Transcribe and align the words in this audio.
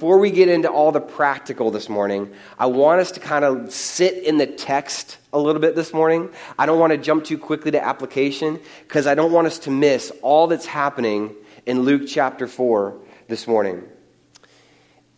before 0.00 0.16
we 0.16 0.30
get 0.30 0.48
into 0.48 0.66
all 0.66 0.92
the 0.92 0.98
practical 0.98 1.70
this 1.70 1.90
morning, 1.90 2.32
I 2.58 2.64
want 2.64 3.02
us 3.02 3.10
to 3.12 3.20
kind 3.20 3.44
of 3.44 3.70
sit 3.70 4.24
in 4.24 4.38
the 4.38 4.46
text 4.46 5.18
a 5.30 5.38
little 5.38 5.60
bit 5.60 5.74
this 5.74 5.92
morning. 5.92 6.30
I 6.58 6.64
don't 6.64 6.78
want 6.78 6.92
to 6.92 6.96
jump 6.96 7.24
too 7.24 7.36
quickly 7.36 7.72
to 7.72 7.84
application 7.84 8.60
because 8.88 9.06
I 9.06 9.14
don't 9.14 9.30
want 9.30 9.46
us 9.46 9.58
to 9.58 9.70
miss 9.70 10.10
all 10.22 10.46
that's 10.46 10.64
happening 10.64 11.34
in 11.66 11.82
Luke 11.82 12.04
chapter 12.08 12.46
4 12.46 12.96
this 13.28 13.46
morning. 13.46 13.82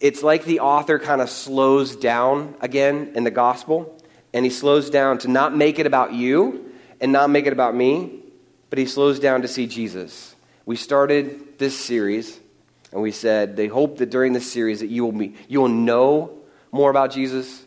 It's 0.00 0.24
like 0.24 0.46
the 0.46 0.58
author 0.58 0.98
kind 0.98 1.20
of 1.20 1.30
slows 1.30 1.94
down 1.94 2.56
again 2.60 3.12
in 3.14 3.22
the 3.22 3.30
gospel, 3.30 4.02
and 4.34 4.44
he 4.44 4.50
slows 4.50 4.90
down 4.90 5.18
to 5.18 5.28
not 5.28 5.56
make 5.56 5.78
it 5.78 5.86
about 5.86 6.12
you 6.12 6.72
and 7.00 7.12
not 7.12 7.30
make 7.30 7.46
it 7.46 7.52
about 7.52 7.76
me, 7.76 8.18
but 8.68 8.80
he 8.80 8.86
slows 8.86 9.20
down 9.20 9.42
to 9.42 9.48
see 9.48 9.68
Jesus. 9.68 10.34
We 10.66 10.74
started 10.74 11.60
this 11.60 11.78
series 11.78 12.41
and 12.92 13.02
we 13.02 13.10
said 13.10 13.56
they 13.56 13.68
hope 13.68 13.98
that 13.98 14.10
during 14.10 14.32
this 14.32 14.50
series 14.50 14.80
that 14.80 14.88
you 14.88 15.04
will 15.04 15.12
be 15.12 15.34
you 15.48 15.60
will 15.60 15.68
know 15.68 16.38
more 16.70 16.90
about 16.90 17.12
Jesus, 17.12 17.64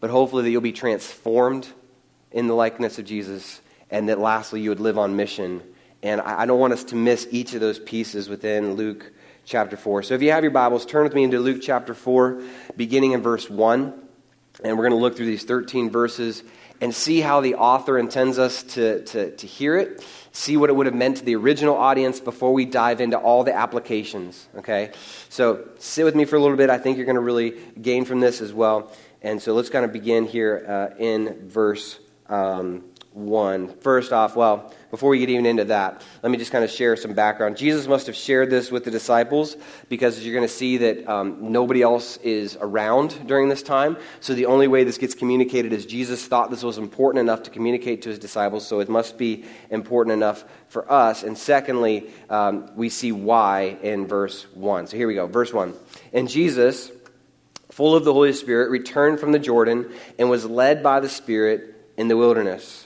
but 0.00 0.10
hopefully 0.10 0.42
that 0.44 0.50
you'll 0.50 0.60
be 0.60 0.72
transformed 0.72 1.66
in 2.30 2.46
the 2.46 2.54
likeness 2.54 2.98
of 2.98 3.04
Jesus, 3.04 3.60
and 3.90 4.08
that 4.08 4.18
lastly 4.18 4.60
you 4.60 4.70
would 4.70 4.80
live 4.80 4.98
on 4.98 5.16
mission. 5.16 5.62
And 6.02 6.20
I, 6.20 6.42
I 6.42 6.46
don't 6.46 6.58
want 6.58 6.72
us 6.72 6.84
to 6.84 6.96
miss 6.96 7.28
each 7.30 7.54
of 7.54 7.60
those 7.60 7.78
pieces 7.78 8.28
within 8.28 8.74
Luke 8.74 9.12
chapter 9.44 9.76
4. 9.76 10.02
So 10.02 10.14
if 10.14 10.22
you 10.22 10.32
have 10.32 10.42
your 10.42 10.50
Bibles, 10.50 10.86
turn 10.86 11.04
with 11.04 11.14
me 11.14 11.24
into 11.24 11.38
Luke 11.38 11.60
chapter 11.62 11.94
4, 11.94 12.42
beginning 12.76 13.12
in 13.12 13.22
verse 13.22 13.48
1. 13.48 14.00
And 14.64 14.76
we're 14.76 14.88
going 14.88 14.98
to 14.98 15.02
look 15.02 15.16
through 15.16 15.26
these 15.26 15.44
13 15.44 15.90
verses 15.90 16.42
and 16.82 16.92
see 16.92 17.20
how 17.20 17.40
the 17.40 17.54
author 17.54 17.96
intends 17.96 18.40
us 18.40 18.64
to, 18.64 19.04
to, 19.04 19.30
to 19.36 19.46
hear 19.46 19.76
it, 19.76 20.04
see 20.32 20.56
what 20.56 20.68
it 20.68 20.72
would 20.72 20.86
have 20.86 20.96
meant 20.96 21.18
to 21.18 21.24
the 21.24 21.36
original 21.36 21.76
audience 21.76 22.18
before 22.18 22.52
we 22.52 22.64
dive 22.64 23.00
into 23.00 23.16
all 23.16 23.44
the 23.44 23.54
applications. 23.54 24.48
Okay? 24.56 24.90
So 25.28 25.68
sit 25.78 26.04
with 26.04 26.16
me 26.16 26.24
for 26.24 26.34
a 26.34 26.40
little 26.40 26.56
bit. 26.56 26.70
I 26.70 26.78
think 26.78 26.96
you're 26.96 27.06
going 27.06 27.14
to 27.14 27.22
really 27.22 27.56
gain 27.80 28.04
from 28.04 28.18
this 28.18 28.40
as 28.40 28.52
well. 28.52 28.92
And 29.22 29.40
so 29.40 29.54
let's 29.54 29.70
kind 29.70 29.84
of 29.84 29.92
begin 29.92 30.26
here 30.26 30.64
uh, 30.68 30.96
in 30.98 31.48
verse 31.48 32.00
um, 32.26 32.82
1. 33.14 33.76
First 33.80 34.12
off, 34.12 34.36
well, 34.36 34.72
before 34.90 35.10
we 35.10 35.18
get 35.18 35.28
even 35.28 35.46
into 35.46 35.64
that, 35.64 36.02
let 36.22 36.30
me 36.30 36.38
just 36.38 36.50
kind 36.50 36.64
of 36.64 36.70
share 36.70 36.96
some 36.96 37.12
background. 37.12 37.56
Jesus 37.56 37.86
must 37.86 38.06
have 38.06 38.16
shared 38.16 38.50
this 38.50 38.70
with 38.70 38.84
the 38.84 38.90
disciples 38.90 39.56
because 39.88 40.24
you're 40.24 40.34
going 40.34 40.46
to 40.46 40.52
see 40.52 40.78
that 40.78 41.06
um, 41.08 41.52
nobody 41.52 41.82
else 41.82 42.16
is 42.18 42.56
around 42.60 43.26
during 43.26 43.48
this 43.48 43.62
time. 43.62 43.96
So 44.20 44.34
the 44.34 44.46
only 44.46 44.68
way 44.68 44.84
this 44.84 44.98
gets 44.98 45.14
communicated 45.14 45.72
is 45.72 45.86
Jesus 45.86 46.26
thought 46.26 46.50
this 46.50 46.62
was 46.62 46.78
important 46.78 47.20
enough 47.20 47.42
to 47.44 47.50
communicate 47.50 48.02
to 48.02 48.08
his 48.08 48.18
disciples, 48.18 48.66
so 48.66 48.80
it 48.80 48.88
must 48.88 49.18
be 49.18 49.44
important 49.70 50.14
enough 50.14 50.44
for 50.68 50.90
us. 50.90 51.22
And 51.22 51.36
secondly, 51.36 52.10
um, 52.30 52.70
we 52.76 52.88
see 52.88 53.12
why 53.12 53.78
in 53.82 54.06
verse 54.06 54.44
1. 54.54 54.86
So 54.88 54.96
here 54.96 55.06
we 55.06 55.14
go. 55.14 55.26
Verse 55.26 55.52
1. 55.52 55.74
And 56.12 56.28
Jesus, 56.28 56.90
full 57.70 57.94
of 57.94 58.04
the 58.04 58.12
Holy 58.12 58.32
Spirit, 58.32 58.70
returned 58.70 59.20
from 59.20 59.32
the 59.32 59.38
Jordan 59.38 59.92
and 60.18 60.30
was 60.30 60.46
led 60.46 60.82
by 60.82 61.00
the 61.00 61.08
Spirit 61.08 61.68
in 61.98 62.08
the 62.08 62.16
wilderness 62.16 62.81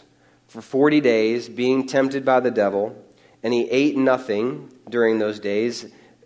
for 0.57 0.63
40 0.63 1.03
days, 1.03 1.51
being 1.51 1.87
tempted 1.87 2.25
by 2.25 2.41
the 2.41 2.51
devil, 2.51 2.97
and 3.43 3.53
he 3.53 3.69
ate 3.69 3.95
nothing 3.95 4.73
during 4.89 5.19
those 5.19 5.39
days. 5.39 5.85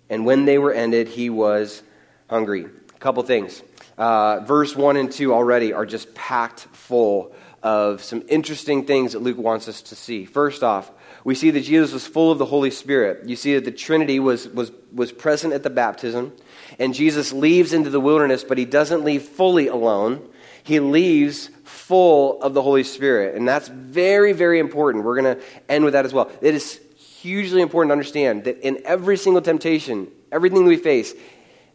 And 0.08 0.24
when 0.24 0.44
they 0.44 0.56
were 0.56 0.72
ended, 0.72 1.08
he 1.08 1.28
was 1.30 1.82
hungry. 2.28 2.64
A 2.64 2.98
couple 3.00 3.24
things. 3.24 3.60
Uh, 3.98 4.38
verse 4.44 4.76
1 4.76 4.96
and 4.96 5.10
2 5.10 5.34
already 5.34 5.72
are 5.72 5.84
just 5.84 6.14
packed 6.14 6.60
full 6.60 7.34
of 7.64 8.04
some 8.04 8.22
interesting 8.28 8.86
things 8.86 9.14
that 9.14 9.18
Luke 9.18 9.36
wants 9.36 9.66
us 9.66 9.82
to 9.82 9.96
see. 9.96 10.26
First 10.26 10.62
off, 10.62 10.92
we 11.24 11.34
see 11.34 11.50
that 11.50 11.62
Jesus 11.62 11.92
was 11.92 12.06
full 12.06 12.30
of 12.30 12.38
the 12.38 12.46
Holy 12.46 12.70
Spirit. 12.70 13.28
You 13.28 13.34
see 13.34 13.56
that 13.56 13.64
the 13.64 13.72
Trinity 13.72 14.20
was, 14.20 14.46
was, 14.46 14.70
was 14.92 15.10
present 15.10 15.54
at 15.54 15.64
the 15.64 15.70
baptism, 15.70 16.32
and 16.78 16.94
Jesus 16.94 17.32
leaves 17.32 17.72
into 17.72 17.90
the 17.90 18.00
wilderness, 18.00 18.44
but 18.44 18.58
he 18.58 18.64
doesn't 18.64 19.02
leave 19.02 19.24
fully 19.24 19.66
alone. 19.66 20.24
He 20.62 20.78
leaves 20.78 21.50
full 21.90 22.40
of 22.40 22.54
the 22.54 22.62
Holy 22.62 22.84
Spirit. 22.84 23.34
And 23.34 23.48
that's 23.48 23.66
very, 23.66 24.32
very 24.32 24.60
important. 24.60 25.04
We're 25.04 25.20
going 25.20 25.36
to 25.36 25.42
end 25.68 25.84
with 25.84 25.94
that 25.94 26.04
as 26.04 26.12
well. 26.12 26.30
It 26.40 26.54
is 26.54 26.80
hugely 27.20 27.62
important 27.62 27.88
to 27.88 27.94
understand 27.94 28.44
that 28.44 28.60
in 28.60 28.80
every 28.84 29.16
single 29.16 29.42
temptation, 29.42 30.06
everything 30.30 30.66
we 30.66 30.76
face, 30.76 31.12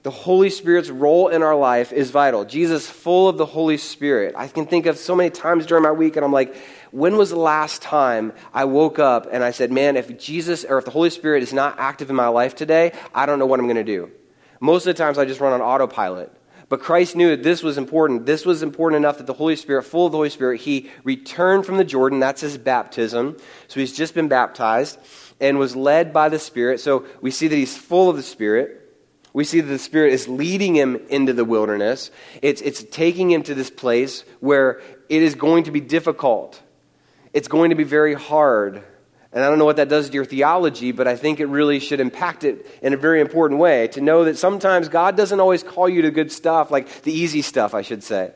the 0.04 0.12
Holy 0.12 0.50
Spirit's 0.50 0.90
role 0.90 1.28
in 1.28 1.44
our 1.44 1.56
life 1.58 1.92
is 1.92 2.12
vital. 2.12 2.46
Jesus, 2.46 2.90
full 2.90 3.28
of 3.28 3.38
the 3.38 3.46
Holy 3.46 3.76
Spirit. 3.76 4.36
I 4.38 4.48
can 4.48 4.68
think 4.68 4.86
of 4.86 4.98
so 4.98 5.18
many 5.18 5.32
times 5.32 5.66
during 5.66 5.84
my 5.84 5.92
week, 5.92 6.16
and 6.16 6.24
I'm 6.24 6.32
like, 6.32 6.56
when 6.92 7.18
was 7.18 7.32
the 7.32 7.36
last 7.36 7.82
time 7.82 8.32
I 8.54 8.64
woke 8.64 9.00
up 9.00 9.28
and 9.30 9.44
I 9.44 9.52
said, 9.52 9.70
man, 9.70 9.98
if 9.98 10.18
Jesus 10.18 10.64
or 10.64 10.78
if 10.78 10.86
the 10.86 10.92
Holy 10.92 11.10
Spirit 11.10 11.44
is 11.44 11.52
not 11.52 11.78
active 11.78 12.10
in 12.10 12.16
my 12.16 12.30
life 12.30 12.56
today, 12.56 12.94
I 13.14 13.26
don't 13.26 13.38
know 13.38 13.48
what 13.48 13.60
I'm 13.60 13.66
going 13.66 13.76
to 13.76 13.84
do? 13.84 14.12
Most 14.62 14.88
of 14.88 14.96
the 14.96 15.04
times 15.04 15.18
I 15.18 15.26
just 15.26 15.42
run 15.42 15.52
on 15.52 15.62
autopilot. 15.62 16.32
But 16.68 16.82
Christ 16.82 17.16
knew 17.16 17.30
that 17.30 17.44
this 17.44 17.62
was 17.62 17.78
important. 17.78 18.26
This 18.26 18.46
was 18.46 18.64
important 18.64 18.98
enough 18.98 19.18
that 19.18 19.28
the 19.28 19.34
Holy 19.34 19.56
Spirit, 19.56 19.84
full 19.84 20.08
of 20.08 20.12
the 20.12 20.18
Holy 20.18 20.30
Spirit, 20.30 20.62
he 20.62 20.90
returned 21.04 21.66
from 21.66 21.78
the 21.78 21.84
Jordan. 21.84 22.20
That's 22.20 22.42
his 22.42 22.58
baptism. 22.58 23.38
So 23.68 23.80
he's 23.80 23.96
just 23.96 24.16
been 24.16 24.28
baptized 24.28 24.98
and 25.40 25.60
was 25.60 25.76
led 25.76 26.12
by 26.12 26.30
the 26.30 26.40
Spirit. 26.40 26.80
So 26.80 27.06
we 27.22 27.30
see 27.30 27.48
that 27.48 27.56
he's 27.56 27.78
full 27.78 28.10
of 28.10 28.16
the 28.16 28.24
Spirit. 28.24 28.82
We 29.34 29.44
see 29.44 29.62
that 29.62 29.68
the 29.68 29.78
Spirit 29.78 30.14
is 30.14 30.28
leading 30.28 30.76
him 30.76 30.96
into 31.10 31.34
the 31.34 31.46
wilderness. 31.46 32.10
It's, 32.42 32.62
it's 32.62 32.84
taking 32.84 33.30
him 33.30 33.44
to 33.44 33.54
this 33.54 33.70
place 33.70 34.24
where 34.40 34.82
it 35.10 35.22
is 35.22 35.36
going 35.36 35.66
to 35.66 35.72
be 35.72 35.82
difficult. 35.82 36.62
It's 37.34 37.50
going 37.50 37.70
to 37.70 37.76
be 37.76 37.84
very 37.84 38.14
hard. 38.14 38.82
And 39.36 39.44
I 39.44 39.50
don't 39.50 39.60
know 39.60 39.66
what 39.66 39.76
that 39.76 39.90
does 39.90 40.08
to 40.08 40.14
your 40.14 40.24
theology, 40.24 40.94
but 40.94 41.10
I 41.10 41.18
think 41.18 41.42
it 41.42 41.48
really 41.48 41.80
should 41.80 42.00
impact 42.00 42.46
it 42.46 42.66
in 42.82 42.94
a 42.94 42.98
very 42.98 43.20
important 43.20 43.60
way 43.60 43.90
to 43.90 44.00
know 44.00 44.24
that 44.24 44.38
sometimes 44.38 44.88
God 44.88 45.18
doesn't 45.18 45.42
always 45.42 45.62
call 45.62 45.90
you 45.90 46.04
to 46.04 46.12
good 46.12 46.32
stuff, 46.32 46.72
like 46.72 47.02
the 47.02 47.12
easy 47.12 47.42
stuff, 47.42 47.74
I 47.74 47.82
should 47.82 48.02
say. 48.02 48.32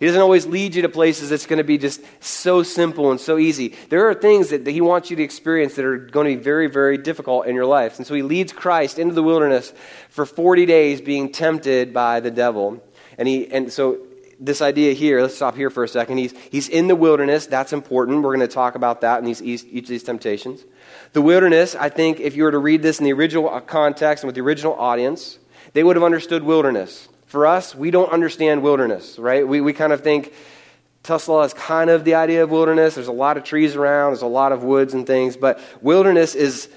He 0.00 0.06
doesn't 0.06 0.20
always 0.20 0.46
lead 0.46 0.74
you 0.74 0.82
to 0.82 0.88
places 0.88 1.28
that's 1.28 1.44
going 1.44 1.58
to 1.58 1.64
be 1.64 1.76
just 1.76 2.00
so 2.20 2.62
simple 2.62 3.10
and 3.10 3.20
so 3.20 3.36
easy. 3.36 3.74
There 3.90 4.08
are 4.08 4.14
things 4.14 4.48
that, 4.48 4.64
that 4.64 4.70
He 4.70 4.80
wants 4.80 5.10
you 5.10 5.16
to 5.16 5.22
experience 5.22 5.74
that 5.74 5.84
are 5.84 5.98
going 5.98 6.30
to 6.30 6.36
be 6.36 6.42
very, 6.42 6.66
very 6.66 6.96
difficult 6.96 7.46
in 7.46 7.54
your 7.54 7.66
life. 7.66 7.98
And 7.98 8.06
so 8.06 8.14
He 8.14 8.22
leads 8.22 8.50
Christ 8.50 8.98
into 8.98 9.14
the 9.14 9.22
wilderness 9.22 9.74
for 10.08 10.24
40 10.24 10.64
days 10.64 11.02
being 11.02 11.30
tempted 11.30 11.92
by 11.92 12.20
the 12.20 12.30
devil. 12.30 12.82
And, 13.18 13.28
he, 13.28 13.52
and 13.52 13.70
so 13.70 13.98
this 14.40 14.62
idea 14.62 14.92
here, 14.92 15.20
let's 15.20 15.34
stop 15.34 15.56
here 15.56 15.70
for 15.70 15.84
a 15.84 15.88
second. 15.88 16.18
He's, 16.18 16.32
he's 16.50 16.68
in 16.68 16.86
the 16.86 16.94
wilderness. 16.94 17.46
That's 17.46 17.72
important. 17.72 18.22
We're 18.22 18.36
going 18.36 18.46
to 18.46 18.52
talk 18.52 18.74
about 18.74 19.00
that 19.00 19.18
in 19.18 19.24
these, 19.24 19.42
each 19.42 19.84
of 19.84 19.88
these 19.88 20.04
temptations. 20.04 20.64
The 21.12 21.22
wilderness, 21.22 21.74
I 21.74 21.88
think, 21.88 22.20
if 22.20 22.36
you 22.36 22.44
were 22.44 22.52
to 22.52 22.58
read 22.58 22.82
this 22.82 22.98
in 22.98 23.04
the 23.04 23.12
original 23.12 23.48
uh, 23.48 23.60
context 23.60 24.22
and 24.22 24.28
with 24.28 24.36
the 24.36 24.42
original 24.42 24.74
audience, 24.74 25.38
they 25.72 25.82
would 25.82 25.96
have 25.96 26.04
understood 26.04 26.42
wilderness. 26.42 27.08
For 27.26 27.46
us, 27.46 27.74
we 27.74 27.90
don't 27.90 28.10
understand 28.12 28.62
wilderness, 28.62 29.18
right? 29.18 29.46
We, 29.46 29.60
we 29.60 29.72
kind 29.72 29.92
of 29.92 30.02
think 30.02 30.32
Tulsa 31.02 31.38
is 31.40 31.54
kind 31.54 31.90
of 31.90 32.04
the 32.04 32.14
idea 32.14 32.44
of 32.44 32.50
wilderness. 32.50 32.94
There's 32.94 33.08
a 33.08 33.12
lot 33.12 33.36
of 33.36 33.44
trees 33.44 33.76
around, 33.76 34.12
there's 34.12 34.22
a 34.22 34.26
lot 34.26 34.52
of 34.52 34.62
woods 34.62 34.94
and 34.94 35.06
things, 35.06 35.36
but 35.36 35.60
wilderness 35.80 36.34
is 36.34 36.68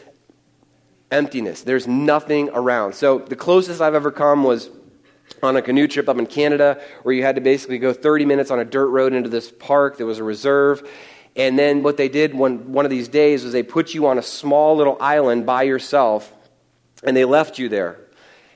emptiness. 1.12 1.62
There's 1.62 1.88
nothing 1.88 2.50
around. 2.50 2.96
So 2.96 3.20
the 3.20 3.36
closest 3.36 3.82
I've 3.82 3.96
ever 3.96 4.12
come 4.12 4.44
was 4.44 4.70
on 5.44 5.56
a 5.56 5.62
canoe 5.62 5.88
trip 5.88 6.08
up 6.10 6.18
in 6.18 6.26
Canada 6.26 6.82
where 7.04 7.14
you 7.14 7.24
had 7.24 7.36
to 7.36 7.42
basically 7.42 7.80
go 7.80 7.94
30 7.94 8.26
minutes 8.26 8.52
on 8.52 8.60
a 8.60 8.66
dirt 8.66 8.88
road 8.88 9.14
into 9.14 9.30
this 9.30 9.52
park. 9.52 9.98
There 9.98 10.06
was 10.06 10.20
a 10.20 10.24
reserve. 10.24 10.88
And 11.36 11.58
then 11.58 11.84
what 11.84 11.98
they 11.98 12.10
did 12.10 12.34
one, 12.34 12.74
one 12.74 12.86
of 12.86 12.92
these 12.92 13.08
days 13.08 13.44
was 13.44 13.54
they 13.54 13.64
put 13.64 13.94
you 13.94 14.08
on 14.08 14.18
a 14.18 14.24
small 14.24 14.76
little 14.76 14.98
island 15.00 15.46
by 15.46 15.64
yourself 15.64 16.32
and 17.04 17.16
they 17.16 17.26
left 17.26 17.58
you 17.58 17.70
there. 17.70 18.00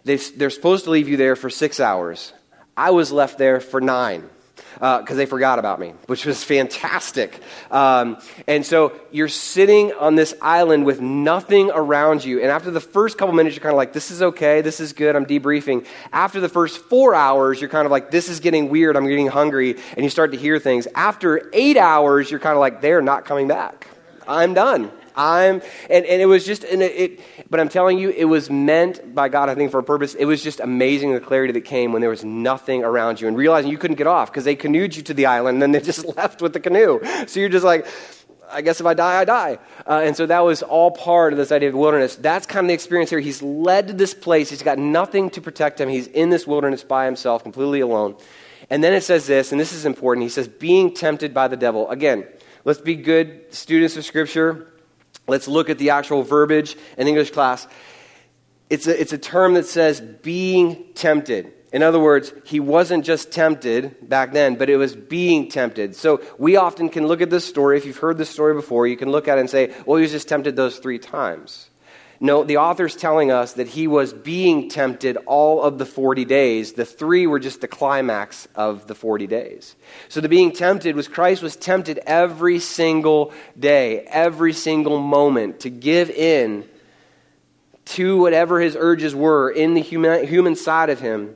They, 0.03 0.17
they're 0.17 0.49
supposed 0.49 0.83
to 0.85 0.91
leave 0.91 1.09
you 1.09 1.17
there 1.17 1.35
for 1.35 1.49
six 1.49 1.79
hours. 1.79 2.33
I 2.77 2.91
was 2.91 3.11
left 3.11 3.37
there 3.37 3.59
for 3.59 3.81
nine 3.81 4.29
because 4.75 5.11
uh, 5.11 5.15
they 5.15 5.25
forgot 5.25 5.59
about 5.59 5.79
me, 5.79 5.93
which 6.07 6.25
was 6.25 6.43
fantastic. 6.43 7.39
Um, 7.71 8.17
and 8.47 8.65
so 8.65 8.93
you're 9.11 9.27
sitting 9.27 9.93
on 9.93 10.15
this 10.15 10.33
island 10.41 10.85
with 10.85 11.01
nothing 11.01 11.71
around 11.73 12.23
you. 12.23 12.41
And 12.41 12.51
after 12.51 12.71
the 12.71 12.81
first 12.81 13.17
couple 13.17 13.33
minutes, 13.33 13.55
you're 13.55 13.63
kind 13.63 13.73
of 13.73 13.77
like, 13.77 13.93
this 13.93 14.11
is 14.11 14.21
okay, 14.21 14.61
this 14.61 14.79
is 14.79 14.93
good, 14.93 15.15
I'm 15.15 15.25
debriefing. 15.25 15.85
After 16.11 16.39
the 16.39 16.49
first 16.49 16.77
four 16.77 17.15
hours, 17.15 17.59
you're 17.59 17.69
kind 17.69 17.85
of 17.85 17.91
like, 17.91 18.11
this 18.11 18.29
is 18.29 18.39
getting 18.39 18.69
weird, 18.69 18.95
I'm 18.95 19.07
getting 19.07 19.27
hungry, 19.27 19.77
and 19.95 20.03
you 20.03 20.09
start 20.09 20.31
to 20.31 20.37
hear 20.37 20.59
things. 20.59 20.87
After 20.93 21.49
eight 21.53 21.77
hours, 21.77 22.29
you're 22.29 22.39
kind 22.39 22.53
of 22.53 22.59
like, 22.59 22.81
they're 22.81 23.01
not 23.01 23.25
coming 23.25 23.47
back. 23.47 23.87
I'm 24.27 24.53
done. 24.53 24.91
I'm, 25.15 25.61
and, 25.89 26.05
and 26.05 26.21
it 26.21 26.25
was 26.25 26.45
just, 26.45 26.63
and 26.63 26.81
it, 26.81 27.19
but 27.49 27.59
I'm 27.59 27.69
telling 27.69 27.97
you, 27.97 28.09
it 28.09 28.25
was 28.25 28.49
meant 28.49 29.15
by 29.15 29.29
God, 29.29 29.49
I 29.49 29.55
think, 29.55 29.71
for 29.71 29.79
a 29.79 29.83
purpose. 29.83 30.13
It 30.13 30.25
was 30.25 30.43
just 30.43 30.59
amazing 30.59 31.13
the 31.13 31.19
clarity 31.19 31.53
that 31.53 31.61
came 31.61 31.91
when 31.91 32.01
there 32.01 32.09
was 32.09 32.23
nothing 32.23 32.83
around 32.83 33.21
you 33.21 33.27
and 33.27 33.37
realizing 33.37 33.71
you 33.71 33.77
couldn't 33.77 33.97
get 33.97 34.07
off 34.07 34.31
because 34.31 34.43
they 34.43 34.55
canoed 34.55 34.95
you 34.95 35.03
to 35.03 35.13
the 35.13 35.25
island 35.25 35.55
and 35.55 35.61
then 35.61 35.71
they 35.71 35.79
just 35.85 36.05
left 36.17 36.41
with 36.41 36.53
the 36.53 36.59
canoe. 36.59 36.99
So 37.27 37.39
you're 37.39 37.49
just 37.49 37.65
like, 37.65 37.87
I 38.51 38.61
guess 38.61 38.79
if 38.79 38.85
I 38.85 38.93
die, 38.93 39.21
I 39.21 39.25
die. 39.25 39.59
Uh, 39.87 40.01
and 40.03 40.15
so 40.15 40.25
that 40.25 40.41
was 40.41 40.63
all 40.63 40.91
part 40.91 41.33
of 41.33 41.37
this 41.37 41.51
idea 41.51 41.69
of 41.69 41.75
wilderness. 41.75 42.15
That's 42.15 42.45
kind 42.45 42.65
of 42.65 42.67
the 42.67 42.73
experience 42.73 43.09
here. 43.09 43.19
He's 43.19 43.41
led 43.41 43.87
to 43.87 43.93
this 43.93 44.13
place. 44.13 44.49
He's 44.49 44.63
got 44.63 44.77
nothing 44.77 45.29
to 45.31 45.41
protect 45.41 45.79
him. 45.79 45.89
He's 45.89 46.07
in 46.07 46.29
this 46.29 46.45
wilderness 46.45 46.83
by 46.83 47.05
himself, 47.05 47.43
completely 47.43 47.79
alone. 47.79 48.15
And 48.69 48.83
then 48.83 48.93
it 48.93 49.03
says 49.03 49.27
this, 49.27 49.51
and 49.51 49.59
this 49.59 49.73
is 49.73 49.85
important. 49.85 50.23
He 50.23 50.29
says, 50.29 50.47
being 50.47 50.93
tempted 50.93 51.33
by 51.33 51.47
the 51.47 51.57
devil. 51.57 51.89
Again, 51.89 52.25
let's 52.63 52.81
be 52.81 52.95
good 52.95 53.53
students 53.53 53.97
of 53.97 54.05
Scripture. 54.05 54.71
Let's 55.27 55.47
look 55.47 55.69
at 55.69 55.77
the 55.77 55.91
actual 55.91 56.23
verbiage 56.23 56.75
in 56.97 57.07
English 57.07 57.31
class. 57.31 57.67
it's 58.69 58.87
a, 58.87 58.99
it's 58.99 59.13
a 59.13 59.17
term 59.17 59.53
that 59.55 59.65
says 59.65 60.01
being 60.01 60.85
tempted. 60.93 61.51
In 61.73 61.83
other 61.83 61.99
words, 61.99 62.31
he 62.45 62.59
wasn't 62.59 63.03
just 63.03 63.31
tempted 63.31 64.07
back 64.07 64.31
then, 64.31 64.55
but 64.55 64.69
it 64.69 64.77
was 64.77 64.95
being 64.95 65.49
tempted. 65.49 65.95
So 65.95 66.21
we 66.37 66.55
often 66.55 66.89
can 66.89 67.05
look 67.05 67.21
at 67.21 67.29
this 67.29 67.45
story. 67.45 67.77
If 67.77 67.85
you've 67.85 67.97
heard 67.97 68.17
this 68.17 68.29
story 68.29 68.53
before, 68.53 68.87
you 68.87 68.95
can 68.95 69.11
look 69.11 69.27
at 69.27 69.37
it 69.37 69.41
and 69.41 69.49
say, 69.49 69.73
well, 69.85 69.97
he 69.97 70.03
was 70.03 70.11
just 70.11 70.29
tempted 70.29 70.55
those 70.55 70.77
three 70.77 70.99
times. 70.99 71.69
No, 72.25 72.43
the 72.43 72.57
author's 72.57 72.95
telling 72.95 73.31
us 73.31 73.53
that 73.53 73.67
he 73.67 73.87
was 73.87 74.13
being 74.13 74.69
tempted 74.69 75.17
all 75.27 75.61
of 75.61 75.77
the 75.77 75.85
40 75.85 76.25
days. 76.25 76.73
The 76.73 76.85
three 76.85 77.27
were 77.27 77.39
just 77.39 77.61
the 77.61 77.67
climax 77.67 78.47
of 78.55 78.87
the 78.87 78.95
40 78.95 79.27
days. 79.27 79.75
So 80.09 80.21
the 80.21 80.29
being 80.29 80.51
tempted 80.51 80.95
was 80.95 81.07
Christ 81.07 81.43
was 81.43 81.55
tempted 81.55 81.99
every 82.05 82.59
single 82.59 83.31
day, 83.59 83.99
every 84.07 84.53
single 84.53 84.99
moment 84.99 85.59
to 85.61 85.69
give 85.69 86.09
in 86.09 86.67
to 87.85 88.17
whatever 88.17 88.59
his 88.59 88.75
urges 88.75 89.13
were 89.13 89.49
in 89.51 89.75
the 89.75 89.81
human, 89.81 90.25
human 90.27 90.55
side 90.55 90.89
of 90.89 90.99
him 90.99 91.35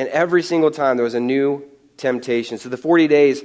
and 0.00 0.08
every 0.08 0.42
single 0.42 0.70
time 0.70 0.96
there 0.96 1.04
was 1.04 1.12
a 1.12 1.20
new 1.20 1.62
temptation. 1.98 2.56
So 2.56 2.70
the 2.70 2.78
40 2.78 3.06
days 3.06 3.44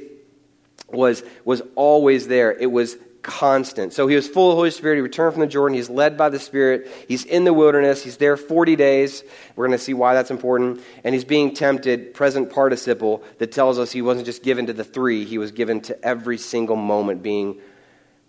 was, 0.90 1.22
was 1.44 1.62
always 1.76 2.30
there. 2.30 2.54
It 2.54 2.72
was 2.72 2.96
constant. 3.26 3.92
So 3.92 4.08
he 4.08 4.16
was 4.16 4.28
full 4.28 4.52
of 4.52 4.54
the 4.54 4.58
Holy 4.58 4.72
Spirit. 4.72 4.98
He 4.98 5.02
returned 5.02 5.34
from 5.34 5.42
the 5.42 5.48
Jordan. 5.48 5.76
He's 5.76 5.90
led 5.90 6.18
by 6.18 6.30
the 6.30 6.40
Spirit. 6.40 6.88
He's 7.08 7.26
in 7.26 7.44
the 7.44 7.54
wilderness. 7.54 8.04
He's 8.04 8.18
there 8.18 8.38
40 8.38 8.76
days. 8.76 9.24
We're 9.56 9.68
going 9.68 9.78
to 9.78 9.84
see 9.84 9.96
why 9.96 10.14
that's 10.14 10.32
important. 10.32 10.82
And 11.04 11.16
he's 11.16 11.26
being 11.26 11.54
tempted, 11.54 12.14
present 12.14 12.52
participle, 12.52 13.24
that 13.40 13.52
tells 13.52 13.80
us 13.80 13.92
he 13.92 14.04
wasn't 14.04 14.28
just 14.28 14.44
given 14.44 14.68
to 14.68 14.74
the 14.74 14.84
three, 14.84 15.26
he 15.26 15.38
was 15.38 15.52
given 15.52 15.82
to 15.82 16.06
every 16.06 16.38
single 16.38 16.76
moment 16.76 17.24
being 17.24 17.60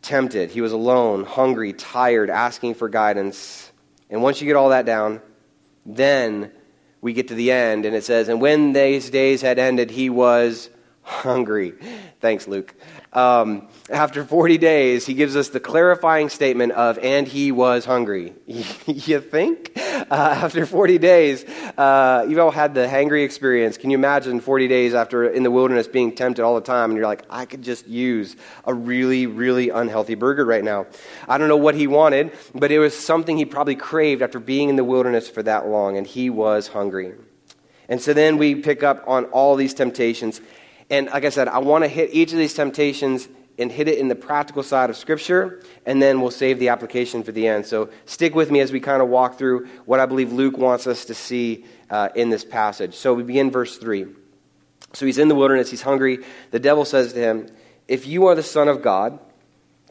tempted. 0.00 0.50
He 0.50 0.62
was 0.62 0.72
alone, 0.72 1.24
hungry, 1.24 1.72
tired, 1.72 2.30
asking 2.30 2.74
for 2.74 2.88
guidance. 2.88 3.70
And 4.08 4.22
once 4.22 4.40
you 4.40 4.46
get 4.46 4.56
all 4.56 4.70
that 4.70 4.86
down, 4.86 5.20
then 5.84 6.50
we 7.02 7.12
get 7.12 7.28
to 7.28 7.34
the 7.34 7.52
end 7.52 7.84
and 7.84 7.94
it 7.94 8.04
says, 8.04 8.28
And 8.28 8.40
when 8.40 8.72
these 8.72 9.10
days 9.10 9.42
had 9.42 9.58
ended, 9.58 9.90
he 9.90 10.08
was 10.08 10.70
hungry. 11.02 11.74
Thanks, 12.20 12.48
Luke. 12.48 12.74
Um, 13.16 13.68
after 13.88 14.24
40 14.24 14.58
days, 14.58 15.06
he 15.06 15.14
gives 15.14 15.36
us 15.36 15.48
the 15.48 15.58
clarifying 15.58 16.28
statement 16.28 16.72
of, 16.72 16.98
and 16.98 17.26
he 17.26 17.50
was 17.50 17.86
hungry. 17.86 18.34
you 18.46 19.20
think? 19.22 19.72
Uh, 19.74 20.04
after 20.10 20.66
40 20.66 20.98
days, 20.98 21.42
uh, 21.78 22.26
you've 22.28 22.38
all 22.38 22.50
had 22.50 22.74
the 22.74 22.86
hangry 22.86 23.24
experience. 23.24 23.78
Can 23.78 23.88
you 23.88 23.96
imagine 23.96 24.40
40 24.40 24.68
days 24.68 24.92
after 24.92 25.24
in 25.24 25.44
the 25.44 25.50
wilderness 25.50 25.88
being 25.88 26.14
tempted 26.14 26.44
all 26.44 26.56
the 26.56 26.60
time, 26.60 26.90
and 26.90 26.98
you're 26.98 27.06
like, 27.06 27.22
I 27.30 27.46
could 27.46 27.62
just 27.62 27.88
use 27.88 28.36
a 28.66 28.74
really, 28.74 29.26
really 29.26 29.70
unhealthy 29.70 30.14
burger 30.14 30.44
right 30.44 30.62
now? 30.62 30.84
I 31.26 31.38
don't 31.38 31.48
know 31.48 31.56
what 31.56 31.74
he 31.74 31.86
wanted, 31.86 32.32
but 32.54 32.70
it 32.70 32.78
was 32.78 32.94
something 32.94 33.38
he 33.38 33.46
probably 33.46 33.76
craved 33.76 34.20
after 34.20 34.38
being 34.38 34.68
in 34.68 34.76
the 34.76 34.84
wilderness 34.84 35.26
for 35.26 35.42
that 35.42 35.66
long, 35.66 35.96
and 35.96 36.06
he 36.06 36.28
was 36.28 36.68
hungry. 36.68 37.14
And 37.88 38.02
so 38.02 38.12
then 38.12 38.36
we 38.36 38.56
pick 38.56 38.82
up 38.82 39.04
on 39.06 39.26
all 39.26 39.56
these 39.56 39.72
temptations 39.72 40.40
and 40.90 41.06
like 41.06 41.24
I 41.24 41.30
said, 41.30 41.48
I 41.48 41.58
want 41.58 41.84
to 41.84 41.88
hit 41.88 42.10
each 42.12 42.32
of 42.32 42.38
these 42.38 42.54
temptations 42.54 43.28
and 43.58 43.72
hit 43.72 43.88
it 43.88 43.98
in 43.98 44.08
the 44.08 44.14
practical 44.14 44.62
side 44.62 44.90
of 44.90 44.96
Scripture, 44.96 45.62
and 45.86 46.00
then 46.00 46.20
we'll 46.20 46.30
save 46.30 46.58
the 46.58 46.68
application 46.68 47.22
for 47.22 47.32
the 47.32 47.48
end. 47.48 47.66
So 47.66 47.88
stick 48.04 48.34
with 48.34 48.50
me 48.50 48.60
as 48.60 48.70
we 48.70 48.80
kind 48.80 49.02
of 49.02 49.08
walk 49.08 49.38
through 49.38 49.66
what 49.86 49.98
I 49.98 50.06
believe 50.06 50.32
Luke 50.32 50.58
wants 50.58 50.86
us 50.86 51.06
to 51.06 51.14
see 51.14 51.64
uh, 51.90 52.10
in 52.14 52.28
this 52.28 52.44
passage. 52.44 52.94
So 52.94 53.14
we 53.14 53.22
begin 53.22 53.50
verse 53.50 53.78
3. 53.78 54.06
So 54.92 55.06
he's 55.06 55.18
in 55.18 55.28
the 55.28 55.34
wilderness, 55.34 55.70
he's 55.70 55.82
hungry. 55.82 56.18
The 56.50 56.58
devil 56.58 56.84
says 56.84 57.12
to 57.14 57.18
him, 57.18 57.48
If 57.88 58.06
you 58.06 58.26
are 58.26 58.34
the 58.34 58.42
Son 58.42 58.68
of 58.68 58.82
God, 58.82 59.18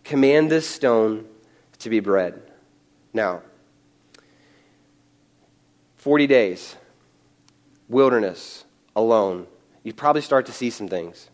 command 0.03 0.51
this 0.51 0.67
stone 0.67 1.25
to 1.79 1.89
be 1.89 1.99
bread. 1.99 2.41
Now, 3.13 3.41
40 5.97 6.27
days, 6.27 6.75
wilderness, 7.89 8.63
alone 8.95 9.47
you 9.85 9.93
probably 9.93 10.23
start 10.23 10.47
to 10.47 10.51
see 10.51 10.71
some 10.71 10.89
things. 10.89 11.29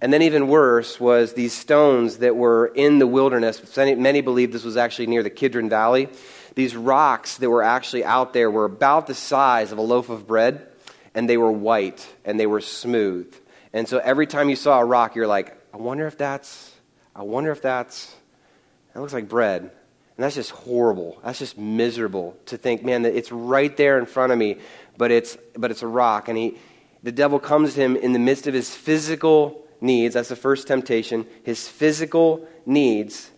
And 0.00 0.12
then, 0.12 0.22
even 0.22 0.46
worse, 0.46 1.00
was 1.00 1.32
these 1.32 1.52
stones 1.52 2.18
that 2.18 2.36
were 2.36 2.66
in 2.66 3.00
the 3.00 3.06
wilderness. 3.06 3.76
Many 3.76 4.20
believe 4.20 4.52
this 4.52 4.62
was 4.62 4.76
actually 4.76 5.08
near 5.08 5.24
the 5.24 5.30
Kidron 5.30 5.68
Valley. 5.68 6.08
These 6.54 6.76
rocks 6.76 7.38
that 7.38 7.50
were 7.50 7.64
actually 7.64 8.04
out 8.04 8.32
there 8.32 8.48
were 8.48 8.66
about 8.66 9.08
the 9.08 9.14
size 9.14 9.72
of 9.72 9.78
a 9.78 9.82
loaf 9.82 10.10
of 10.10 10.28
bread, 10.28 10.68
and 11.14 11.28
they 11.28 11.36
were 11.36 11.50
white 11.50 12.06
and 12.24 12.38
they 12.38 12.46
were 12.46 12.60
smooth. 12.60 13.34
And 13.72 13.88
so, 13.88 13.98
every 13.98 14.28
time 14.28 14.50
you 14.50 14.56
saw 14.56 14.78
a 14.78 14.84
rock, 14.84 15.16
you're 15.16 15.26
like, 15.26 15.56
I 15.74 15.78
wonder 15.78 16.06
if 16.06 16.16
that's, 16.16 16.72
I 17.16 17.22
wonder 17.22 17.50
if 17.50 17.62
that's, 17.62 18.14
that 18.92 19.00
looks 19.00 19.14
like 19.14 19.28
bread. 19.28 19.62
And 19.62 20.24
that's 20.24 20.34
just 20.34 20.50
horrible. 20.50 21.18
That's 21.24 21.38
just 21.38 21.56
miserable 21.56 22.36
to 22.46 22.58
think, 22.58 22.84
man, 22.84 23.02
that 23.02 23.16
it's 23.16 23.32
right 23.32 23.74
there 23.76 23.98
in 23.98 24.06
front 24.06 24.32
of 24.32 24.38
me, 24.38 24.58
but 24.96 25.10
it's, 25.10 25.38
but 25.56 25.70
it's 25.70 25.82
a 25.82 25.86
rock. 25.86 26.28
And 26.28 26.36
he, 26.36 26.58
the 27.02 27.12
devil 27.12 27.38
comes 27.38 27.74
to 27.74 27.80
him 27.80 27.96
in 27.96 28.12
the 28.12 28.18
midst 28.18 28.46
of 28.46 28.54
his 28.54 28.74
physical 28.74 29.64
needs. 29.80 30.14
That's 30.14 30.28
the 30.28 30.36
first 30.36 30.66
temptation, 30.66 31.26
his 31.44 31.68
physical 31.68 32.46
needs. 32.66 33.30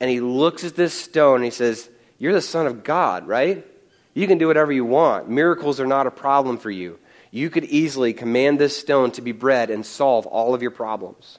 And 0.00 0.10
he 0.10 0.20
looks 0.20 0.64
at 0.64 0.76
this 0.76 0.92
stone 0.92 1.36
and 1.36 1.44
he 1.44 1.50
says, 1.50 1.88
You're 2.18 2.34
the 2.34 2.42
Son 2.42 2.66
of 2.66 2.84
God, 2.84 3.26
right? 3.26 3.66
You 4.14 4.26
can 4.26 4.38
do 4.38 4.46
whatever 4.46 4.72
you 4.72 4.84
want. 4.84 5.28
Miracles 5.28 5.80
are 5.80 5.86
not 5.86 6.06
a 6.06 6.10
problem 6.10 6.58
for 6.58 6.70
you. 6.70 6.98
You 7.30 7.50
could 7.50 7.64
easily 7.64 8.12
command 8.12 8.58
this 8.58 8.76
stone 8.76 9.10
to 9.12 9.22
be 9.22 9.32
bread 9.32 9.70
and 9.70 9.84
solve 9.84 10.26
all 10.26 10.54
of 10.54 10.62
your 10.62 10.70
problems. 10.70 11.38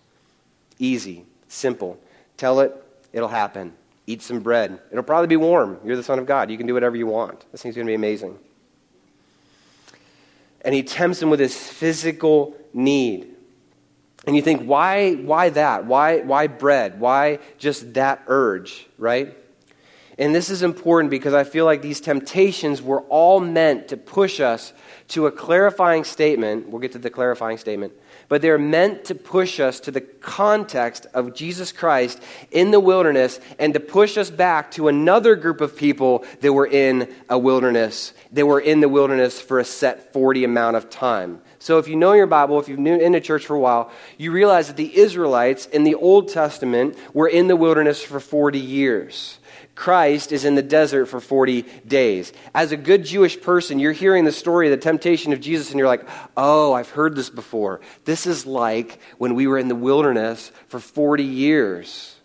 Easy, 0.78 1.26
simple. 1.48 2.00
Tell 2.38 2.60
it, 2.60 2.74
it'll 3.14 3.30
happen. 3.30 3.74
Eat 4.06 4.22
some 4.22 4.40
bread. 4.40 4.80
It'll 4.92 5.04
probably 5.04 5.28
be 5.28 5.38
warm. 5.38 5.80
You're 5.84 5.96
the 5.96 6.04
Son 6.04 6.20
of 6.20 6.26
God. 6.26 6.50
You 6.50 6.58
can 6.58 6.68
do 6.68 6.74
whatever 6.74 6.96
you 6.96 7.08
want. 7.08 7.46
This 7.52 7.62
thing's 7.62 7.76
going 7.76 7.88
to 7.88 7.92
be 7.92 7.96
amazing 7.96 8.38
and 10.62 10.74
he 10.74 10.84
tempts 10.84 11.22
him 11.22 11.30
with 11.30 11.40
his 11.40 11.56
physical 11.56 12.56
need. 12.74 13.34
And 14.26 14.36
you 14.36 14.42
think, 14.42 14.64
why, 14.64 15.14
why 15.14 15.50
that? 15.50 15.86
Why, 15.86 16.20
why 16.20 16.48
bread? 16.48 17.00
Why 17.00 17.40
just 17.58 17.94
that 17.94 18.24
urge, 18.28 18.88
right? 18.98 19.38
And 20.18 20.34
this 20.34 20.50
is 20.50 20.64
important 20.64 21.12
because 21.12 21.34
I 21.34 21.44
feel 21.44 21.66
like 21.66 21.82
these 21.82 22.02
temptations 22.02 22.82
were 22.82 23.02
all 23.02 23.40
meant 23.40 23.88
to 23.90 23.98
push 23.98 24.40
us 24.40 24.74
to 25.10 25.28
a 25.28 25.32
clarifying 25.32 26.04
statement. 26.04 26.70
We'll 26.70 26.82
get 26.82 26.94
to 26.94 27.00
the 27.00 27.10
clarifying 27.10 27.58
statement 27.58 27.94
but 28.30 28.42
they're 28.42 28.58
meant 28.58 29.06
to 29.06 29.16
push 29.16 29.60
us 29.60 29.80
to 29.82 29.92
the 29.92 30.02
context 30.02 31.06
of 31.14 31.34
Jesus 31.34 31.72
Christ 31.72 32.22
in 32.52 32.72
the 32.72 32.80
wilderness 32.80 33.40
and 33.58 33.74
to 33.74 33.80
push 33.80 34.18
us 34.18 34.30
back 34.30 34.72
to 34.72 34.88
another 34.88 35.36
group 35.36 35.62
of 35.62 35.76
people 35.76 36.26
that 36.42 36.54
were 36.54 36.68
in 36.68 37.14
a 37.30 37.38
wilderness. 37.38 38.14
They 38.32 38.44
were 38.44 38.60
in 38.60 38.82
the 38.82 38.90
wilderness 38.90 39.40
for 39.40 39.60
a 39.60 39.66
set 39.66 40.12
40 40.14 40.44
amount 40.44 40.76
of 40.76 40.90
time. 40.90 41.42
So 41.60 41.80
if 41.80 41.88
you 41.88 41.96
know 41.96 42.14
your 42.14 42.28
Bible, 42.28 42.60
if 42.60 42.70
you've 42.70 42.84
been 42.84 43.02
in 43.02 43.16
a 43.16 43.22
church 43.22 43.46
for 43.46 43.56
a 43.56 43.60
while, 43.60 43.92
you 44.18 44.32
realize 44.32 44.68
that 44.68 44.78
the 44.78 44.98
Israelites 44.98 45.66
in 45.66 45.84
the 45.84 45.96
Old 45.96 46.30
Testament 46.30 46.98
were 47.14 47.28
in 47.28 47.48
the 47.48 47.56
wilderness 47.56 48.02
for 48.02 48.20
40 48.20 48.60
years. 48.60 49.40
Christ 49.78 50.32
is 50.32 50.44
in 50.44 50.56
the 50.56 50.64
desert 50.64 51.06
for 51.06 51.20
40 51.20 51.62
days. 51.86 52.34
As 52.56 52.72
a 52.72 52.78
good 52.78 53.06
Jewish 53.06 53.40
person, 53.40 53.78
you're 53.78 53.92
hearing 53.92 54.26
the 54.26 54.32
story 54.32 54.68
of 54.68 54.72
the 54.72 54.84
temptation 54.84 55.34
of 55.34 55.40
Jesus, 55.40 55.70
and 55.70 55.78
you're 55.78 55.88
like, 55.88 56.06
oh, 56.36 56.74
I've 56.74 56.90
heard 56.90 57.16
this 57.16 57.30
before. 57.30 57.80
This 58.04 58.26
is 58.26 58.48
like 58.48 59.00
when 59.20 59.36
we 59.36 59.46
were 59.46 59.60
in 59.60 59.68
the 59.68 59.76
wilderness 59.76 60.52
for 60.68 60.80
40 60.80 61.24
years, 61.24 62.16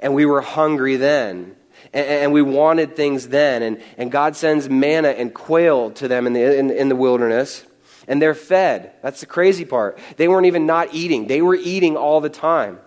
and 0.00 0.14
we 0.14 0.26
were 0.26 0.40
hungry 0.40 0.96
then. 0.96 1.54
And, 1.92 2.32
we 2.32 2.42
wanted 2.42 2.96
things 2.96 3.28
then. 3.28 3.62
And, 3.62 3.80
and 3.96 4.10
God 4.10 4.34
sends 4.34 4.68
manna 4.68 5.10
and 5.10 5.32
quail 5.32 5.92
to 5.92 6.08
them 6.08 6.26
in 6.26 6.32
the, 6.32 6.58
in, 6.58 6.70
in 6.70 6.88
the 6.88 6.96
wilderness 6.96 7.64
and 8.08 8.20
they're 8.20 8.34
fed. 8.34 8.92
That's 9.02 9.20
the 9.20 9.26
crazy 9.26 9.64
part. 9.64 9.98
They 10.16 10.28
weren't 10.28 10.46
even 10.46 10.66
not 10.66 10.92
eating, 10.92 11.28
they 11.28 11.42
were 11.42 11.54
eating 11.54 11.96
all 11.96 12.20
the 12.20 12.28
time. 12.28 12.80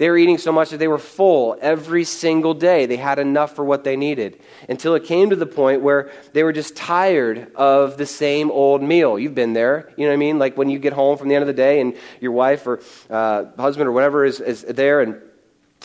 They 0.00 0.08
were 0.08 0.16
eating 0.16 0.38
so 0.38 0.50
much 0.50 0.70
that 0.70 0.78
they 0.78 0.88
were 0.88 0.96
full 0.96 1.58
every 1.60 2.04
single 2.04 2.54
day. 2.54 2.86
They 2.86 2.96
had 2.96 3.18
enough 3.18 3.54
for 3.54 3.66
what 3.66 3.84
they 3.84 3.96
needed 3.96 4.40
until 4.66 4.94
it 4.94 5.04
came 5.04 5.28
to 5.28 5.36
the 5.36 5.44
point 5.44 5.82
where 5.82 6.10
they 6.32 6.42
were 6.42 6.54
just 6.54 6.74
tired 6.74 7.52
of 7.54 7.98
the 7.98 8.06
same 8.06 8.50
old 8.50 8.82
meal. 8.82 9.18
You've 9.18 9.34
been 9.34 9.52
there. 9.52 9.92
You 9.98 10.06
know 10.06 10.12
what 10.12 10.14
I 10.14 10.16
mean? 10.16 10.38
Like 10.38 10.56
when 10.56 10.70
you 10.70 10.78
get 10.78 10.94
home 10.94 11.18
from 11.18 11.28
the 11.28 11.34
end 11.34 11.42
of 11.42 11.48
the 11.48 11.52
day 11.52 11.82
and 11.82 11.94
your 12.18 12.32
wife 12.32 12.66
or 12.66 12.80
uh, 13.10 13.44
husband 13.58 13.88
or 13.88 13.92
whatever 13.92 14.24
is, 14.24 14.40
is 14.40 14.62
there 14.62 15.02
and 15.02 15.20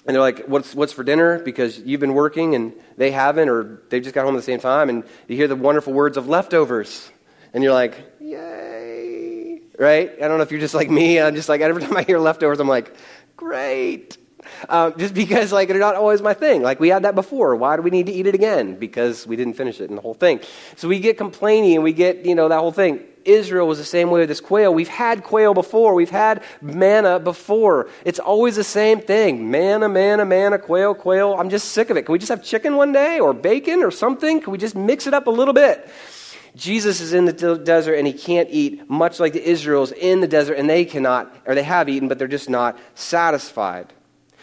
and 0.06 0.14
they're 0.14 0.22
like, 0.22 0.46
what's, 0.46 0.74
what's 0.74 0.94
for 0.94 1.04
dinner? 1.04 1.40
Because 1.40 1.80
you've 1.80 2.00
been 2.00 2.14
working 2.14 2.56
and 2.56 2.72
they 2.96 3.12
haven't, 3.12 3.50
or 3.50 3.82
they 3.90 4.00
just 4.00 4.16
got 4.16 4.24
home 4.24 4.36
at 4.36 4.38
the 4.38 4.44
same 4.44 4.60
time, 4.60 4.88
and 4.88 5.04
you 5.28 5.36
hear 5.36 5.48
the 5.48 5.56
wonderful 5.56 5.94
words 5.94 6.16
of 6.16 6.30
leftovers. 6.30 7.12
And 7.54 7.64
you're 7.64 7.74
like, 7.74 7.96
yay. 8.22 9.62
Right? 9.80 10.12
I 10.22 10.28
don't 10.28 10.38
know 10.38 10.44
if 10.44 10.52
you're 10.52 10.60
just 10.60 10.76
like 10.76 10.92
me. 10.92 11.20
I'm 11.20 11.36
just 11.36 11.50
like, 11.50 11.62
every 11.62 11.82
time 11.86 11.98
I 11.98 12.04
hear 12.04 12.20
leftovers, 12.20 12.60
I'm 12.60 12.68
like, 12.68 12.96
Great. 13.38 14.18
Um, 14.70 14.94
just 14.98 15.13
because, 15.13 15.51
like, 15.51 15.68
they're 15.68 15.80
not 15.80 15.96
always 15.96 16.22
my 16.22 16.34
thing. 16.34 16.62
Like, 16.62 16.80
we 16.80 16.89
had 16.89 17.04
that 17.04 17.15
before. 17.15 17.56
Why 17.56 17.75
do 17.75 17.82
we 17.82 17.89
need 17.89 18.06
to 18.06 18.12
eat 18.12 18.27
it 18.27 18.36
again? 18.36 18.75
Because 18.75 19.25
we 19.25 19.36
didn't 19.36 19.56
finish 19.56 19.82
it 19.82 19.89
and 19.89 19.98
the 19.98 20.01
whole 20.01 20.13
thing. 20.13 20.39
So 20.75 20.88
we 20.88 21.00
get 21.00 21.18
complaining 21.18 21.75
and 21.75 21.84
we 21.84 21.94
get, 21.94 22.25
you 22.25 22.36
know, 22.36 22.48
that 22.50 22.60
whole 22.60 22.72
thing. 22.72 23.01
Israel 23.25 23.68
was 23.68 23.80
the 23.80 23.84
same 23.84 24.12
way 24.12 24.20
with 24.20 24.30
this 24.30 24.39
quail. 24.39 24.72
We've 24.74 24.88
had 24.88 25.24
quail 25.24 25.56
before, 25.56 25.96
we've 25.96 26.12
had 26.12 26.44
manna 26.62 27.20
before. 27.20 27.89
It's 28.06 28.20
always 28.20 28.56
the 28.56 28.63
same 28.63 29.01
thing 29.01 29.50
manna, 29.50 29.89
manna, 29.89 30.25
manna, 30.25 30.60
quail, 30.60 30.94
quail. 30.94 31.34
I'm 31.34 31.50
just 31.50 31.70
sick 31.70 31.89
of 31.89 31.98
it. 31.98 32.04
Can 32.04 32.13
we 32.13 32.20
just 32.20 32.30
have 32.30 32.44
chicken 32.44 32.75
one 32.75 32.92
day 32.92 33.20
or 33.20 33.34
bacon 33.34 33.82
or 33.82 33.89
something? 33.89 34.42
Can 34.42 34.51
we 34.51 34.60
just 34.60 34.75
mix 34.75 35.08
it 35.08 35.15
up 35.15 35.25
a 35.25 35.32
little 35.32 35.56
bit? 35.56 35.89
Jesus 36.56 37.02
is 37.02 37.14
in 37.14 37.26
the 37.26 37.34
desert 37.58 37.96
and 37.96 38.08
he 38.08 38.14
can't 38.14 38.48
eat, 38.50 38.90
much 38.90 39.20
like 39.20 39.34
the 39.34 39.44
Israels 39.44 39.92
in 39.92 40.22
the 40.22 40.28
desert, 40.28 40.54
and 40.54 40.70
they 40.70 40.86
cannot, 40.86 41.36
or 41.46 41.54
they 41.54 41.64
have 41.64 41.90
eaten, 41.90 42.08
but 42.08 42.18
they're 42.18 42.28
just 42.28 42.50
not 42.50 42.80
satisfied. 42.96 43.94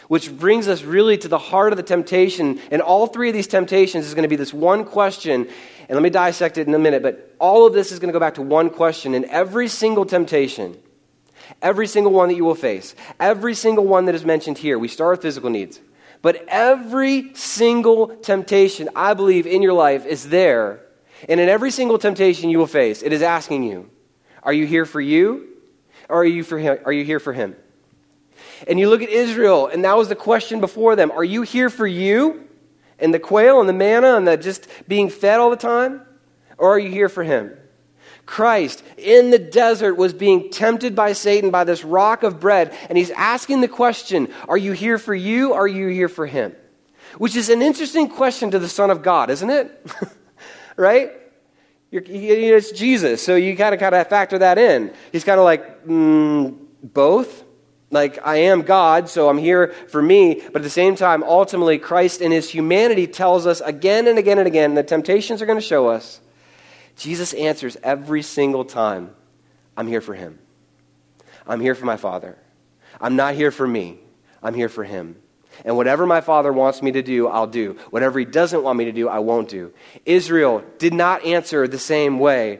Which 0.09 0.31
brings 0.31 0.67
us 0.67 0.83
really 0.83 1.17
to 1.17 1.27
the 1.27 1.39
heart 1.39 1.73
of 1.73 1.77
the 1.77 1.83
temptation. 1.83 2.59
And 2.69 2.81
all 2.81 3.07
three 3.07 3.29
of 3.29 3.33
these 3.33 3.47
temptations 3.47 4.05
is 4.05 4.13
going 4.13 4.23
to 4.23 4.29
be 4.29 4.35
this 4.35 4.53
one 4.53 4.85
question. 4.85 5.47
And 5.87 5.89
let 5.89 6.03
me 6.03 6.09
dissect 6.09 6.57
it 6.57 6.67
in 6.67 6.73
a 6.75 6.79
minute, 6.79 7.01
but 7.01 7.35
all 7.39 7.65
of 7.65 7.73
this 7.73 7.91
is 7.91 7.99
going 7.99 8.09
to 8.09 8.13
go 8.13 8.19
back 8.19 8.35
to 8.35 8.41
one 8.41 8.69
question. 8.69 9.15
And 9.15 9.25
every 9.25 9.67
single 9.67 10.05
temptation, 10.05 10.77
every 11.61 11.87
single 11.87 12.11
one 12.11 12.29
that 12.29 12.35
you 12.35 12.45
will 12.45 12.53
face, 12.53 12.95
every 13.19 13.55
single 13.55 13.85
one 13.85 14.05
that 14.05 14.13
is 14.13 14.25
mentioned 14.25 14.57
here, 14.57 14.77
we 14.77 14.87
start 14.87 15.11
with 15.17 15.21
physical 15.23 15.49
needs. 15.49 15.79
But 16.21 16.45
every 16.47 17.33
single 17.33 18.07
temptation, 18.17 18.89
I 18.95 19.13
believe, 19.13 19.47
in 19.47 19.61
your 19.61 19.73
life 19.73 20.05
is 20.05 20.29
there 20.29 20.81
and 21.29 21.39
in 21.39 21.49
every 21.49 21.71
single 21.71 21.97
temptation 21.97 22.49
you 22.49 22.57
will 22.57 22.67
face, 22.67 23.01
it 23.01 23.13
is 23.13 23.21
asking 23.21 23.63
you, 23.63 23.89
are 24.41 24.53
you 24.53 24.65
here 24.65 24.85
for 24.85 25.01
you 25.01 25.47
or 26.09 26.21
are 26.21 26.25
you, 26.25 26.43
for 26.43 26.57
him, 26.57 26.77
are 26.85 26.93
you 26.93 27.03
here 27.03 27.19
for 27.19 27.33
him? 27.33 27.55
And 28.67 28.79
you 28.79 28.89
look 28.89 29.01
at 29.01 29.09
Israel, 29.09 29.67
and 29.67 29.83
that 29.83 29.97
was 29.97 30.09
the 30.09 30.15
question 30.15 30.59
before 30.59 30.95
them 30.95 31.11
Are 31.11 31.23
you 31.23 31.41
here 31.41 31.69
for 31.69 31.87
you 31.87 32.47
and 32.99 33.13
the 33.13 33.19
quail 33.19 33.59
and 33.59 33.67
the 33.67 33.73
manna 33.73 34.15
and 34.15 34.27
the 34.27 34.37
just 34.37 34.67
being 34.87 35.09
fed 35.09 35.39
all 35.39 35.49
the 35.49 35.55
time? 35.55 36.01
Or 36.57 36.75
are 36.75 36.79
you 36.79 36.89
here 36.89 37.09
for 37.09 37.23
him? 37.23 37.57
Christ 38.25 38.83
in 38.97 39.31
the 39.31 39.39
desert 39.39 39.95
was 39.95 40.13
being 40.13 40.49
tempted 40.49 40.95
by 40.95 41.11
Satan 41.13 41.51
by 41.51 41.65
this 41.65 41.83
rock 41.83 42.23
of 42.23 42.39
bread, 42.39 42.75
and 42.87 42.97
he's 42.97 43.11
asking 43.11 43.61
the 43.61 43.67
question 43.67 44.31
Are 44.47 44.57
you 44.57 44.71
here 44.71 44.97
for 44.97 45.15
you 45.15 45.53
or 45.53 45.61
are 45.61 45.67
you 45.67 45.87
here 45.87 46.09
for 46.09 46.25
him? 46.25 46.55
Which 47.17 47.35
is 47.35 47.49
an 47.49 47.61
interesting 47.61 48.07
question 48.09 48.51
to 48.51 48.59
the 48.59 48.69
Son 48.69 48.89
of 48.89 49.03
God, 49.03 49.29
isn't 49.29 49.49
it? 49.49 49.85
right? 50.75 51.11
You're, 51.91 52.03
you, 52.03 52.55
it's 52.55 52.71
Jesus, 52.71 53.23
so 53.23 53.35
you 53.35 53.55
of 53.55 53.79
kind 53.79 53.95
of 53.95 54.07
factor 54.07 54.39
that 54.39 54.57
in. 54.57 54.93
He's 55.11 55.23
kind 55.23 55.39
of 55.39 55.45
like 55.45 55.85
mm, 55.85 56.57
both. 56.81 57.43
Like 57.91 58.25
I 58.25 58.37
am 58.37 58.63
God, 58.63 59.07
so 59.07 59.29
I'm 59.29 59.37
here 59.37 59.67
for 59.89 60.01
me. 60.01 60.41
But 60.51 60.57
at 60.57 60.63
the 60.63 60.69
same 60.71 60.95
time, 60.95 61.21
ultimately, 61.21 61.77
Christ 61.77 62.21
in 62.21 62.31
His 62.31 62.49
humanity 62.49 63.05
tells 63.05 63.45
us 63.45 63.61
again 63.61 64.07
and 64.07 64.17
again 64.17 64.39
and 64.39 64.47
again. 64.47 64.73
The 64.73 64.81
temptations 64.81 65.43
are 65.43 65.45
going 65.45 65.59
to 65.59 65.65
show 65.65 65.87
us. 65.87 66.19
Jesus 66.95 67.33
answers 67.33 67.77
every 67.83 68.23
single 68.23 68.65
time. 68.65 69.11
I'm 69.77 69.87
here 69.87 70.01
for 70.01 70.15
Him. 70.15 70.39
I'm 71.45 71.59
here 71.59 71.75
for 71.75 71.85
my 71.85 71.97
Father. 71.97 72.37
I'm 72.99 73.15
not 73.15 73.35
here 73.35 73.51
for 73.51 73.67
me. 73.67 73.99
I'm 74.41 74.55
here 74.55 74.69
for 74.69 74.83
Him. 74.83 75.17
And 75.65 75.77
whatever 75.77 76.05
my 76.05 76.21
father 76.21 76.51
wants 76.51 76.81
me 76.81 76.91
to 76.93 77.01
do, 77.01 77.27
I'll 77.27 77.47
do. 77.47 77.77
Whatever 77.89 78.19
he 78.19 78.25
doesn't 78.25 78.63
want 78.63 78.77
me 78.77 78.85
to 78.85 78.91
do, 78.91 79.07
I 79.07 79.19
won't 79.19 79.49
do. 79.49 79.73
Israel 80.05 80.63
did 80.79 80.93
not 80.93 81.25
answer 81.25 81.67
the 81.67 81.79
same 81.79 82.19
way. 82.19 82.59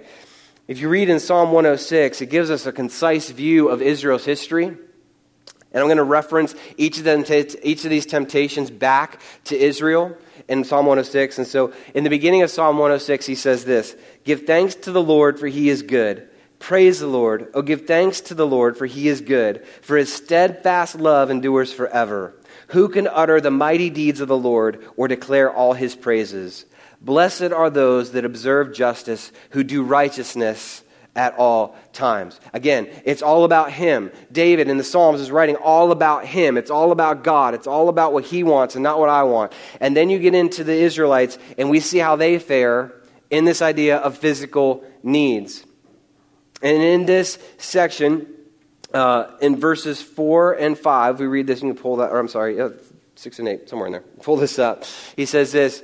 If 0.68 0.80
you 0.80 0.90
read 0.90 1.10
in 1.10 1.20
Psalm 1.20 1.52
106, 1.52 2.22
it 2.22 2.28
gives 2.28 2.50
us 2.50 2.66
a 2.66 2.72
concise 2.72 3.30
view 3.30 3.68
of 3.68 3.82
Israel's 3.82 4.26
history. 4.26 4.66
And 4.66 5.82
I'm 5.82 5.88
going 5.88 5.98
to 5.98 6.04
reference 6.04 6.54
each 6.78 7.00
of, 7.00 7.04
them, 7.04 7.26
each 7.30 7.84
of 7.84 7.90
these 7.90 8.06
temptations 8.06 8.70
back 8.70 9.20
to 9.46 9.58
Israel 9.58 10.16
in 10.48 10.64
Psalm 10.64 10.86
106. 10.86 11.40
And 11.40 11.48
so 11.48 11.74
in 11.94 12.04
the 12.04 12.10
beginning 12.10 12.44
of 12.44 12.52
Psalm 12.52 12.78
106, 12.78 13.26
he 13.26 13.36
says 13.36 13.66
this 13.66 13.96
Give 14.24 14.46
thanks 14.46 14.76
to 14.76 14.92
the 14.92 15.02
Lord, 15.02 15.40
for 15.40 15.48
he 15.48 15.70
is 15.70 15.82
good. 15.82 16.30
Praise 16.60 17.02
the 17.02 17.08
Lord. 17.08 17.50
Oh, 17.54 17.62
give 17.62 17.86
thanks 17.86 18.22
to 18.22 18.36
the 18.36 18.48
Lord, 18.48 18.78
for 18.78 18.86
he 18.86 19.10
is 19.10 19.20
good, 19.20 19.66
for 19.82 19.98
his 19.98 20.14
steadfast 20.14 20.96
love 20.96 21.30
endures 21.30 21.74
forever. 21.74 22.36
Who 22.68 22.90
can 22.90 23.08
utter 23.08 23.40
the 23.42 23.52
mighty 23.52 23.90
deeds 23.90 24.20
of 24.20 24.28
the 24.28 24.38
Lord 24.38 24.84
or 24.96 25.08
declare 25.08 25.52
all 25.52 25.74
his 25.74 25.96
praises? 25.96 26.66
Blessed 27.02 27.52
are 27.52 27.70
those 27.70 28.12
that 28.12 28.26
observe 28.26 28.74
justice, 28.74 29.32
who 29.52 29.64
do 29.64 29.84
righteousness 29.84 30.84
at 31.16 31.36
all 31.38 31.76
times. 31.92 32.40
Again, 32.54 32.88
it's 33.06 33.22
all 33.22 33.44
about 33.44 33.72
him. 33.72 34.12
David 34.32 34.68
in 34.68 34.78
the 34.78 34.84
Psalms 34.84 35.20
is 35.20 35.30
writing 35.30 35.56
all 35.58 35.92
about 35.92 36.26
him. 36.26 36.58
It's 36.58 36.72
all 36.72 36.92
about 36.92 37.24
God. 37.24 37.54
It's 37.54 37.68
all 37.68 37.90
about 37.90 38.14
what 38.14 38.24
he 38.24 38.44
wants 38.44 38.76
and 38.76 38.84
not 38.84 39.00
what 39.00 39.10
I 39.10 39.24
want. 39.24 39.52
And 39.80 39.96
then 39.96 40.10
you 40.10 40.18
get 40.18 40.34
into 40.34 40.64
the 40.64 40.74
Israelites, 40.74 41.38
and 41.58 41.70
we 41.70 41.80
see 41.80 42.00
how 42.00 42.16
they 42.16 42.40
fare 42.40 42.94
in 43.30 43.46
this 43.46 43.62
idea 43.62 43.98
of 43.98 44.18
physical 44.18 44.84
needs. 45.04 45.66
And 46.62 46.82
in 46.82 47.06
this 47.06 47.38
section, 47.58 48.33
uh, 48.94 49.32
in 49.42 49.56
verses 49.56 50.02
4 50.02 50.54
and 50.54 50.78
5, 50.78 51.20
we 51.20 51.26
read 51.26 51.48
this, 51.48 51.62
and 51.62 51.68
you 51.68 51.74
pull 51.74 51.98
that, 51.98 52.12
or 52.12 52.20
I'm 52.20 52.28
sorry, 52.28 52.60
uh, 52.60 52.70
6 53.16 53.40
and 53.40 53.48
8, 53.48 53.70
somewhere 53.70 53.88
in 53.88 53.94
there. 53.94 54.04
Pull 54.22 54.38
this 54.38 54.60
up. 54.60 54.86
He 55.16 55.26
says 55.26 55.52
this 55.52 55.84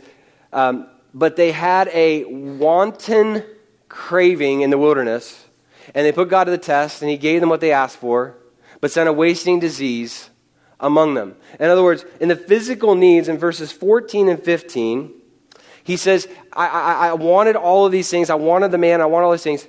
um, 0.54 0.88
But 1.13 1.36
they 1.36 1.51
had 1.51 1.88
a 1.89 2.25
wanton 2.25 3.44
craving 3.88 4.62
in 4.62 4.70
the 4.70 4.78
wilderness, 4.78 5.46
and 5.96 6.06
they 6.06 6.12
put 6.12 6.30
God 6.30 6.46
to 6.46 6.51
the 6.51 6.58
test, 6.58 7.01
and 7.01 7.10
He 7.10 7.18
gave 7.18 7.42
them 7.42 7.50
what 7.50 7.62
they 7.62 7.72
asked 7.72 7.98
for, 7.98 8.36
but 8.80 8.92
sent 8.92 9.10
a 9.10 9.13
wasting 9.13 9.60
disease 9.60 10.30
among 10.80 11.16
them. 11.16 11.36
In 11.60 11.70
other 11.70 11.84
words, 11.84 12.06
in 12.20 12.30
the 12.30 12.36
physical 12.36 12.96
needs, 12.96 13.28
in 13.28 13.38
verses 13.38 13.72
14 13.72 14.30
and 14.30 14.42
15, 14.42 15.13
he 15.84 15.98
says, 15.98 16.28
I, 16.54 16.68
I, 16.68 17.08
I 17.10 17.13
wanted 17.13 17.56
all 17.56 17.86
of 17.86 17.92
these 17.92 18.10
things. 18.10 18.30
I 18.30 18.36
wanted 18.36 18.72
the 18.72 18.78
man. 18.78 19.01
I 19.01 19.08
wanted 19.08 19.25
all 19.25 19.32
these 19.32 19.44
things. 19.44 19.68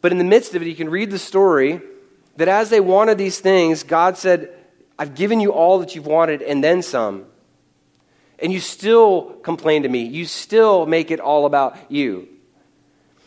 But 0.00 0.12
in 0.12 0.18
the 0.18 0.24
midst 0.24 0.54
of 0.54 0.62
it, 0.62 0.68
you 0.68 0.76
can 0.76 0.88
read 0.88 1.10
the 1.10 1.18
story 1.18 1.80
that 2.36 2.48
as 2.48 2.70
they 2.70 2.80
wanted 2.80 3.18
these 3.18 3.40
things, 3.40 3.82
God 3.82 4.16
said, 4.16 4.52
I've 4.98 5.14
given 5.14 5.40
you 5.40 5.52
all 5.52 5.78
that 5.80 5.94
you've 5.94 6.06
wanted 6.06 6.42
and 6.42 6.62
then 6.62 6.82
some. 6.82 7.26
And 8.38 8.52
you 8.52 8.60
still 8.60 9.34
complain 9.42 9.82
to 9.82 9.88
me. 9.88 10.04
You 10.04 10.26
still 10.26 10.86
make 10.86 11.10
it 11.10 11.20
all 11.20 11.46
about 11.46 11.76
you. 11.90 12.28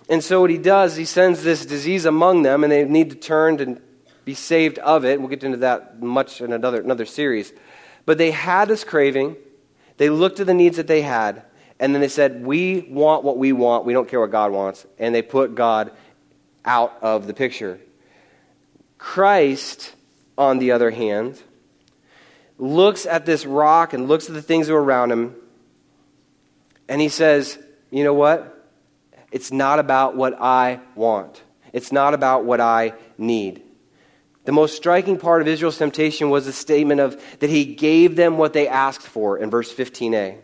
And 0.07 0.23
so 0.23 0.41
what 0.41 0.49
he 0.49 0.57
does, 0.57 0.95
he 0.95 1.05
sends 1.05 1.43
this 1.43 1.65
disease 1.65 2.05
among 2.05 2.41
them, 2.41 2.63
and 2.63 2.71
they 2.71 2.83
need 2.83 3.11
to 3.11 3.15
turn 3.15 3.59
and 3.59 3.79
be 4.25 4.33
saved 4.33 4.79
of 4.79 5.05
it. 5.05 5.19
We'll 5.19 5.29
get 5.29 5.43
into 5.43 5.59
that 5.59 6.01
much 6.01 6.41
in 6.41 6.51
another, 6.51 6.81
another 6.81 7.05
series. 7.05 7.53
But 8.05 8.17
they 8.17 8.31
had 8.31 8.67
this 8.67 8.83
craving. 8.83 9.35
They 9.97 10.09
looked 10.09 10.39
at 10.39 10.47
the 10.47 10.53
needs 10.53 10.77
that 10.77 10.87
they 10.87 11.03
had, 11.03 11.43
and 11.79 11.93
then 11.93 12.01
they 12.01 12.07
said, 12.07 12.43
We 12.43 12.87
want 12.89 13.23
what 13.23 13.37
we 13.37 13.51
want. 13.51 13.85
We 13.85 13.93
don't 13.93 14.07
care 14.07 14.19
what 14.19 14.31
God 14.31 14.51
wants. 14.51 14.85
And 14.97 15.13
they 15.13 15.21
put 15.21 15.53
God 15.53 15.91
out 16.65 16.97
of 17.01 17.27
the 17.27 17.33
picture. 17.33 17.79
Christ, 18.99 19.93
on 20.37 20.59
the 20.59 20.71
other 20.71 20.91
hand, 20.91 21.41
looks 22.59 23.07
at 23.07 23.25
this 23.25 23.45
rock 23.45 23.93
and 23.93 24.07
looks 24.07 24.27
at 24.27 24.35
the 24.35 24.41
things 24.41 24.69
around 24.69 25.11
him, 25.11 25.35
and 26.87 27.01
he 27.01 27.09
says, 27.09 27.57
You 27.89 28.03
know 28.03 28.13
what? 28.13 28.55
It's 29.31 29.51
not 29.51 29.79
about 29.79 30.15
what 30.15 30.39
I 30.39 30.81
want, 30.93 31.41
it's 31.73 31.91
not 31.91 32.13
about 32.13 32.45
what 32.45 32.61
I 32.61 32.93
need. 33.17 33.63
The 34.45 34.51
most 34.51 34.75
striking 34.75 35.19
part 35.19 35.41
of 35.41 35.47
Israel's 35.47 35.77
temptation 35.77 36.29
was 36.29 36.45
the 36.45 36.53
statement 36.53 37.01
of 37.01 37.21
that 37.39 37.49
he 37.49 37.65
gave 37.65 38.15
them 38.15 38.37
what 38.37 38.53
they 38.53 38.67
asked 38.67 39.05
for 39.05 39.37
in 39.37 39.49
verse 39.49 39.71
15a. 39.71 40.11
Isn't 40.11 40.41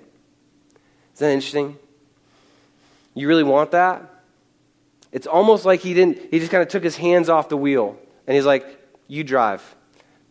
that 1.17 1.31
interesting? 1.31 1.77
You 3.15 3.27
really 3.27 3.43
want 3.43 3.71
that? 3.71 4.03
It's 5.11 5.25
almost 5.25 5.65
like 5.65 5.79
he 5.79 5.93
didn't 5.93 6.19
he 6.29 6.39
just 6.39 6.51
kind 6.51 6.61
of 6.61 6.67
took 6.67 6.83
his 6.83 6.97
hands 6.97 7.29
off 7.29 7.49
the 7.49 7.57
wheel. 7.57 7.97
And 8.27 8.35
he's 8.35 8.45
like, 8.45 8.65
You 9.07 9.23
drive. 9.23 9.75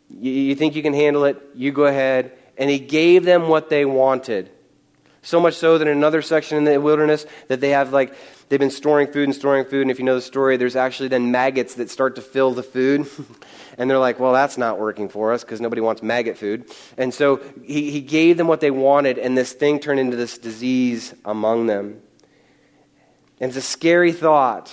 You, 0.09 0.31
you 0.31 0.55
think 0.55 0.77
you 0.77 0.83
can 0.83 0.95
handle 0.95 1.25
it? 1.25 1.41
You 1.55 1.73
go 1.73 1.85
ahead. 1.85 2.33
And 2.57 2.71
he 2.71 2.79
gave 2.79 3.25
them 3.25 3.49
what 3.49 3.69
they 3.69 3.85
wanted. 3.85 4.51
So 5.23 5.41
much 5.41 5.55
so 5.55 5.79
that 5.79 5.89
in 5.89 5.97
another 5.97 6.21
section 6.21 6.59
in 6.59 6.65
the 6.65 6.79
wilderness 6.79 7.25
that 7.49 7.61
they 7.61 7.71
have 7.71 7.93
like 7.93 8.15
they've 8.49 8.61
been 8.61 8.71
storing 8.71 9.07
food 9.07 9.25
and 9.25 9.35
storing 9.35 9.65
food, 9.65 9.83
and 9.83 9.91
if 9.91 9.99
you 9.99 10.05
know 10.05 10.15
the 10.15 10.21
story, 10.21 10.59
there's 10.59 10.77
actually 10.77 11.09
then 11.09 11.31
maggots 11.31 11.77
that 11.77 11.89
start 11.91 12.17
to 12.17 12.21
fill 12.21 12.53
the 12.53 12.63
food. 12.63 13.09
and 13.79 13.89
they're 13.89 13.99
like, 13.99 14.21
well, 14.21 14.35
that's 14.35 14.59
not 14.59 14.79
working 14.79 15.09
for 15.09 15.33
us 15.33 15.43
because 15.43 15.63
nobody 15.63 15.81
wants 15.81 16.03
maggot 16.03 16.37
food. 16.37 16.71
And 16.99 17.13
so 17.13 17.41
he, 17.65 17.91
he 17.91 18.03
gave 18.03 18.37
them 18.37 18.49
what 18.49 18.61
they 18.61 18.71
wanted, 18.71 19.19
and 19.19 19.37
this 19.37 19.53
thing 19.53 19.81
turned 19.81 19.99
into 19.99 20.17
this 20.17 20.37
disease 20.37 21.15
among 21.25 21.67
them. 21.67 22.03
And 23.41 23.49
it's 23.49 23.57
a 23.57 23.63
scary 23.63 24.13
thought 24.13 24.73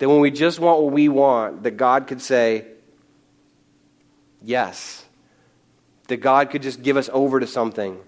that 0.00 0.08
when 0.08 0.20
we 0.20 0.30
just 0.30 0.58
want 0.58 0.80
what 0.80 0.92
we 0.92 1.10
want, 1.10 1.62
that 1.62 1.72
God 1.72 2.06
could 2.06 2.22
say, 2.22 2.64
yes. 4.42 5.04
That 6.08 6.16
God 6.16 6.48
could 6.50 6.62
just 6.62 6.82
give 6.82 6.96
us 6.96 7.10
over 7.12 7.38
to 7.38 7.46
something. 7.46 8.00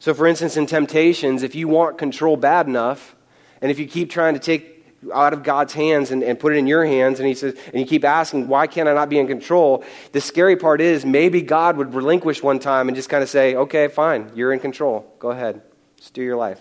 So, 0.00 0.12
for 0.12 0.26
instance, 0.26 0.58
in 0.58 0.66
temptations, 0.66 1.42
if 1.42 1.54
you 1.54 1.66
want 1.66 1.96
control 1.96 2.36
bad 2.36 2.66
enough, 2.66 3.16
and 3.62 3.70
if 3.70 3.78
you 3.78 3.88
keep 3.88 4.10
trying 4.10 4.34
to 4.34 4.40
take 4.40 4.74
out 5.12 5.32
of 5.32 5.42
God's 5.42 5.72
hands 5.72 6.10
and, 6.10 6.22
and 6.22 6.38
put 6.38 6.52
it 6.52 6.56
in 6.56 6.66
your 6.66 6.84
hands, 6.84 7.20
and 7.20 7.26
He 7.26 7.34
says, 7.34 7.58
and 7.72 7.80
you 7.80 7.86
keep 7.86 8.04
asking, 8.04 8.46
why 8.46 8.66
can't 8.66 8.86
I 8.86 8.92
not 8.92 9.08
be 9.08 9.18
in 9.18 9.26
control? 9.26 9.84
The 10.12 10.20
scary 10.20 10.56
part 10.56 10.82
is 10.82 11.06
maybe 11.06 11.40
God 11.40 11.78
would 11.78 11.94
relinquish 11.94 12.42
one 12.42 12.58
time 12.58 12.86
and 12.86 12.94
just 12.94 13.08
kind 13.08 13.22
of 13.22 13.30
say, 13.30 13.54
okay, 13.54 13.88
fine, 13.88 14.30
you're 14.34 14.52
in 14.52 14.60
control. 14.60 15.10
Go 15.18 15.30
ahead, 15.30 15.62
steer 16.00 16.24
your 16.24 16.36
life. 16.36 16.60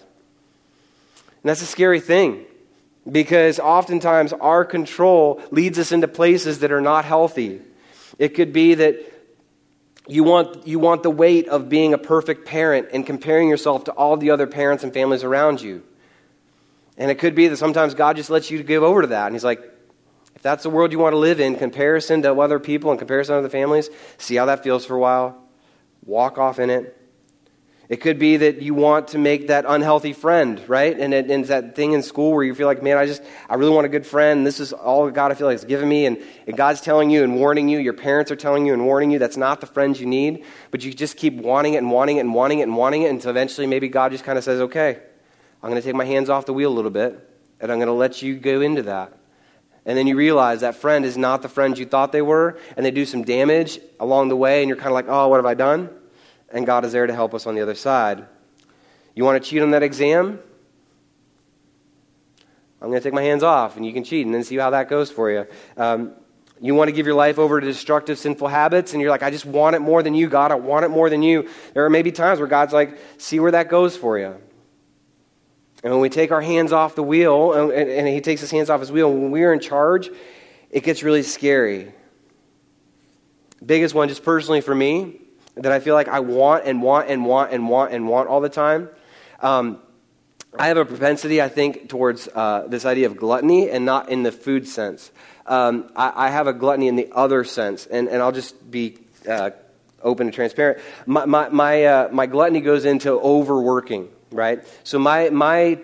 And 1.43 1.49
that's 1.49 1.61
a 1.61 1.65
scary 1.65 1.99
thing 1.99 2.45
because 3.09 3.59
oftentimes 3.59 4.33
our 4.33 4.65
control 4.65 5.41
leads 5.51 5.79
us 5.79 5.91
into 5.91 6.07
places 6.07 6.59
that 6.59 6.71
are 6.71 6.81
not 6.81 7.05
healthy. 7.05 7.61
It 8.19 8.29
could 8.29 8.51
be 8.51 8.75
that 8.75 9.13
you 10.07 10.23
want, 10.23 10.67
you 10.67 10.79
want 10.79 11.03
the 11.03 11.09
weight 11.09 11.47
of 11.47 11.69
being 11.69 11.93
a 11.93 11.97
perfect 11.97 12.45
parent 12.45 12.89
and 12.93 13.05
comparing 13.05 13.49
yourself 13.49 13.85
to 13.85 13.91
all 13.91 14.17
the 14.17 14.31
other 14.31 14.47
parents 14.47 14.83
and 14.83 14.93
families 14.93 15.23
around 15.23 15.61
you. 15.61 15.83
And 16.97 17.11
it 17.11 17.15
could 17.15 17.35
be 17.35 17.47
that 17.49 17.57
sometimes 17.57 17.93
God 17.93 18.15
just 18.15 18.29
lets 18.29 18.49
you 18.49 18.63
give 18.63 18.83
over 18.83 19.01
to 19.01 19.07
that. 19.07 19.27
And 19.27 19.35
He's 19.35 19.43
like, 19.43 19.61
if 20.35 20.41
that's 20.41 20.63
the 20.63 20.69
world 20.69 20.91
you 20.91 20.99
want 20.99 21.13
to 21.13 21.17
live 21.17 21.39
in, 21.39 21.55
comparison 21.55 22.21
to 22.23 22.33
other 22.33 22.59
people 22.59 22.89
and 22.91 22.99
comparison 22.99 23.33
to 23.33 23.39
other 23.39 23.49
families, 23.49 23.89
see 24.17 24.35
how 24.35 24.45
that 24.45 24.63
feels 24.63 24.85
for 24.85 24.95
a 24.95 24.99
while. 24.99 25.43
Walk 26.05 26.37
off 26.37 26.59
in 26.59 26.69
it. 26.69 26.95
It 27.89 27.97
could 27.97 28.19
be 28.19 28.35
that 28.37 28.61
you 28.61 28.73
want 28.73 29.09
to 29.09 29.17
make 29.17 29.47
that 29.47 29.63
unhealthy 29.65 30.11
friend, 30.11 30.61
right? 30.67 30.99
And, 30.99 31.13
it, 31.13 31.31
and 31.31 31.41
it's 31.41 31.47
that 31.47 31.73
thing 31.73 31.93
in 31.93 32.03
school 32.03 32.33
where 32.33 32.43
you 32.43 32.53
feel 32.53 32.67
like, 32.67 32.83
man, 32.83 32.97
I 32.97 33.05
just, 33.05 33.23
I 33.49 33.55
really 33.55 33.73
want 33.73 33.85
a 33.85 33.89
good 33.89 34.05
friend. 34.05 34.45
This 34.45 34.59
is 34.59 34.73
all 34.73 35.09
God 35.09 35.31
I 35.31 35.35
feel 35.35 35.47
like 35.47 35.55
is 35.55 35.63
giving 35.63 35.87
me. 35.87 36.05
And, 36.05 36.17
and 36.47 36.57
God's 36.57 36.81
telling 36.81 37.09
you 37.09 37.23
and 37.23 37.37
warning 37.37 37.69
you. 37.69 37.79
Your 37.79 37.93
parents 37.93 38.29
are 38.29 38.35
telling 38.35 38.65
you 38.65 38.73
and 38.73 38.85
warning 38.85 39.09
you. 39.09 39.19
That's 39.19 39.37
not 39.37 39.61
the 39.61 39.67
friends 39.67 40.01
you 40.01 40.05
need. 40.05 40.43
But 40.69 40.83
you 40.83 40.93
just 40.93 41.15
keep 41.15 41.35
wanting 41.35 41.75
it 41.75 41.77
and 41.77 41.89
wanting 41.89 42.17
it 42.17 42.21
and 42.21 42.33
wanting 42.33 42.59
it 42.59 42.63
and 42.63 42.75
wanting 42.75 43.03
it 43.03 43.09
until 43.09 43.29
eventually 43.29 43.67
maybe 43.67 43.87
God 43.87 44.11
just 44.11 44.25
kind 44.25 44.37
of 44.37 44.43
says, 44.43 44.59
okay, 44.59 44.99
I'm 45.63 45.69
going 45.69 45.81
to 45.81 45.85
take 45.85 45.95
my 45.95 46.05
hands 46.05 46.29
off 46.29 46.45
the 46.45 46.53
wheel 46.53 46.71
a 46.71 46.75
little 46.75 46.91
bit 46.91 47.27
and 47.59 47.71
I'm 47.71 47.77
going 47.77 47.87
to 47.87 47.93
let 47.93 48.21
you 48.21 48.35
go 48.35 48.59
into 48.59 48.83
that. 48.83 49.13
And 49.85 49.97
then 49.97 50.07
you 50.07 50.17
realize 50.17 50.59
that 50.59 50.75
friend 50.75 51.05
is 51.05 51.17
not 51.17 51.41
the 51.41 51.47
friend 51.47 51.77
you 51.77 51.85
thought 51.85 52.11
they 52.11 52.21
were, 52.21 52.59
and 52.75 52.85
they 52.85 52.91
do 52.91 53.05
some 53.05 53.23
damage 53.23 53.79
along 54.01 54.27
the 54.27 54.35
way, 54.35 54.61
and 54.61 54.67
you're 54.67 54.75
kind 54.75 54.89
of 54.89 54.93
like, 54.93 55.07
oh, 55.07 55.29
what 55.29 55.37
have 55.37 55.45
I 55.45 55.53
done? 55.53 55.89
And 56.51 56.65
God 56.65 56.85
is 56.85 56.91
there 56.91 57.07
to 57.07 57.13
help 57.13 57.33
us 57.33 57.45
on 57.45 57.55
the 57.55 57.61
other 57.61 57.75
side. 57.75 58.25
You 59.15 59.23
want 59.23 59.43
to 59.43 59.49
cheat 59.49 59.61
on 59.61 59.71
that 59.71 59.83
exam? 59.83 60.39
I'm 62.81 62.89
going 62.89 62.99
to 62.99 63.03
take 63.03 63.13
my 63.13 63.23
hands 63.23 63.43
off, 63.43 63.75
and 63.75 63.85
you 63.85 63.91
can 63.91 64.03
cheat, 64.03 64.25
and 64.25 64.33
then 64.33 64.43
see 64.43 64.57
how 64.57 64.69
that 64.69 64.87
goes 64.87 65.09
for 65.09 65.31
you. 65.31 65.47
Um, 65.75 66.13
you 66.61 66.75
want 66.75 66.89
to 66.89 66.91
give 66.91 67.05
your 67.05 67.15
life 67.15 67.39
over 67.39 67.59
to 67.59 67.65
destructive, 67.65 68.17
sinful 68.17 68.47
habits, 68.47 68.93
and 68.93 69.01
you're 69.01 69.11
like, 69.11 69.23
I 69.23 69.31
just 69.31 69.45
want 69.45 69.75
it 69.75 69.79
more 69.79 70.03
than 70.03 70.13
you, 70.13 70.27
God. 70.27 70.51
I 70.51 70.55
want 70.55 70.85
it 70.85 70.89
more 70.89 71.09
than 71.09 71.23
you. 71.23 71.49
There 71.73 71.85
are 71.85 71.89
maybe 71.89 72.11
times 72.11 72.39
where 72.39 72.47
God's 72.47 72.73
like, 72.73 72.97
see 73.17 73.39
where 73.39 73.51
that 73.51 73.69
goes 73.69 73.95
for 73.97 74.17
you. 74.19 74.35
And 75.83 75.93
when 75.93 76.01
we 76.01 76.09
take 76.09 76.31
our 76.31 76.41
hands 76.41 76.71
off 76.71 76.95
the 76.95 77.03
wheel, 77.03 77.53
and, 77.53 77.71
and 77.71 78.07
He 78.07 78.21
takes 78.21 78.41
His 78.41 78.51
hands 78.51 78.69
off 78.69 78.79
His 78.79 78.91
wheel, 78.91 79.11
when 79.11 79.31
we're 79.31 79.53
in 79.53 79.59
charge, 79.59 80.09
it 80.69 80.83
gets 80.83 81.03
really 81.03 81.23
scary. 81.23 81.91
Biggest 83.65 83.95
one, 83.95 84.07
just 84.07 84.23
personally 84.23 84.61
for 84.61 84.75
me, 84.75 85.21
that 85.57 85.71
I 85.71 85.79
feel 85.79 85.95
like 85.95 86.07
I 86.07 86.19
want 86.19 86.65
and 86.65 86.81
want 86.81 87.09
and 87.09 87.25
want 87.25 87.51
and 87.51 87.67
want 87.67 87.93
and 87.93 88.07
want 88.07 88.29
all 88.29 88.41
the 88.41 88.49
time. 88.49 88.89
Um, 89.41 89.79
I 90.57 90.67
have 90.67 90.77
a 90.77 90.85
propensity, 90.85 91.41
I 91.41 91.49
think, 91.49 91.89
towards 91.89 92.27
uh, 92.33 92.65
this 92.67 92.85
idea 92.85 93.07
of 93.07 93.17
gluttony 93.17 93.69
and 93.69 93.85
not 93.85 94.09
in 94.09 94.23
the 94.23 94.31
food 94.31 94.67
sense. 94.67 95.11
Um, 95.45 95.91
I, 95.95 96.27
I, 96.27 96.29
have 96.29 96.47
a 96.47 96.53
gluttony 96.53 96.87
in 96.87 96.95
the 96.95 97.09
other 97.13 97.43
sense, 97.43 97.85
and, 97.85 98.09
and 98.09 98.21
I'll 98.21 98.31
just 98.31 98.69
be 98.69 98.97
uh, 99.29 99.51
open 100.01 100.27
and 100.27 100.33
transparent. 100.33 100.81
My, 101.05 101.25
my, 101.25 101.49
my, 101.49 101.85
uh, 101.85 102.09
my 102.11 102.25
gluttony 102.25 102.61
goes 102.61 102.85
into 102.85 103.11
overworking, 103.11 104.09
right? 104.31 104.67
So 104.83 104.99
my, 104.99 105.29
my 105.29 105.79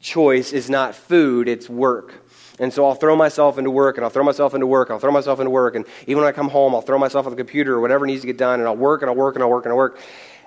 choice 0.00 0.52
is 0.52 0.68
not 0.68 0.94
food, 0.94 1.48
it's 1.48 1.68
work. 1.68 2.23
And 2.58 2.72
so 2.72 2.86
I'll 2.86 2.94
throw 2.94 3.16
myself 3.16 3.58
into 3.58 3.70
work 3.70 3.96
and 3.96 4.04
I'll 4.04 4.10
throw 4.10 4.22
myself 4.22 4.54
into 4.54 4.66
work. 4.66 4.90
I'll 4.90 5.00
throw 5.00 5.10
myself 5.10 5.40
into 5.40 5.50
work. 5.50 5.74
And 5.74 5.84
even 6.06 6.22
when 6.22 6.28
I 6.28 6.32
come 6.32 6.48
home, 6.48 6.74
I'll 6.74 6.82
throw 6.82 6.98
myself 6.98 7.26
on 7.26 7.32
the 7.32 7.36
computer 7.36 7.74
or 7.74 7.80
whatever 7.80 8.06
needs 8.06 8.20
to 8.20 8.28
get 8.28 8.38
done. 8.38 8.60
And 8.60 8.68
I'll 8.68 8.76
work 8.76 9.02
and 9.02 9.10
I'll 9.10 9.16
work 9.16 9.34
and 9.34 9.42
I'll 9.42 9.50
work 9.50 9.64
and 9.64 9.72
I'll 9.72 9.76
work. 9.76 9.98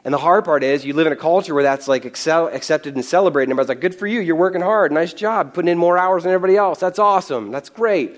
And 0.05 0.13
the 0.13 0.17
hard 0.17 0.45
part 0.45 0.63
is 0.63 0.85
you 0.85 0.93
live 0.93 1.07
in 1.07 1.11
a 1.11 1.17
culture 1.17 1.53
where 1.53 1.63
that's 1.63 1.87
like 1.87 2.05
excel, 2.05 2.47
accepted 2.47 2.95
and 2.95 3.03
celebrated. 3.03 3.49
And 3.49 3.59
everybody's 3.59 3.69
like, 3.75 3.81
good 3.81 3.95
for 3.95 4.07
you. 4.07 4.21
You're 4.21 4.37
working 4.37 4.61
hard. 4.61 4.93
Nice 4.93 5.13
job. 5.13 5.53
Putting 5.53 5.69
in 5.69 5.77
more 5.77 5.97
hours 5.97 6.23
than 6.23 6.31
everybody 6.31 6.55
else. 6.55 6.79
That's 6.79 6.99
awesome. 6.99 7.51
That's 7.51 7.69
great. 7.69 8.17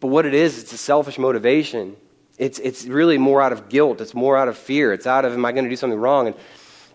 But 0.00 0.06
what 0.08 0.24
it 0.24 0.32
is, 0.32 0.58
it's 0.58 0.72
a 0.72 0.78
selfish 0.78 1.18
motivation. 1.18 1.96
It's, 2.38 2.58
it's 2.60 2.86
really 2.86 3.18
more 3.18 3.42
out 3.42 3.52
of 3.52 3.68
guilt. 3.68 4.00
It's 4.00 4.14
more 4.14 4.38
out 4.38 4.48
of 4.48 4.56
fear. 4.56 4.94
It's 4.94 5.06
out 5.06 5.26
of, 5.26 5.34
am 5.34 5.44
I 5.44 5.52
going 5.52 5.64
to 5.64 5.70
do 5.70 5.76
something 5.76 5.98
wrong? 5.98 6.28
And, 6.28 6.36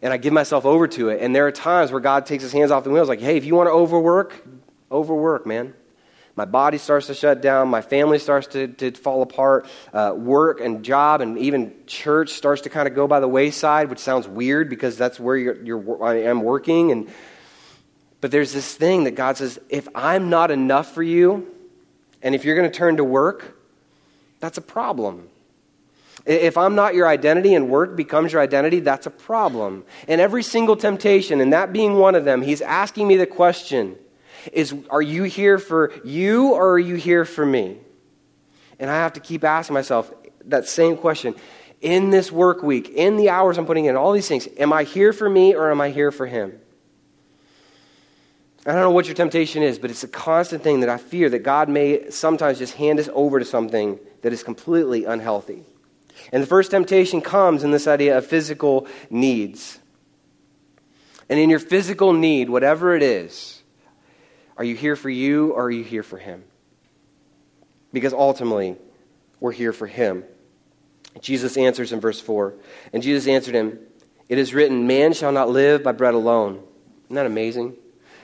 and 0.02 0.14
I 0.14 0.18
give 0.18 0.34
myself 0.34 0.66
over 0.66 0.88
to 0.88 1.10
it. 1.10 1.22
And 1.22 1.36
there 1.36 1.46
are 1.46 1.52
times 1.52 1.92
where 1.92 2.02
God 2.02 2.26
takes 2.26 2.42
his 2.42 2.52
hands 2.52 2.72
off 2.72 2.84
the 2.84 2.90
wheels, 2.90 3.08
like, 3.08 3.22
hey, 3.22 3.38
if 3.38 3.46
you 3.46 3.54
want 3.56 3.68
to 3.68 3.74
overwork, 3.74 4.44
overwork, 4.92 5.46
man. 5.46 5.74
My 6.36 6.46
body 6.46 6.78
starts 6.78 7.08
to 7.08 7.14
shut 7.14 7.42
down. 7.42 7.68
My 7.68 7.82
family 7.82 8.18
starts 8.18 8.48
to, 8.48 8.68
to 8.68 8.92
fall 8.92 9.22
apart. 9.22 9.68
Uh, 9.92 10.14
work 10.16 10.62
and 10.62 10.86
job 10.86 11.20
and 11.20 11.38
even 11.38 11.74
church 11.86 12.30
starts 12.30 12.62
to 12.62 12.70
kind 12.70 12.88
of 12.88 12.96
go 12.96 13.08
by 13.08 13.20
the 13.20 13.28
wayside, 13.28 13.90
which 13.90 14.00
sounds 14.00 14.26
weird 14.26 14.70
because 14.70 14.98
that's 14.98 15.20
where 15.20 15.36
you're, 15.36 15.62
you're, 15.62 16.04
I 16.04 16.22
am 16.22 16.42
working. 16.42 16.94
And, 16.94 17.10
but 18.22 18.32
there's 18.32 18.54
this 18.54 18.74
thing 18.74 19.04
that 19.04 19.16
God 19.16 19.36
says 19.36 19.60
if 19.68 19.90
I'm 19.94 20.30
not 20.30 20.50
enough 20.50 20.94
for 20.94 21.04
you, 21.04 21.54
and 22.22 22.34
if 22.34 22.46
you're 22.46 22.56
going 22.56 22.72
to 22.72 22.78
turn 22.78 22.98
to 22.98 23.04
work, 23.04 23.58
that's 24.40 24.58
a 24.58 24.62
problem. 24.62 25.28
If 26.26 26.58
I'm 26.58 26.76
not 26.76 26.96
your 26.96 27.08
identity 27.08 27.54
and 27.54 27.70
work 27.70 27.98
becomes 27.98 28.32
your 28.32 28.42
identity, 28.42 28.80
that's 28.80 29.08
a 29.08 29.12
problem. 29.12 29.84
And 30.08 30.22
every 30.22 30.44
single 30.44 30.78
temptation, 30.78 31.42
and 31.42 31.52
that 31.52 31.74
being 31.74 31.96
one 31.96 32.16
of 32.16 32.24
them, 32.24 32.42
he's 32.42 32.62
asking 32.62 33.08
me 33.08 33.18
the 33.18 33.26
question 33.26 33.98
is 34.52 34.74
are 34.90 35.02
you 35.02 35.24
here 35.24 35.58
for 35.58 35.94
you 36.04 36.54
or 36.54 36.74
are 36.74 36.80
you 36.80 36.96
here 36.96 37.26
for 37.26 37.46
me? 37.46 37.78
And 38.80 38.90
I 38.90 38.96
have 38.96 39.14
to 39.14 39.20
keep 39.20 39.44
asking 39.44 39.74
myself 39.74 40.12
that 40.46 40.68
same 40.68 40.98
question. 40.98 41.36
In 41.82 42.10
this 42.10 42.32
work 42.32 42.62
week, 42.62 42.90
in 42.90 43.18
the 43.18 43.30
hours 43.30 43.58
I'm 43.58 43.66
putting 43.66 43.86
in, 43.86 43.96
all 43.96 44.12
these 44.12 44.28
things, 44.28 44.48
am 44.58 44.74
I 44.74 44.84
here 44.84 45.14
for 45.14 45.30
me 45.30 45.56
or 45.56 45.72
am 45.72 45.80
I 45.80 45.92
here 45.92 46.12
for 46.12 46.26
him? 46.26 46.60
I 48.66 48.74
don't 48.74 48.82
know 48.82 48.92
what 48.92 49.06
your 49.06 49.16
temptation 49.16 49.64
is, 49.64 49.80
but 49.80 49.90
it's 49.90 50.04
a 50.04 50.08
constant 50.08 50.62
thing 50.62 50.82
that 50.82 50.90
I 50.90 50.98
fear 50.98 51.30
that 51.30 51.40
God 51.40 51.70
may 51.70 52.10
sometimes 52.10 52.58
just 52.58 52.74
hand 52.74 53.00
us 53.00 53.10
over 53.14 53.40
to 53.40 53.46
something 53.46 53.98
that 54.22 54.34
is 54.34 54.44
completely 54.44 55.06
unhealthy. 55.06 55.64
And 56.34 56.44
the 56.44 56.48
first 56.48 56.72
temptation 56.72 57.22
comes 57.22 57.64
in 57.64 57.72
this 57.72 57.88
idea 57.88 58.18
of 58.18 58.26
physical 58.26 58.88
needs. 59.10 59.80
And 61.30 61.40
in 61.40 61.50
your 61.50 61.60
physical 61.60 62.12
need, 62.12 62.50
whatever 62.50 62.96
it 62.96 63.04
is, 63.04 63.59
are 64.60 64.64
you 64.64 64.76
here 64.76 64.96
for 64.96 65.10
you 65.10 65.54
or 65.54 65.64
are 65.64 65.72
you 65.72 65.84
here 65.84 66.04
for 66.04 66.20
Him? 66.20 66.44
Because 67.92 68.14
ultimately, 68.14 68.76
we're 69.40 69.52
here 69.52 69.74
for 69.74 69.88
Him. 69.88 70.24
Jesus 71.22 71.58
answers 71.58 71.92
in 71.92 72.00
verse 72.00 72.22
4. 72.22 72.54
And 72.94 73.04
Jesus 73.04 73.28
answered 73.28 73.56
him, 73.56 73.80
It 74.28 74.38
is 74.38 74.54
written, 74.54 74.88
Man 74.88 75.14
shall 75.14 75.32
not 75.32 75.50
live 75.50 75.84
by 75.84 75.92
bread 75.92 76.14
alone. 76.14 76.64
Isn't 77.06 77.16
that 77.16 77.26
amazing? 77.26 77.76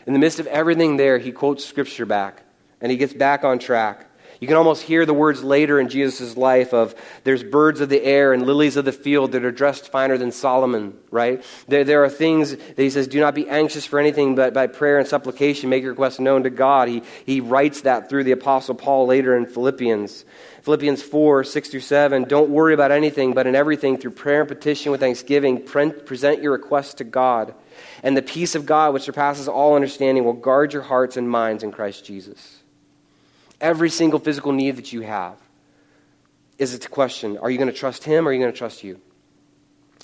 In 0.05 0.13
the 0.13 0.19
midst 0.19 0.39
of 0.39 0.47
everything 0.47 0.97
there, 0.97 1.17
he 1.17 1.31
quotes 1.31 1.65
Scripture 1.65 2.05
back 2.05 2.43
and 2.79 2.91
he 2.91 2.97
gets 2.97 3.13
back 3.13 3.43
on 3.43 3.59
track. 3.59 4.07
You 4.45 4.47
can 4.47 4.57
almost 4.57 4.83
hear 4.83 5.07
the 5.07 5.13
words 5.15 5.43
later 5.43 5.79
in 5.79 5.89
Jesus' 5.89 6.37
life 6.37 6.71
of 6.71 6.93
there's 7.23 7.43
birds 7.43 7.81
of 7.81 7.89
the 7.89 8.03
air 8.03 8.31
and 8.31 8.45
lilies 8.45 8.77
of 8.77 8.85
the 8.85 8.91
field 8.91 9.31
that 9.31 9.43
are 9.43 9.51
dressed 9.51 9.89
finer 9.89 10.19
than 10.19 10.31
Solomon, 10.31 10.95
right? 11.09 11.43
There, 11.67 11.83
there 11.83 12.03
are 12.03 12.09
things 12.09 12.55
that 12.55 12.77
he 12.77 12.91
says, 12.91 13.07
do 13.07 13.19
not 13.19 13.33
be 13.33 13.49
anxious 13.49 13.87
for 13.87 13.97
anything, 13.97 14.35
but 14.35 14.53
by 14.53 14.67
prayer 14.67 14.99
and 14.99 15.07
supplication 15.07 15.71
make 15.71 15.81
your 15.81 15.93
requests 15.93 16.19
known 16.19 16.43
to 16.43 16.51
God. 16.51 16.89
He, 16.89 17.01
he 17.25 17.41
writes 17.41 17.81
that 17.81 18.07
through 18.07 18.23
the 18.23 18.33
Apostle 18.33 18.75
Paul 18.75 19.07
later 19.07 19.35
in 19.35 19.47
Philippians. 19.47 20.25
Philippians 20.61 21.01
4, 21.01 21.43
6 21.43 21.69
through 21.69 21.79
7. 21.79 22.25
Don't 22.25 22.51
worry 22.51 22.75
about 22.75 22.91
anything, 22.91 23.33
but 23.33 23.47
in 23.47 23.55
everything, 23.55 23.97
through 23.97 24.11
prayer 24.11 24.41
and 24.41 24.47
petition 24.47 24.91
with 24.91 25.01
thanksgiving, 25.01 25.65
present 25.65 26.43
your 26.43 26.51
requests 26.51 26.93
to 26.93 27.03
God. 27.03 27.55
And 28.03 28.15
the 28.15 28.21
peace 28.21 28.53
of 28.53 28.67
God, 28.67 28.93
which 28.93 29.05
surpasses 29.05 29.47
all 29.47 29.73
understanding, 29.73 30.23
will 30.23 30.33
guard 30.33 30.71
your 30.71 30.83
hearts 30.83 31.17
and 31.17 31.27
minds 31.27 31.63
in 31.63 31.71
Christ 31.71 32.05
Jesus 32.05 32.61
every 33.61 33.89
single 33.89 34.19
physical 34.19 34.51
need 34.51 34.77
that 34.77 34.93
you 34.93 35.01
have 35.01 35.37
is 36.57 36.73
it 36.73 36.85
a 36.85 36.89
question 36.89 37.37
are 37.37 37.49
you 37.49 37.57
going 37.57 37.69
to 37.69 37.77
trust 37.77 38.03
him 38.03 38.27
or 38.27 38.29
are 38.29 38.33
you 38.33 38.39
going 38.39 38.51
to 38.51 38.57
trust 38.57 38.83
you? 38.83 38.99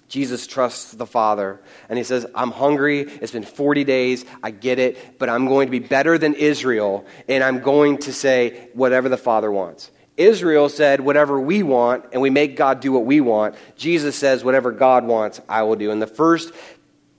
Jesus 0.08 0.46
trusts 0.46 0.92
the 0.92 1.06
father 1.06 1.62
and 1.88 1.98
he 1.98 2.04
says 2.04 2.26
i'm 2.36 2.52
hungry 2.52 3.02
it's 3.02 3.32
been 3.32 3.44
40 3.44 3.86
days 3.86 4.26
i 4.44 4.52
get 4.52 4.78
it 4.78 5.18
but 5.20 5.30
i'm 5.30 5.48
going 5.48 5.68
to 5.68 5.72
be 5.72 5.80
better 5.80 6.18
than 6.18 6.34
israel 6.34 7.06
and 7.30 7.42
i'm 7.44 7.62
going 7.62 7.98
to 8.00 8.12
say 8.12 8.70
whatever 8.74 9.08
the 9.10 9.18
father 9.18 9.52
wants. 9.52 9.90
Israel 10.18 10.68
said 10.68 11.00
whatever 11.00 11.40
we 11.40 11.64
want 11.64 12.06
and 12.12 12.22
we 12.22 12.30
make 12.30 12.58
god 12.58 12.82
do 12.82 12.92
what 12.92 13.06
we 13.06 13.22
want. 13.22 13.56
Jesus 13.78 14.16
says 14.16 14.44
whatever 14.44 14.72
god 14.72 15.06
wants 15.06 15.40
i 15.48 15.64
will 15.64 15.78
do. 15.78 15.92
And 15.92 16.02
the 16.02 16.08
first 16.08 16.52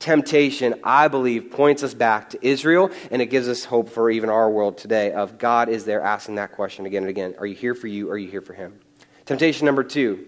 temptation, 0.03 0.75
I 0.83 1.09
believe, 1.09 1.53
points 1.53 1.83
us 1.83 1.95
back 1.95 2.31
to 2.31 2.47
Israel, 2.47 2.91
and 3.11 3.23
it 3.23 3.27
gives 3.27 3.49
us 3.49 3.65
hope 3.65 3.89
for 3.89 4.11
even 4.11 4.29
our 4.29 4.51
world 4.51 4.77
today 4.77 5.13
of 5.13 5.39
God 5.39 5.69
is 5.69 5.85
there 5.85 6.03
asking 6.03 6.35
that 6.35 6.53
question 6.53 6.85
again 6.87 7.05
and 7.05 7.11
again. 7.11 7.37
Are 7.39 7.47
you 7.47 7.55
here 7.55 7.75
for 7.75 7.87
you? 7.87 8.09
Or 8.09 8.15
are 8.15 8.19
you 8.19 8.29
here 8.29 8.43
for 8.43 8.53
him? 8.53 8.79
Temptation 9.25 9.65
number 9.65 9.85
two. 9.85 10.27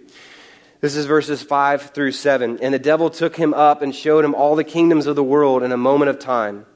This 0.80 0.94
is 0.94 1.06
verses 1.06 1.42
5 1.42 1.90
through 1.90 2.12
7. 2.12 2.60
And 2.62 2.72
the 2.72 2.78
devil 2.78 3.10
took 3.10 3.36
him 3.36 3.52
up 3.52 3.82
and 3.82 3.94
showed 3.94 4.24
him 4.24 4.34
all 4.34 4.54
the 4.54 4.64
kingdoms 4.64 5.06
of 5.06 5.16
the 5.16 5.24
world 5.24 5.62
in 5.62 5.72
a 5.72 5.76
moment 5.76 6.08
of 6.08 6.18
time. 6.18 6.66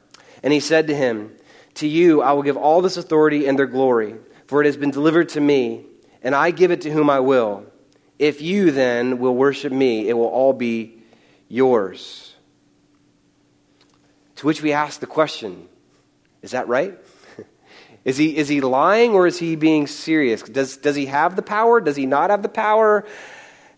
And 0.42 0.52
he 0.52 0.60
said 0.60 0.88
to 0.88 0.94
him, 0.94 1.36
To 1.74 1.86
you 1.86 2.20
I 2.20 2.32
will 2.32 2.42
give 2.42 2.56
all 2.56 2.82
this 2.82 2.96
authority 2.96 3.46
and 3.46 3.56
their 3.56 3.66
glory, 3.66 4.16
for 4.46 4.60
it 4.60 4.66
has 4.66 4.76
been 4.76 4.90
delivered 4.90 5.28
to 5.30 5.40
me, 5.40 5.84
and 6.22 6.34
I 6.34 6.50
give 6.50 6.72
it 6.72 6.80
to 6.80 6.90
whom 6.90 7.10
I 7.10 7.20
will. 7.20 7.64
If 8.18 8.42
you 8.42 8.72
then 8.72 9.18
will 9.18 9.36
worship 9.36 9.72
me, 9.72 10.08
it 10.08 10.14
will 10.14 10.26
all 10.26 10.52
be 10.52 11.02
yours. 11.48 12.27
To 14.38 14.46
which 14.46 14.62
we 14.62 14.72
ask 14.72 15.00
the 15.00 15.06
question 15.06 15.68
Is 16.42 16.52
that 16.52 16.68
right? 16.68 16.96
Is 18.04 18.16
he, 18.16 18.36
is 18.38 18.48
he 18.48 18.62
lying 18.62 19.10
or 19.10 19.26
is 19.26 19.38
he 19.38 19.54
being 19.54 19.86
serious? 19.86 20.40
Does, 20.42 20.78
does 20.78 20.96
he 20.96 21.06
have 21.06 21.36
the 21.36 21.42
power? 21.42 21.78
Does 21.78 21.96
he 21.96 22.06
not 22.06 22.30
have 22.30 22.42
the 22.42 22.48
power? 22.48 23.04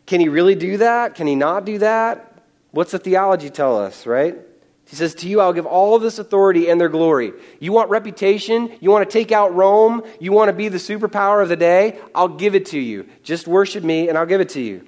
Can 0.06 0.20
he 0.20 0.28
really 0.28 0.54
do 0.54 0.76
that? 0.76 1.16
Can 1.16 1.26
he 1.26 1.34
not 1.34 1.64
do 1.64 1.78
that? 1.78 2.44
What's 2.70 2.92
the 2.92 2.98
theology 2.98 3.50
tell 3.50 3.76
us, 3.76 4.06
right? 4.06 4.36
He 4.84 4.94
says, 4.94 5.16
To 5.16 5.28
you 5.28 5.40
I'll 5.40 5.54
give 5.54 5.66
all 5.66 5.96
of 5.96 6.02
this 6.02 6.18
authority 6.18 6.68
and 6.68 6.80
their 6.80 6.90
glory. 6.90 7.32
You 7.58 7.72
want 7.72 7.90
reputation? 7.90 8.70
You 8.80 8.90
want 8.90 9.08
to 9.08 9.12
take 9.12 9.32
out 9.32 9.54
Rome? 9.54 10.02
You 10.20 10.30
want 10.30 10.48
to 10.48 10.52
be 10.52 10.68
the 10.68 10.78
superpower 10.78 11.42
of 11.42 11.48
the 11.48 11.56
day? 11.56 11.98
I'll 12.14 12.28
give 12.28 12.54
it 12.54 12.66
to 12.66 12.78
you. 12.78 13.08
Just 13.24 13.48
worship 13.48 13.82
me 13.82 14.08
and 14.08 14.18
I'll 14.18 14.26
give 14.26 14.42
it 14.42 14.50
to 14.50 14.60
you. 14.60 14.86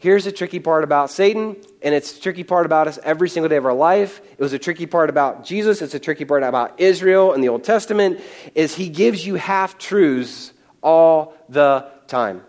Here's 0.00 0.24
the 0.24 0.30
tricky 0.30 0.60
part 0.60 0.84
about 0.84 1.10
Satan, 1.10 1.56
and 1.82 1.92
it's 1.92 2.12
the 2.12 2.20
tricky 2.20 2.44
part 2.44 2.66
about 2.66 2.86
us 2.86 3.00
every 3.02 3.28
single 3.28 3.48
day 3.48 3.56
of 3.56 3.66
our 3.66 3.74
life. 3.74 4.20
It 4.30 4.38
was 4.38 4.52
a 4.52 4.58
tricky 4.58 4.86
part 4.86 5.10
about 5.10 5.44
Jesus. 5.44 5.82
It's 5.82 5.94
a 5.94 5.98
tricky 5.98 6.24
part 6.24 6.44
about 6.44 6.78
Israel 6.80 7.32
and 7.32 7.42
the 7.42 7.48
Old 7.48 7.64
Testament, 7.64 8.20
is 8.54 8.76
he 8.76 8.90
gives 8.90 9.26
you 9.26 9.34
half 9.34 9.76
truths 9.76 10.52
all 10.82 11.34
the 11.48 11.90
time. 12.06 12.42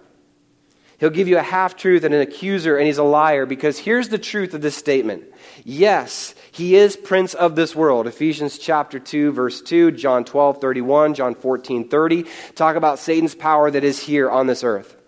He'll 1.00 1.10
give 1.10 1.28
you 1.28 1.40
a 1.40 1.42
half 1.42 1.76
truth 1.76 2.04
and 2.04 2.14
an 2.14 2.22
accuser, 2.22 2.78
and 2.78 2.86
he's 2.86 3.00
a 3.00 3.04
liar 3.04 3.48
because 3.48 3.80
here's 3.80 4.10
the 4.10 4.20
truth 4.20 4.54
of 4.54 4.62
this 4.62 4.76
statement. 4.76 5.24
Yes, 5.64 6.36
he 6.52 6.76
is 6.76 6.96
prince 6.96 7.34
of 7.34 7.56
this 7.56 7.76
world. 7.76 8.06
Ephesians 8.06 8.60
chapter 8.60 9.00
2, 9.00 9.32
verse 9.32 9.62
2, 9.62 9.92
John 9.92 10.24
12, 10.24 10.62
31, 10.62 11.16
John 11.16 11.34
14, 11.34 11.88
30 11.88 12.26
talk 12.54 12.76
about 12.76 13.00
Satan's 13.00 13.34
power 13.34 13.72
that 13.72 13.84
is 13.84 14.00
here 14.00 14.30
on 14.30 14.46
this 14.46 14.64
earth 14.64 14.99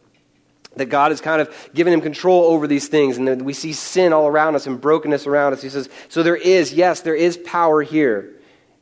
that 0.76 0.86
God 0.86 1.12
has 1.12 1.20
kind 1.20 1.42
of 1.42 1.70
given 1.74 1.94
him 1.94 2.02
control 2.02 2.46
over 2.46 2.68
these 2.68 2.88
things, 2.88 3.18
and 3.18 3.42
we 3.42 3.54
see 3.54 3.74
sin 3.74 4.14
all 4.14 4.28
around 4.28 4.56
us 4.56 4.68
and 4.68 4.80
brokenness 4.80 5.28
around 5.28 5.54
us. 5.54 5.62
He 5.62 5.70
says, 5.70 5.90
So 6.10 6.24
there 6.24 6.36
is, 6.36 6.74
yes, 6.74 7.02
there 7.02 7.16
is 7.16 7.38
power 7.38 7.82
here. 7.82 8.34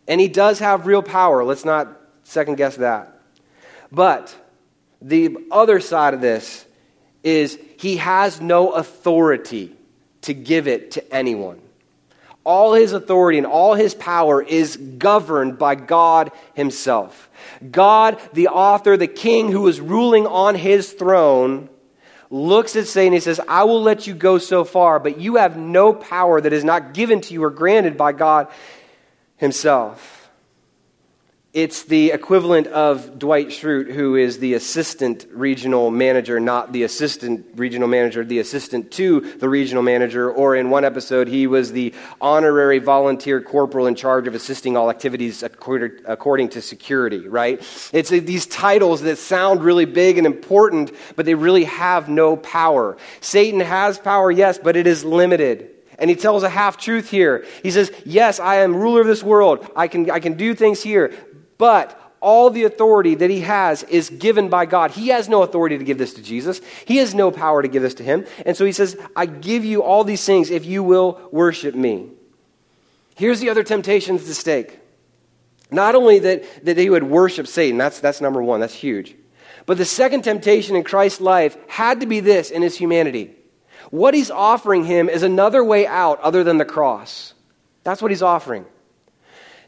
And 0.08 0.20
he 0.20 0.28
does 0.28 0.60
have 0.60 0.88
real 0.88 1.04
power. 1.04 1.44
Let's 1.44 1.66
not 1.66 2.00
second 2.24 2.56
guess 2.56 2.78
that. 2.78 3.20
But 3.92 4.36
the 5.02 5.38
other 5.52 5.80
side 5.80 6.14
of 6.14 6.22
this 6.22 6.66
is 7.24 7.60
he 7.78 7.98
has 7.98 8.40
no 8.40 8.72
authority 8.72 9.76
to 10.22 10.34
give 10.34 10.68
it 10.68 10.92
to 10.92 11.14
anyone. 11.14 11.60
All 12.44 12.74
his 12.74 12.94
authority 12.94 13.38
and 13.38 13.48
all 13.48 13.74
his 13.76 13.94
power 13.94 14.42
is 14.42 14.78
governed 14.78 15.60
by 15.60 15.76
God 15.76 16.32
himself. 16.54 17.30
God, 17.70 18.20
the 18.34 18.48
author, 18.48 18.98
the 18.98 19.08
king 19.08 19.52
who 19.52 19.68
is 19.68 19.80
ruling 19.80 20.26
on 20.26 20.56
his 20.56 20.92
throne, 20.92 21.70
looks 22.30 22.76
at 22.76 22.88
Satan 22.88 23.14
he 23.14 23.20
says, 23.20 23.40
I 23.48 23.64
will 23.64 23.82
let 23.82 24.08
you 24.08 24.14
go 24.14 24.38
so 24.38 24.64
far, 24.64 25.00
but 25.00 25.20
you 25.20 25.38
have 25.38 25.58
no 25.58 25.94
power 25.94 26.40
that 26.40 26.54
is 26.54 26.64
not 26.64 26.94
given 26.94 27.22
to 27.22 27.34
you 27.34 27.44
or 27.44 27.50
granted 27.50 27.98
by 27.98 28.12
God 28.12 28.48
Himself. 29.38 30.19
It's 31.52 31.82
the 31.82 32.12
equivalent 32.12 32.68
of 32.68 33.18
Dwight 33.18 33.48
Schrute, 33.48 33.92
who 33.92 34.16
is 34.16 34.38
the 34.38 34.54
assistant 34.54 35.26
regional 35.32 35.90
manager, 35.90 36.40
not 36.40 36.72
the 36.72 36.84
assistant 36.84 37.48
regional 37.56 37.88
manager, 37.88 38.24
the 38.24 38.38
assistant 38.38 38.92
to 38.92 39.22
the 39.22 39.50
regional 39.50 39.82
manager. 39.82 40.32
Or 40.32 40.56
in 40.56 40.70
one 40.70 40.86
episode, 40.86 41.28
he 41.28 41.48
was 41.48 41.72
the 41.72 41.96
honorary 42.22 42.78
volunteer 42.78 43.42
corporal 43.42 43.88
in 43.88 43.96
charge 43.96 44.28
of 44.28 44.36
assisting 44.36 44.78
all 44.78 44.92
activities 44.92 45.42
according 45.42 46.50
to 46.50 46.62
security, 46.62 47.28
right? 47.28 47.60
It's 47.94 48.12
uh, 48.12 48.20
these 48.24 48.46
titles 48.46 49.02
that 49.02 49.18
sound 49.18 49.64
really 49.64 49.86
big 49.86 50.20
and 50.20 50.28
important, 50.28 50.92
but 51.16 51.26
they 51.26 51.34
really 51.34 51.64
have 51.64 52.10
no 52.10 52.38
power. 52.38 52.96
Satan 53.22 53.62
has 53.62 53.98
power, 53.98 54.30
yes, 54.30 54.60
but 54.60 54.76
it 54.76 54.86
is 54.86 55.04
limited. 55.04 55.72
And 56.00 56.10
he 56.10 56.16
tells 56.16 56.44
a 56.44 56.50
half 56.50 56.78
truth 56.78 57.10
here. 57.10 57.46
He 57.62 57.72
says, 57.72 57.92
Yes, 58.06 58.40
I 58.40 58.58
am 58.58 58.76
ruler 58.76 59.02
of 59.02 59.08
this 59.08 59.22
world. 59.22 59.70
I 59.76 59.90
can, 59.90 60.10
I 60.10 60.20
can 60.20 60.36
do 60.36 60.56
things 60.56 60.82
here. 60.82 61.14
But 61.60 62.00
all 62.22 62.50
the 62.50 62.64
authority 62.64 63.16
that 63.16 63.30
he 63.30 63.42
has 63.42 63.84
is 63.84 64.10
given 64.10 64.50
by 64.50 64.66
God. 64.66 64.92
He 64.92 65.10
has 65.10 65.30
no 65.30 65.44
authority 65.44 65.78
to 65.78 65.84
give 65.84 66.00
this 66.00 66.16
to 66.16 66.22
Jesus. 66.24 66.62
He 66.86 66.98
has 66.98 67.14
no 67.14 67.30
power 67.30 67.62
to 67.62 67.68
give 67.68 67.84
this 67.84 67.94
to 67.96 68.04
him. 68.04 68.26
And 68.46 68.58
so 68.58 68.66
he 68.66 68.72
says, 68.72 68.98
I 69.16 69.28
give 69.28 69.64
you 69.64 69.84
all 69.84 70.04
these 70.04 70.26
things 70.26 70.50
if 70.50 70.66
you 70.66 70.82
will 70.84 71.22
worship 71.32 71.76
me. 71.76 72.10
Here's 73.16 73.40
the 73.40 73.50
other 73.50 73.64
temptations 73.64 74.26
to 74.26 74.34
stake. 74.34 74.80
Not 75.72 75.96
only 75.96 76.20
that, 76.20 76.66
that 76.66 76.78
he 76.78 76.90
would 76.90 77.04
worship 77.04 77.46
Satan, 77.46 77.78
that's, 77.78 78.00
that's 78.00 78.22
number 78.22 78.42
one, 78.42 78.60
that's 78.60 78.74
huge. 78.74 79.16
But 79.66 79.78
the 79.78 79.86
second 79.86 80.24
temptation 80.24 80.76
in 80.76 80.84
Christ's 80.84 81.22
life 81.22 81.58
had 81.68 82.00
to 82.00 82.08
be 82.08 82.22
this 82.22 82.50
in 82.50 82.62
his 82.62 82.76
humanity. 82.76 83.36
What 83.92 84.14
he's 84.14 84.32
offering 84.32 84.86
him 84.86 85.10
is 85.10 85.24
another 85.24 85.64
way 85.64 85.86
out 85.86 86.20
other 86.22 86.44
than 86.44 86.58
the 86.58 86.66
cross. 86.66 87.34
That's 87.84 88.02
what 88.02 88.12
he's 88.12 88.24
offering. 88.24 88.66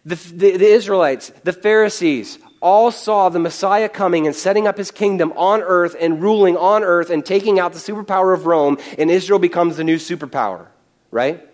The, 0.03 0.15
the, 0.15 0.57
the, 0.57 0.65
Israelites, 0.65 1.31
the 1.43 1.53
Pharisees, 1.53 2.39
all 2.59 2.91
saw 2.91 3.29
the 3.29 3.39
Messiah 3.39 3.87
coming 3.87 4.25
and 4.25 4.35
setting 4.35 4.67
up 4.67 4.77
his 4.77 4.89
kingdom 4.89 5.31
on 5.33 5.61
earth 5.61 5.95
and 5.99 6.21
ruling 6.21 6.57
on 6.57 6.83
earth 6.83 7.11
and 7.11 7.23
taking 7.23 7.59
out 7.59 7.73
the 7.73 7.79
superpower 7.79 8.33
of 8.33 8.47
Rome, 8.47 8.77
and 8.97 9.11
Israel 9.11 9.37
becomes 9.37 9.77
the 9.77 9.83
new 9.83 9.97
superpower, 9.97 10.67
right? 11.11 11.47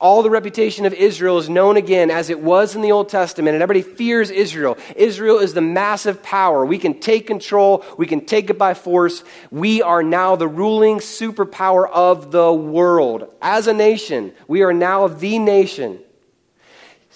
All 0.00 0.22
the 0.22 0.30
reputation 0.30 0.86
of 0.86 0.92
Israel 0.92 1.38
is 1.38 1.48
known 1.48 1.76
again 1.76 2.10
as 2.10 2.30
it 2.30 2.40
was 2.40 2.74
in 2.74 2.82
the 2.82 2.90
Old 2.90 3.08
Testament, 3.08 3.54
and 3.54 3.62
everybody 3.62 3.82
fears 3.82 4.28
Israel. 4.30 4.76
Israel 4.96 5.38
is 5.38 5.54
the 5.54 5.60
massive 5.60 6.20
power. 6.20 6.66
We 6.66 6.78
can 6.78 6.98
take 6.98 7.28
control, 7.28 7.84
we 7.96 8.06
can 8.06 8.26
take 8.26 8.50
it 8.50 8.58
by 8.58 8.74
force. 8.74 9.22
We 9.52 9.82
are 9.82 10.02
now 10.02 10.34
the 10.34 10.48
ruling 10.48 10.98
superpower 10.98 11.88
of 11.88 12.32
the 12.32 12.52
world. 12.52 13.32
As 13.40 13.68
a 13.68 13.72
nation, 13.72 14.32
we 14.48 14.62
are 14.62 14.72
now 14.72 15.06
the 15.06 15.38
nation. 15.38 16.00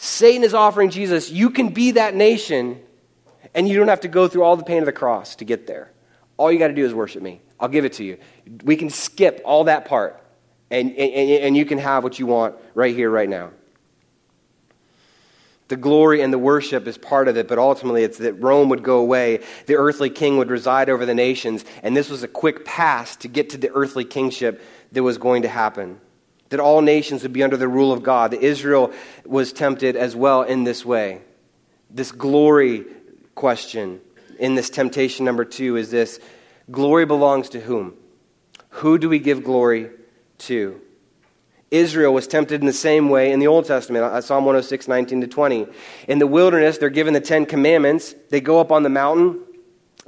Satan 0.01 0.45
is 0.45 0.55
offering 0.55 0.91
Jesus, 0.91 1.29
you 1.29 1.51
can 1.51 1.71
be 1.71 1.91
that 1.93 2.15
nation, 2.15 2.81
and 3.53 3.69
you 3.69 3.77
don't 3.77 3.89
have 3.89 4.03
to 4.03 4.09
go 4.09 4.29
through 4.29 4.45
all 4.45 4.57
the 4.57 4.63
pain 4.63 4.79
of 4.79 4.87
the 4.87 4.93
cross 4.93 5.35
to 5.37 5.45
get 5.45 5.67
there. 5.67 5.91
All 6.37 6.53
you 6.53 6.59
got 6.61 6.69
to 6.69 6.75
do 6.75 6.87
is 6.87 6.95
worship 6.95 7.21
me. 7.21 7.41
I'll 7.59 7.69
give 7.69 7.85
it 7.85 7.95
to 7.95 8.05
you. 8.05 8.19
We 8.63 8.77
can 8.77 8.91
skip 8.91 9.43
all 9.45 9.65
that 9.65 9.87
part, 9.87 10.23
and, 10.71 10.91
and, 10.91 11.31
and 11.43 11.57
you 11.57 11.65
can 11.65 11.79
have 11.79 12.05
what 12.05 12.17
you 12.17 12.27
want 12.27 12.55
right 12.77 12.95
here, 12.95 13.11
right 13.11 13.29
now. 13.29 13.51
The 15.67 15.77
glory 15.77 16.23
and 16.23 16.33
the 16.33 16.39
worship 16.39 16.87
is 16.87 16.97
part 16.97 17.27
of 17.27 17.37
it, 17.37 17.49
but 17.49 17.59
ultimately 17.59 18.05
it's 18.05 18.19
that 18.19 18.35
Rome 18.35 18.69
would 18.69 18.85
go 18.85 18.99
away, 18.99 19.41
the 19.67 19.75
earthly 19.75 20.11
king 20.11 20.37
would 20.37 20.49
reside 20.49 20.89
over 20.89 21.07
the 21.07 21.15
nations, 21.15 21.65
and 21.83 21.97
this 21.97 22.09
was 22.09 22.23
a 22.23 22.29
quick 22.29 22.65
pass 22.65 23.17
to 23.17 23.27
get 23.27 23.51
to 23.51 23.59
the 23.59 23.73
earthly 23.75 24.05
kingship 24.05 24.63
that 24.93 25.03
was 25.03 25.19
going 25.19 25.43
to 25.43 25.49
happen 25.49 26.01
that 26.51 26.61
all 26.61 26.81
nations 26.81 27.23
would 27.23 27.33
be 27.33 27.43
under 27.43 27.57
the 27.57 27.69
rule 27.69 27.93
of 27.93 28.03
God. 28.03 28.31
That 28.33 28.43
Israel 28.43 28.93
was 29.25 29.53
tempted 29.53 29.97
as 29.97 30.17
well 30.17 30.43
in 30.43 30.65
this 30.65 30.85
way. 30.85 31.21
This 31.91 32.13
glory 32.13 32.85
question 33.35 34.01
in 34.39 34.55
this 34.55 34.71
temptation 34.71 35.25
number 35.25 35.45
two 35.45 35.77
is 35.77 35.91
this 35.91 36.21
glory 36.71 37.07
belongs 37.07 37.49
to 37.51 37.61
whom? 37.61 37.95
Who 38.71 38.99
do 38.99 39.09
we 39.09 39.19
give 39.19 39.45
glory 39.45 39.91
to? 40.39 40.81
Israel 41.71 42.15
was 42.15 42.27
tempted 42.27 42.61
in 42.61 42.67
the 42.67 42.73
same 42.73 43.11
way 43.11 43.31
in 43.31 43.41
the 43.41 43.47
Old 43.47 43.67
Testament, 43.67 44.05
uh, 44.05 44.21
Psalm 44.21 44.45
106, 44.45 44.89
19 44.89 45.21
to 45.21 45.27
20. 45.27 45.67
In 46.09 46.19
the 46.19 46.27
wilderness, 46.27 46.79
they're 46.79 46.89
given 46.89 47.13
the 47.13 47.21
Ten 47.21 47.45
Commandments. 47.45 48.15
They 48.31 48.41
go 48.41 48.59
up 48.59 48.73
on 48.73 48.85
the 48.85 48.89
mountain. 48.89 49.41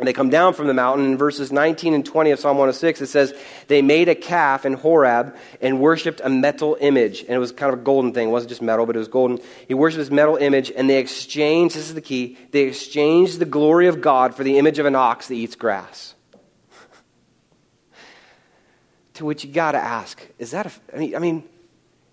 And 0.00 0.08
they 0.08 0.14
come 0.14 0.30
down 0.30 0.54
from 0.54 0.66
the 0.66 0.72
mountain. 0.72 1.04
In 1.04 1.18
verses 1.18 1.52
19 1.52 1.92
and 1.92 2.06
20 2.06 2.30
of 2.30 2.40
Psalm 2.40 2.56
106, 2.56 3.02
it 3.02 3.08
says, 3.08 3.34
They 3.68 3.82
made 3.82 4.08
a 4.08 4.14
calf 4.14 4.64
in 4.64 4.72
Horeb 4.72 5.36
and 5.60 5.78
worshipped 5.78 6.22
a 6.24 6.30
metal 6.30 6.78
image. 6.80 7.20
And 7.20 7.30
it 7.30 7.38
was 7.38 7.52
kind 7.52 7.70
of 7.70 7.80
a 7.80 7.82
golden 7.82 8.14
thing. 8.14 8.28
It 8.28 8.32
wasn't 8.32 8.48
just 8.48 8.62
metal, 8.62 8.86
but 8.86 8.96
it 8.96 8.98
was 8.98 9.08
golden. 9.08 9.40
He 9.68 9.74
worshipped 9.74 9.98
this 9.98 10.10
metal 10.10 10.36
image, 10.36 10.72
and 10.74 10.88
they 10.88 10.96
exchanged, 10.96 11.76
this 11.76 11.88
is 11.88 11.94
the 11.94 12.00
key, 12.00 12.38
they 12.50 12.62
exchanged 12.62 13.40
the 13.40 13.44
glory 13.44 13.88
of 13.88 14.00
God 14.00 14.34
for 14.34 14.42
the 14.42 14.56
image 14.56 14.78
of 14.78 14.86
an 14.86 14.94
ox 14.94 15.28
that 15.28 15.34
eats 15.34 15.54
grass. 15.54 16.14
to 19.14 19.26
which 19.26 19.44
you 19.44 19.52
got 19.52 19.72
to 19.72 19.78
ask, 19.78 20.26
is 20.38 20.52
that 20.52 20.64
a, 20.64 20.96
I 20.96 20.98
mean, 20.98 21.14
I 21.14 21.18
mean, 21.18 21.44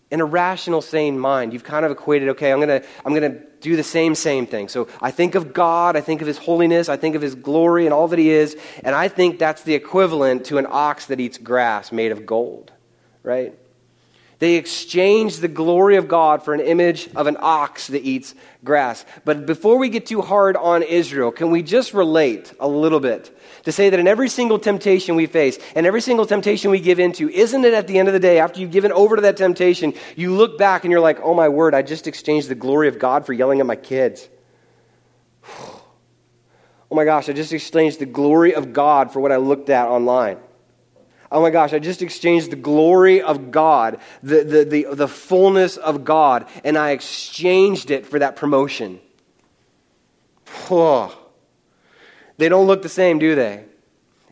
in 0.10 0.22
a 0.22 0.26
rational, 0.26 0.82
sane 0.82 1.20
mind, 1.20 1.54
you've 1.54 1.64
kind 1.64 1.86
of 1.86 1.92
equated, 1.92 2.30
okay, 2.30 2.52
I'm 2.52 2.60
going 2.60 2.82
to 2.82 2.88
I'm 3.06 3.14
to 3.14 3.42
do 3.60 3.76
the 3.76 3.84
same, 3.84 4.16
same 4.16 4.46
thing. 4.46 4.70
So 4.70 4.88
I 5.02 5.12
think 5.12 5.36
of 5.36 5.54
God, 5.54 5.96
I 5.98 6.02
think 6.02 6.22
of 6.22 6.28
His 6.28 6.38
holiness, 6.38 6.90
I 6.90 6.98
think 6.98 7.16
of 7.16 7.22
His 7.22 7.36
glory 7.36 7.86
and 7.86 7.94
all 7.94 8.08
that 8.08 8.20
He 8.20 8.30
is, 8.30 8.56
and 8.84 8.96
I 8.96 9.08
think 9.08 9.40
that's 9.40 9.64
the 9.64 9.74
equivalent 9.74 10.46
to 10.46 10.58
an 10.58 10.68
ox 10.70 11.08
that 11.08 11.20
eats 11.20 11.38
grass 11.38 11.92
made 11.92 12.12
of 12.12 12.26
gold, 12.26 12.72
right? 13.24 13.58
They 14.40 14.56
exchanged 14.56 15.42
the 15.42 15.48
glory 15.48 15.96
of 15.96 16.08
God 16.08 16.44
for 16.44 16.54
an 16.54 16.60
image 16.60 17.10
of 17.16 17.26
an 17.26 17.38
ox 17.40 17.88
that 17.88 18.04
eats 18.04 18.36
grass. 18.64 19.04
But 19.26 19.48
before 19.48 19.80
we 19.80 19.90
get 19.90 20.06
too 20.06 20.22
hard 20.22 20.56
on 20.56 20.84
Israel, 20.84 21.32
can 21.32 21.50
we 21.50 21.64
just 21.64 21.94
relate 21.94 22.54
a 22.60 22.68
little 22.68 23.00
bit 23.00 23.36
to 23.64 23.72
say 23.72 23.90
that 23.90 24.00
in 24.00 24.08
every 24.08 24.30
single 24.30 24.60
temptation 24.60 25.16
we 25.16 25.26
face 25.26 25.58
and 25.74 25.88
every 25.88 26.02
single 26.02 26.28
temptation 26.28 26.70
we 26.70 26.80
give 26.80 27.00
into, 27.00 27.30
isn't 27.30 27.66
it 27.66 27.74
at 27.74 27.88
the 27.88 27.98
end 27.98 28.10
of 28.10 28.14
the 28.14 28.20
day, 28.20 28.40
after 28.40 28.60
you've 28.60 28.72
given 28.72 28.92
over 28.92 29.16
to 29.16 29.24
that 29.24 29.38
temptation, 29.38 29.96
you 30.16 30.36
look 30.36 30.60
back 30.60 30.84
and 30.84 30.92
you're 30.92 31.02
like, 31.02 31.20
oh 31.22 31.34
my 31.34 31.50
word, 31.50 31.74
I 31.74 31.82
just 31.82 32.06
exchanged 32.06 32.48
the 32.48 32.56
glory 32.56 32.90
of 32.90 33.00
God 33.00 33.26
for 33.26 33.34
yelling 33.34 33.60
at 33.60 33.66
my 33.66 33.76
kids. 33.76 34.30
oh 35.48 35.82
my 36.92 37.06
gosh, 37.06 37.28
I 37.28 37.34
just 37.34 37.54
exchanged 37.54 37.98
the 37.98 38.06
glory 38.06 38.54
of 38.54 38.72
God 38.72 39.12
for 39.12 39.20
what 39.20 39.32
I 39.32 39.38
looked 39.38 39.72
at 39.72 39.88
online. 39.88 40.38
Oh 41.32 41.42
my 41.42 41.50
gosh, 41.50 41.74
I 41.74 41.80
just 41.80 42.02
exchanged 42.02 42.52
the 42.52 42.56
glory 42.56 43.22
of 43.22 43.52
God, 43.52 44.00
the, 44.24 44.44
the, 44.44 44.64
the, 44.64 44.96
the 44.96 45.08
fullness 45.08 45.78
of 45.78 46.06
God, 46.06 46.48
and 46.64 46.78
I 46.78 46.92
exchanged 46.92 47.92
it 47.92 48.06
for 48.06 48.20
that 48.20 48.36
promotion. 48.36 49.00
whoa. 50.68 51.12
They 52.38 52.50
don't 52.50 52.68
look 52.68 52.82
the 52.82 52.90
same, 52.90 53.20
do 53.20 53.36
they? 53.36 53.66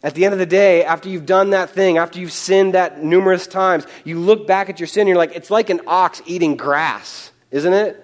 At 0.04 0.14
the 0.14 0.26
end 0.26 0.34
of 0.34 0.40
the 0.40 0.46
day, 0.46 0.84
after 0.84 1.10
you've 1.10 1.26
done 1.26 1.50
that 1.50 1.72
thing, 1.72 1.98
after 1.98 2.20
you've 2.20 2.32
sinned 2.32 2.76
that 2.76 3.04
numerous 3.04 3.48
times, 3.48 3.88
you 4.04 4.20
look 4.20 4.46
back 4.46 4.70
at 4.70 4.80
your 4.80 4.86
sin 4.86 5.02
and 5.02 5.10
you're 5.10 5.18
like, 5.18 5.36
it's 5.36 5.50
like 5.50 5.72
an 5.72 5.82
ox 5.88 6.22
eating 6.28 6.56
grass, 6.56 7.32
isn't 7.50 7.74
it? 7.74 8.02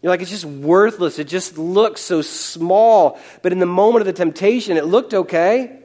You're 0.00 0.10
like, 0.10 0.22
it's 0.22 0.30
just 0.30 0.46
worthless. 0.46 1.18
It 1.18 1.28
just 1.28 1.58
looks 1.58 2.00
so 2.00 2.22
small. 2.22 3.20
But 3.42 3.52
in 3.52 3.58
the 3.58 3.66
moment 3.66 4.00
of 4.00 4.06
the 4.06 4.12
temptation, 4.14 4.76
it 4.76 4.86
looked 4.86 5.12
okay. 5.12 5.81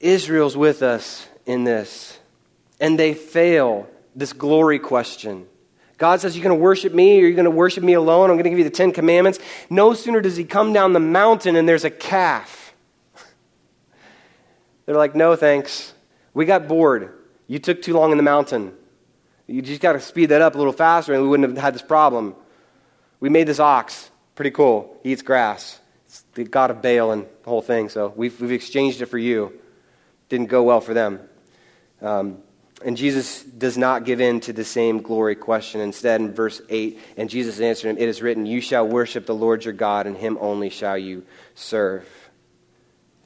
Israel's 0.00 0.56
with 0.56 0.82
us 0.82 1.28
in 1.46 1.64
this. 1.64 2.18
And 2.80 2.98
they 2.98 3.14
fail 3.14 3.88
this 4.16 4.32
glory 4.32 4.78
question. 4.78 5.46
God 5.98 6.20
says, 6.20 6.34
You're 6.34 6.44
going 6.44 6.58
to 6.58 6.62
worship 6.62 6.94
me, 6.94 7.18
or 7.18 7.26
you're 7.26 7.32
going 7.32 7.44
to 7.44 7.50
worship 7.50 7.84
me 7.84 7.92
alone. 7.92 8.30
I'm 8.30 8.36
going 8.36 8.44
to 8.44 8.50
give 8.50 8.58
you 8.58 8.64
the 8.64 8.70
Ten 8.70 8.90
Commandments. 8.90 9.38
No 9.68 9.92
sooner 9.92 10.22
does 10.22 10.36
he 10.36 10.44
come 10.44 10.72
down 10.72 10.94
the 10.94 11.00
mountain 11.00 11.56
and 11.56 11.68
there's 11.68 11.84
a 11.84 11.90
calf. 11.90 12.74
They're 14.86 14.96
like, 14.96 15.14
No, 15.14 15.36
thanks. 15.36 15.92
We 16.32 16.46
got 16.46 16.66
bored. 16.66 17.12
You 17.46 17.58
took 17.58 17.82
too 17.82 17.92
long 17.92 18.12
in 18.12 18.16
the 18.16 18.22
mountain. 18.22 18.72
You 19.46 19.60
just 19.62 19.80
got 19.80 19.92
to 19.94 20.00
speed 20.00 20.26
that 20.26 20.40
up 20.40 20.54
a 20.54 20.58
little 20.58 20.72
faster, 20.72 21.12
and 21.12 21.22
we 21.22 21.28
wouldn't 21.28 21.48
have 21.50 21.58
had 21.58 21.74
this 21.74 21.82
problem. 21.82 22.36
We 23.18 23.28
made 23.28 23.48
this 23.48 23.60
ox. 23.60 24.10
Pretty 24.36 24.52
cool. 24.52 24.98
He 25.02 25.12
eats 25.12 25.22
grass. 25.22 25.78
It's 26.06 26.24
the 26.34 26.44
god 26.44 26.70
of 26.70 26.80
Baal 26.80 27.10
and 27.10 27.26
the 27.42 27.50
whole 27.50 27.60
thing, 27.60 27.88
so 27.88 28.12
we've, 28.16 28.40
we've 28.40 28.52
exchanged 28.52 29.02
it 29.02 29.06
for 29.06 29.18
you. 29.18 29.60
Didn't 30.30 30.46
go 30.46 30.62
well 30.62 30.80
for 30.80 30.94
them. 30.94 31.20
Um, 32.00 32.38
and 32.82 32.96
Jesus 32.96 33.42
does 33.42 33.76
not 33.76 34.04
give 34.04 34.22
in 34.22 34.40
to 34.40 34.54
the 34.54 34.64
same 34.64 35.02
glory 35.02 35.36
question. 35.36 35.82
Instead, 35.82 36.22
in 36.22 36.32
verse 36.32 36.62
8, 36.70 36.98
and 37.18 37.28
Jesus 37.28 37.60
answered 37.60 37.90
him, 37.90 37.98
It 37.98 38.08
is 38.08 38.22
written, 38.22 38.46
You 38.46 38.62
shall 38.62 38.88
worship 38.88 39.26
the 39.26 39.34
Lord 39.34 39.64
your 39.64 39.74
God, 39.74 40.06
and 40.06 40.16
him 40.16 40.38
only 40.40 40.70
shall 40.70 40.96
you 40.96 41.24
serve. 41.54 42.06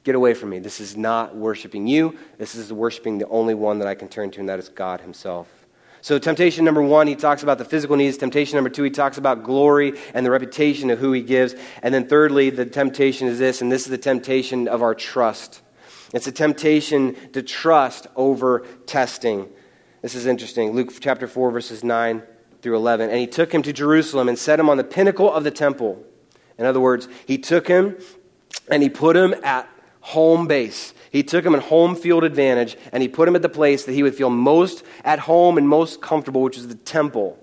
Get 0.03 0.13
away 0.13 0.33
from 0.33 0.49
me. 0.49 0.59
This 0.59 0.81
is 0.81 0.97
not 0.97 1.35
worshiping 1.35 1.87
you. 1.87 2.17
This 2.37 2.55
is 2.55 2.71
worshiping 2.73 3.17
the 3.17 3.27
only 3.29 3.53
one 3.53 3.79
that 3.79 3.87
I 3.87 3.95
can 3.95 4.09
turn 4.09 4.29
to, 4.31 4.41
and 4.41 4.49
that 4.49 4.59
is 4.59 4.67
God 4.67 4.99
himself. 4.99 5.47
So, 6.01 6.19
temptation 6.19 6.65
number 6.65 6.83
one, 6.83 7.07
he 7.07 7.15
talks 7.15 7.41
about 7.41 7.57
the 7.57 7.65
physical 7.65 7.95
needs. 7.95 8.17
Temptation 8.17 8.57
number 8.57 8.69
two, 8.69 8.83
he 8.83 8.91
talks 8.91 9.17
about 9.17 9.43
glory 9.43 9.93
and 10.13 10.23
the 10.23 10.29
reputation 10.29 10.91
of 10.91 10.99
who 10.99 11.13
he 11.13 11.21
gives. 11.21 11.55
And 11.81 11.93
then, 11.93 12.07
thirdly, 12.07 12.49
the 12.49 12.65
temptation 12.65 13.27
is 13.27 13.39
this, 13.39 13.61
and 13.61 13.71
this 13.71 13.83
is 13.83 13.89
the 13.89 13.97
temptation 13.97 14.67
of 14.67 14.83
our 14.83 14.93
trust. 14.93 15.61
It's 16.13 16.27
a 16.27 16.31
temptation 16.31 17.15
to 17.33 17.41
trust 17.41 18.07
over 18.15 18.65
testing. 18.85 19.49
This 20.01 20.15
is 20.15 20.25
interesting. 20.25 20.71
Luke 20.71 20.91
chapter 20.99 21.27
4, 21.27 21.51
verses 21.51 21.83
9 21.83 22.21
through 22.61 22.75
11. 22.75 23.09
And 23.09 23.19
he 23.19 23.27
took 23.27 23.53
him 23.53 23.61
to 23.63 23.73
Jerusalem 23.73 24.29
and 24.29 24.37
set 24.37 24.59
him 24.59 24.69
on 24.69 24.77
the 24.77 24.83
pinnacle 24.83 25.31
of 25.31 25.43
the 25.43 25.51
temple. 25.51 26.03
In 26.57 26.65
other 26.65 26.79
words, 26.79 27.07
he 27.25 27.37
took 27.37 27.67
him 27.67 27.97
and 28.69 28.81
he 28.83 28.89
put 28.89 29.17
him 29.17 29.35
at 29.43 29.67
home 30.01 30.47
base. 30.47 30.93
He 31.11 31.23
took 31.23 31.45
him 31.45 31.55
in 31.55 31.61
home 31.61 31.95
field 31.95 32.23
advantage 32.23 32.77
and 32.91 33.01
he 33.01 33.07
put 33.07 33.27
him 33.27 33.35
at 33.35 33.41
the 33.41 33.49
place 33.49 33.85
that 33.85 33.93
he 33.93 34.03
would 34.03 34.15
feel 34.15 34.29
most 34.29 34.83
at 35.03 35.19
home 35.19 35.57
and 35.57 35.67
most 35.67 36.01
comfortable, 36.01 36.41
which 36.41 36.57
is 36.57 36.67
the 36.67 36.75
temple. 36.75 37.39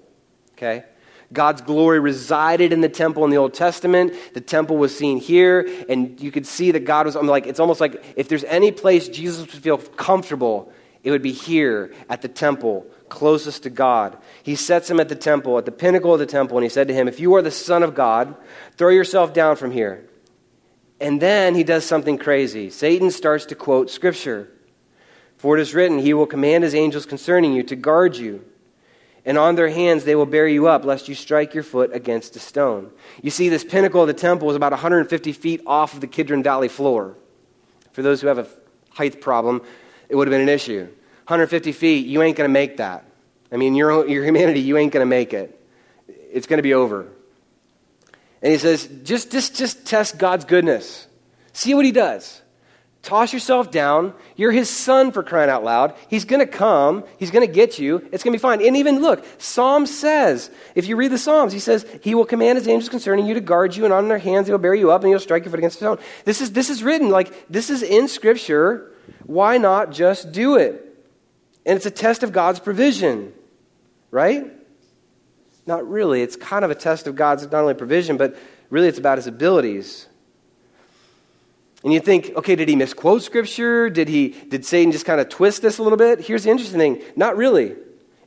Okay? 0.52 0.84
God's 1.32 1.62
glory 1.62 2.00
resided 2.00 2.72
in 2.72 2.80
the 2.80 2.88
temple 2.88 3.24
in 3.24 3.30
the 3.30 3.36
Old 3.36 3.54
Testament. 3.54 4.14
The 4.34 4.40
temple 4.40 4.76
was 4.76 4.96
seen 4.96 5.18
here, 5.18 5.68
and 5.88 6.20
you 6.20 6.30
could 6.30 6.46
see 6.46 6.70
that 6.72 6.84
God 6.84 7.06
was 7.06 7.16
I'm 7.16 7.26
like, 7.26 7.46
it's 7.46 7.60
almost 7.60 7.80
like 7.80 8.02
if 8.16 8.28
there's 8.28 8.44
any 8.44 8.72
place 8.72 9.08
Jesus 9.08 9.40
would 9.40 9.62
feel 9.62 9.78
comfortable, 9.78 10.72
it 11.02 11.10
would 11.10 11.22
be 11.22 11.32
here 11.32 11.92
at 12.08 12.22
the 12.22 12.28
temple, 12.28 12.86
closest 13.08 13.64
to 13.64 13.70
God. 13.70 14.16
He 14.42 14.54
sets 14.54 14.90
him 14.90 15.00
at 15.00 15.08
the 15.08 15.16
temple, 15.16 15.58
at 15.58 15.64
the 15.64 15.72
pinnacle 15.72 16.12
of 16.12 16.20
the 16.20 16.26
temple, 16.26 16.58
and 16.58 16.64
he 16.64 16.70
said 16.70 16.88
to 16.88 16.94
him, 16.94 17.08
If 17.08 17.18
you 17.18 17.34
are 17.34 17.42
the 17.42 17.50
Son 17.50 17.82
of 17.82 17.94
God, 17.94 18.36
throw 18.76 18.90
yourself 18.90 19.32
down 19.32 19.56
from 19.56 19.72
here. 19.72 20.08
And 21.00 21.20
then 21.20 21.54
he 21.54 21.64
does 21.64 21.84
something 21.84 22.18
crazy. 22.18 22.70
Satan 22.70 23.10
starts 23.10 23.46
to 23.46 23.56
quote 23.56 23.90
Scripture. 23.90 24.48
For 25.36 25.58
it 25.58 25.60
is 25.60 25.74
written, 25.74 25.98
He 25.98 26.14
will 26.14 26.26
command 26.26 26.62
His 26.62 26.74
angels 26.74 27.04
concerning 27.04 27.52
you 27.52 27.64
to 27.64 27.74
guard 27.74 28.16
you 28.16 28.44
and 29.24 29.38
on 29.38 29.54
their 29.54 29.68
hands 29.68 30.04
they 30.04 30.14
will 30.14 30.26
bear 30.26 30.48
you 30.48 30.68
up, 30.68 30.84
lest 30.84 31.08
you 31.08 31.14
strike 31.14 31.54
your 31.54 31.62
foot 31.62 31.94
against 31.94 32.36
a 32.36 32.38
stone. 32.38 32.90
You 33.22 33.30
see, 33.30 33.48
this 33.48 33.64
pinnacle 33.64 34.00
of 34.00 34.08
the 34.08 34.14
temple 34.14 34.46
was 34.46 34.56
about 34.56 34.72
150 34.72 35.32
feet 35.32 35.62
off 35.66 35.94
of 35.94 36.00
the 36.00 36.06
Kidron 36.06 36.42
Valley 36.42 36.68
floor. 36.68 37.16
For 37.92 38.02
those 38.02 38.20
who 38.20 38.26
have 38.26 38.38
a 38.38 38.46
height 38.90 39.20
problem, 39.20 39.62
it 40.08 40.16
would 40.16 40.28
have 40.28 40.32
been 40.32 40.42
an 40.42 40.48
issue. 40.48 40.82
150 41.26 41.72
feet, 41.72 42.06
you 42.06 42.22
ain't 42.22 42.36
going 42.36 42.48
to 42.48 42.52
make 42.52 42.78
that. 42.78 43.04
I 43.50 43.56
mean, 43.56 43.74
your, 43.74 44.06
your 44.08 44.24
humanity, 44.24 44.60
you 44.60 44.76
ain't 44.76 44.92
going 44.92 45.02
to 45.02 45.08
make 45.08 45.32
it. 45.32 45.58
It's 46.08 46.46
going 46.46 46.58
to 46.58 46.62
be 46.62 46.74
over. 46.74 47.06
And 48.42 48.52
he 48.52 48.58
says, 48.58 48.88
just, 49.04 49.30
just, 49.30 49.56
just 49.56 49.86
test 49.86 50.18
God's 50.18 50.44
goodness. 50.44 51.06
See 51.52 51.74
what 51.74 51.84
he 51.84 51.92
does. 51.92 52.41
Toss 53.02 53.32
yourself 53.32 53.72
down. 53.72 54.14
You're 54.36 54.52
his 54.52 54.70
son 54.70 55.10
for 55.10 55.24
crying 55.24 55.50
out 55.50 55.64
loud. 55.64 55.96
He's 56.08 56.24
going 56.24 56.38
to 56.38 56.46
come. 56.46 57.02
He's 57.18 57.32
going 57.32 57.44
to 57.44 57.52
get 57.52 57.76
you. 57.76 57.96
It's 58.12 58.22
going 58.22 58.32
to 58.32 58.38
be 58.38 58.40
fine. 58.40 58.64
And 58.64 58.76
even 58.76 59.00
look, 59.00 59.24
Psalm 59.38 59.86
says, 59.86 60.52
if 60.76 60.86
you 60.86 60.94
read 60.94 61.10
the 61.10 61.18
Psalms, 61.18 61.52
he 61.52 61.58
says, 61.58 61.84
He 62.00 62.14
will 62.14 62.24
command 62.24 62.58
His 62.58 62.68
angels 62.68 62.88
concerning 62.88 63.26
you 63.26 63.34
to 63.34 63.40
guard 63.40 63.74
you, 63.74 63.84
and 63.84 63.92
on 63.92 64.06
their 64.06 64.18
hands 64.18 64.46
they 64.46 64.52
will 64.52 64.60
bear 64.60 64.74
you 64.74 64.92
up, 64.92 65.02
and 65.02 65.10
you'll 65.10 65.18
strike 65.18 65.42
your 65.42 65.50
foot 65.50 65.58
against 65.58 65.80
the 65.80 65.84
stone. 65.84 65.98
This 66.24 66.40
is, 66.40 66.52
this 66.52 66.70
is 66.70 66.84
written. 66.84 67.10
Like, 67.10 67.48
this 67.50 67.70
is 67.70 67.82
in 67.82 68.06
Scripture. 68.06 68.92
Why 69.26 69.58
not 69.58 69.90
just 69.90 70.30
do 70.30 70.56
it? 70.56 70.88
And 71.66 71.76
it's 71.76 71.86
a 71.86 71.90
test 71.90 72.22
of 72.22 72.32
God's 72.32 72.60
provision, 72.60 73.32
right? 74.12 74.46
Not 75.66 75.88
really. 75.88 76.22
It's 76.22 76.36
kind 76.36 76.64
of 76.64 76.70
a 76.70 76.76
test 76.76 77.08
of 77.08 77.16
God's 77.16 77.42
not 77.42 77.54
only 77.54 77.74
provision, 77.74 78.16
but 78.16 78.36
really 78.70 78.86
it's 78.86 78.98
about 78.98 79.18
His 79.18 79.26
abilities. 79.26 80.06
And 81.84 81.92
you 81.92 82.00
think, 82.00 82.32
okay, 82.36 82.54
did 82.54 82.68
he 82.68 82.76
misquote 82.76 83.22
scripture? 83.22 83.90
Did 83.90 84.08
he 84.08 84.28
did 84.28 84.64
Satan 84.64 84.92
just 84.92 85.04
kind 85.04 85.20
of 85.20 85.28
twist 85.28 85.62
this 85.62 85.78
a 85.78 85.82
little 85.82 85.98
bit? 85.98 86.20
Here's 86.20 86.44
the 86.44 86.50
interesting 86.50 86.78
thing. 86.78 87.02
Not 87.16 87.36
really. 87.36 87.74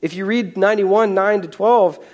If 0.01 0.13
you 0.13 0.25
read 0.25 0.57
91, 0.57 1.13
9 1.13 1.41
to 1.43 1.47
12, 1.47 2.05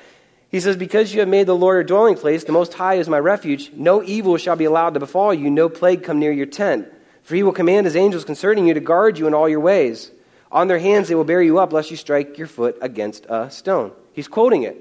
he 0.49 0.60
says, 0.60 0.77
Because 0.77 1.13
you 1.13 1.21
have 1.21 1.30
made 1.30 1.47
the 1.47 1.56
Lord 1.56 1.75
your 1.75 1.84
dwelling 1.84 2.15
place, 2.15 2.43
the 2.43 2.51
most 2.51 2.73
high 2.73 2.95
is 2.95 3.10
my 3.10 3.19
refuge, 3.19 3.71
no 3.73 4.04
evil 4.04 4.38
shall 4.38 4.56
be 4.56 4.65
allowed 4.65 4.93
to 4.93 4.99
befall 4.99 5.34
you, 5.34 5.49
no 5.49 5.67
plague 5.67 6.04
come 6.04 6.19
near 6.19 6.32
your 6.32 6.45
tent. 6.45 6.88
For 7.23 7.36
he 7.36 7.43
will 7.43 7.54
command 7.54 7.86
his 7.86 7.95
angels 7.95 8.25
concerning 8.25 8.67
you 8.67 8.73
to 8.73 8.80
guard 8.80 9.17
you 9.17 9.27
in 9.27 9.34
all 9.34 9.49
your 9.49 9.60
ways. 9.60 10.12
On 10.51 10.67
their 10.67 10.80
hands 10.80 11.08
they 11.08 11.15
will 11.15 11.23
bear 11.23 11.41
you 11.41 11.60
up, 11.60 11.71
lest 11.71 11.89
you 11.89 11.97
strike 11.97 12.38
your 12.38 12.47
foot 12.47 12.77
against 12.82 13.25
a 13.30 13.49
stone. 13.49 13.93
He's 14.13 14.27
quoting 14.27 14.63
it. 14.63 14.77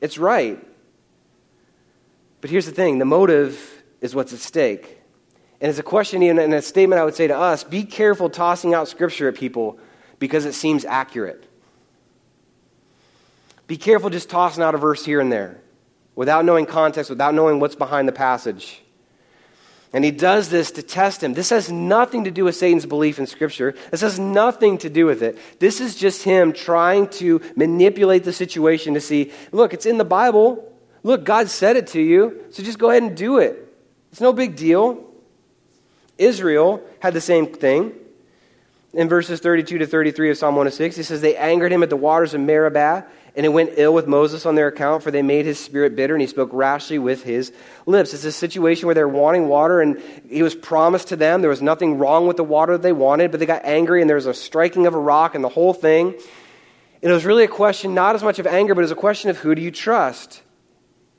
It's 0.00 0.18
right. 0.18 0.62
But 2.40 2.50
here's 2.50 2.66
the 2.66 2.72
thing 2.72 2.98
the 2.98 3.04
motive 3.04 3.82
is 4.00 4.14
what's 4.14 4.32
at 4.32 4.40
stake. 4.40 4.98
And 5.60 5.70
it's 5.70 5.78
a 5.78 5.82
question 5.82 6.22
and 6.22 6.54
a 6.54 6.62
statement 6.62 7.00
I 7.00 7.04
would 7.04 7.14
say 7.14 7.26
to 7.26 7.36
us 7.36 7.64
be 7.64 7.84
careful 7.84 8.28
tossing 8.28 8.74
out 8.74 8.88
scripture 8.88 9.28
at 9.28 9.36
people 9.36 9.78
because 10.18 10.44
it 10.44 10.52
seems 10.52 10.84
accurate. 10.84 11.46
Be 13.66 13.76
careful 13.76 14.10
just 14.10 14.30
tossing 14.30 14.62
out 14.62 14.74
a 14.74 14.78
verse 14.78 15.04
here 15.04 15.20
and 15.20 15.32
there 15.32 15.60
without 16.14 16.44
knowing 16.44 16.66
context, 16.66 17.10
without 17.10 17.34
knowing 17.34 17.60
what's 17.60 17.74
behind 17.74 18.06
the 18.06 18.12
passage. 18.12 18.82
And 19.92 20.04
he 20.04 20.10
does 20.10 20.48
this 20.50 20.72
to 20.72 20.82
test 20.82 21.22
him. 21.22 21.32
This 21.32 21.50
has 21.50 21.70
nothing 21.70 22.24
to 22.24 22.30
do 22.30 22.44
with 22.44 22.56
Satan's 22.56 22.86
belief 22.86 23.18
in 23.18 23.26
Scripture. 23.26 23.74
This 23.90 24.00
has 24.02 24.18
nothing 24.18 24.78
to 24.78 24.90
do 24.90 25.06
with 25.06 25.22
it. 25.22 25.38
This 25.58 25.80
is 25.80 25.94
just 25.94 26.22
him 26.22 26.52
trying 26.52 27.08
to 27.10 27.40
manipulate 27.54 28.24
the 28.24 28.32
situation 28.32 28.94
to 28.94 29.00
see 29.00 29.32
look, 29.52 29.72
it's 29.72 29.86
in 29.86 29.96
the 29.96 30.04
Bible. 30.04 30.72
Look, 31.02 31.24
God 31.24 31.48
said 31.48 31.76
it 31.76 31.86
to 31.88 32.00
you, 32.00 32.44
so 32.50 32.64
just 32.64 32.78
go 32.78 32.90
ahead 32.90 33.04
and 33.04 33.16
do 33.16 33.38
it. 33.38 33.72
It's 34.10 34.20
no 34.20 34.32
big 34.32 34.56
deal. 34.56 35.05
Israel 36.18 36.82
had 37.00 37.14
the 37.14 37.20
same 37.20 37.46
thing. 37.46 37.92
In 38.92 39.08
verses 39.10 39.40
32 39.40 39.78
to 39.78 39.86
33 39.86 40.30
of 40.30 40.38
Psalm 40.38 40.54
106, 40.54 40.96
he 40.96 41.02
says, 41.02 41.20
They 41.20 41.36
angered 41.36 41.70
him 41.70 41.82
at 41.82 41.90
the 41.90 41.96
waters 41.96 42.32
of 42.32 42.40
Meribah, 42.40 43.04
and 43.34 43.44
it 43.44 43.50
went 43.50 43.72
ill 43.76 43.92
with 43.92 44.06
Moses 44.06 44.46
on 44.46 44.54
their 44.54 44.68
account, 44.68 45.02
for 45.02 45.10
they 45.10 45.20
made 45.20 45.44
his 45.44 45.58
spirit 45.58 45.94
bitter, 45.94 46.14
and 46.14 46.22
he 46.22 46.26
spoke 46.26 46.48
rashly 46.52 46.98
with 46.98 47.22
his 47.22 47.52
lips. 47.84 48.14
It's 48.14 48.24
a 48.24 48.32
situation 48.32 48.86
where 48.86 48.94
they're 48.94 49.06
wanting 49.06 49.48
water, 49.48 49.82
and 49.82 50.00
he 50.30 50.42
was 50.42 50.54
promised 50.54 51.08
to 51.08 51.16
them. 51.16 51.42
There 51.42 51.50
was 51.50 51.60
nothing 51.60 51.98
wrong 51.98 52.26
with 52.26 52.38
the 52.38 52.44
water 52.44 52.72
that 52.72 52.82
they 52.82 52.92
wanted, 52.92 53.32
but 53.32 53.40
they 53.40 53.44
got 53.44 53.66
angry, 53.66 54.00
and 54.00 54.08
there 54.08 54.16
was 54.16 54.24
a 54.24 54.32
striking 54.32 54.86
of 54.86 54.94
a 54.94 54.98
rock, 54.98 55.34
and 55.34 55.44
the 55.44 55.50
whole 55.50 55.74
thing. 55.74 56.14
And 57.02 57.10
it 57.10 57.14
was 57.14 57.26
really 57.26 57.44
a 57.44 57.48
question 57.48 57.92
not 57.92 58.14
as 58.14 58.22
much 58.22 58.38
of 58.38 58.46
anger, 58.46 58.74
but 58.74 58.80
it 58.80 58.84
was 58.84 58.92
a 58.92 58.96
question 58.96 59.28
of 59.28 59.36
who 59.36 59.54
do 59.54 59.60
you 59.60 59.70
trust? 59.70 60.42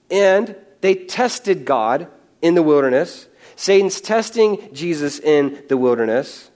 And 0.10 0.56
they 0.82 0.96
tested 0.96 1.66
God 1.66 2.08
in 2.42 2.56
the 2.56 2.64
wilderness 2.64 3.27
Satan's 3.58 4.00
testing 4.00 4.70
Jesus 4.72 5.20
in 5.20 5.64
the 5.68 5.76
wilderness. 5.76 6.52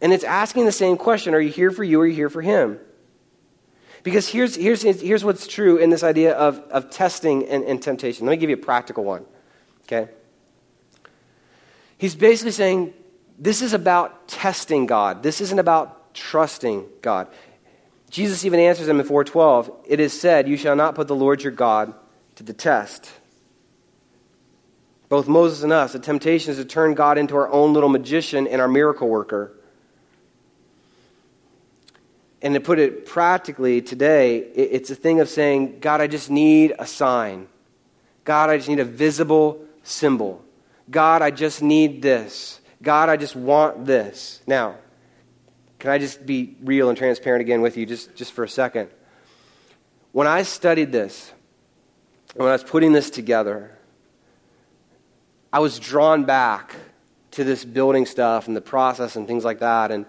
And 0.00 0.12
it's 0.12 0.22
asking 0.22 0.66
the 0.66 0.72
same 0.72 0.96
question 0.96 1.34
Are 1.34 1.40
you 1.40 1.50
here 1.50 1.72
for 1.72 1.82
you 1.82 1.98
or 1.98 2.04
are 2.04 2.06
you 2.06 2.14
here 2.14 2.30
for 2.30 2.42
him? 2.42 2.78
Because 4.04 4.28
here's, 4.28 4.54
here's, 4.54 4.82
here's 4.82 5.24
what's 5.24 5.46
true 5.48 5.78
in 5.78 5.90
this 5.90 6.04
idea 6.04 6.34
of, 6.34 6.58
of 6.70 6.88
testing 6.90 7.48
and, 7.48 7.64
and 7.64 7.82
temptation. 7.82 8.26
Let 8.26 8.32
me 8.32 8.36
give 8.36 8.50
you 8.50 8.56
a 8.56 8.60
practical 8.60 9.02
one. 9.02 9.24
Okay? 9.84 10.08
He's 11.96 12.14
basically 12.14 12.52
saying 12.52 12.94
this 13.38 13.62
is 13.62 13.72
about 13.72 14.28
testing 14.28 14.86
God. 14.86 15.22
This 15.22 15.40
isn't 15.40 15.58
about 15.58 16.14
trusting 16.14 16.86
God. 17.02 17.26
Jesus 18.10 18.44
even 18.44 18.60
answers 18.60 18.86
him 18.86 19.00
in 19.00 19.06
412 19.06 19.70
It 19.88 19.98
is 19.98 20.18
said, 20.18 20.46
You 20.46 20.58
shall 20.58 20.76
not 20.76 20.94
put 20.94 21.08
the 21.08 21.16
Lord 21.16 21.42
your 21.42 21.52
God 21.52 21.94
to 22.36 22.42
the 22.42 22.52
test. 22.52 23.10
Both 25.08 25.28
Moses 25.28 25.62
and 25.62 25.72
us. 25.72 25.92
The 25.92 25.98
temptation 25.98 26.50
is 26.50 26.58
to 26.58 26.64
turn 26.64 26.94
God 26.94 27.18
into 27.18 27.36
our 27.36 27.50
own 27.50 27.72
little 27.72 27.88
magician 27.88 28.46
and 28.46 28.60
our 28.60 28.68
miracle 28.68 29.08
worker. 29.08 29.52
And 32.40 32.54
to 32.54 32.60
put 32.60 32.78
it 32.78 33.06
practically 33.06 33.80
today, 33.80 34.38
it's 34.38 34.90
a 34.90 34.94
thing 34.94 35.20
of 35.20 35.28
saying, 35.28 35.80
God, 35.80 36.00
I 36.00 36.06
just 36.06 36.30
need 36.30 36.74
a 36.78 36.86
sign. 36.86 37.48
God, 38.24 38.50
I 38.50 38.58
just 38.58 38.68
need 38.68 38.78
a 38.78 38.84
visible 38.84 39.64
symbol. 39.82 40.44
God, 40.90 41.22
I 41.22 41.30
just 41.30 41.62
need 41.62 42.00
this. 42.02 42.60
God, 42.82 43.08
I 43.08 43.16
just 43.16 43.34
want 43.34 43.86
this. 43.86 44.40
Now, 44.46 44.76
can 45.78 45.90
I 45.90 45.98
just 45.98 46.24
be 46.24 46.56
real 46.62 46.88
and 46.88 46.98
transparent 46.98 47.40
again 47.40 47.60
with 47.60 47.76
you 47.76 47.86
just, 47.86 48.14
just 48.14 48.32
for 48.32 48.44
a 48.44 48.48
second? 48.48 48.88
When 50.12 50.26
I 50.26 50.42
studied 50.42 50.92
this, 50.92 51.32
when 52.34 52.48
I 52.48 52.52
was 52.52 52.64
putting 52.64 52.92
this 52.92 53.10
together, 53.10 53.77
I 55.52 55.60
was 55.60 55.78
drawn 55.78 56.24
back 56.24 56.74
to 57.32 57.44
this 57.44 57.64
building 57.64 58.06
stuff 58.06 58.48
and 58.48 58.56
the 58.56 58.60
process 58.60 59.16
and 59.16 59.26
things 59.26 59.44
like 59.44 59.60
that. 59.60 59.90
And 59.90 60.06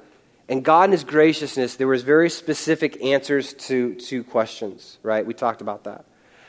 and 0.49 0.65
God, 0.65 0.85
in 0.85 0.91
His 0.91 1.03
graciousness, 1.03 1.75
there 1.75 1.87
was 1.87 2.01
very 2.01 2.29
specific 2.31 3.03
answers 3.03 3.53
to, 3.53 3.93
to 3.95 4.23
questions, 4.23 4.97
right? 5.03 5.23
We 5.23 5.35
talked 5.35 5.61
about 5.61 5.83
that. 5.83 6.05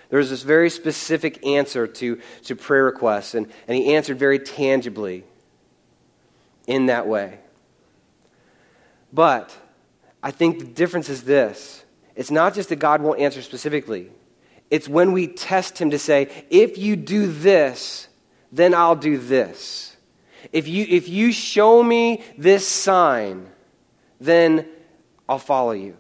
There 0.09 0.19
was 0.19 0.31
this 0.31 0.43
very 0.43 0.71
specific 0.71 1.47
answer 1.47 1.87
to, 1.87 2.19
to 2.45 2.57
prayer 2.57 2.85
requests, 2.85 3.35
and, 3.35 3.47
and 3.69 3.77
He 3.77 3.95
answered 3.95 4.19
very 4.19 4.39
tangibly 4.39 5.25
in 6.67 6.87
that 6.87 7.07
way. 7.07 7.41
But 9.13 9.55
I 10.23 10.31
think 10.31 10.61
the 10.61 10.65
difference 10.65 11.11
is 11.11 11.25
this 11.25 11.85
it's 12.17 12.31
not 12.31 12.55
just 12.55 12.71
that 12.71 12.77
God 12.77 13.03
won't 13.03 13.21
answer 13.21 13.43
specifically, 13.43 14.11
it's 14.71 14.89
when 14.89 15.13
we 15.13 15.27
test 15.27 15.79
Him 15.79 15.91
to 15.91 15.99
say, 15.99 16.47
if 16.49 16.79
you 16.79 16.97
do 16.97 17.31
this, 17.31 18.09
then 18.53 18.75
I'll 18.75 18.97
do 18.97 19.19
this. 19.19 19.97
If 20.53 20.69
you, 20.69 20.87
if 20.89 21.09
you 21.09 21.33
show 21.33 21.83
me 21.83 22.25
this 22.37 22.67
sign, 22.67 23.49
then 24.21 24.67
I'll 25.29 25.39
follow 25.39 25.73
you. 25.73 25.97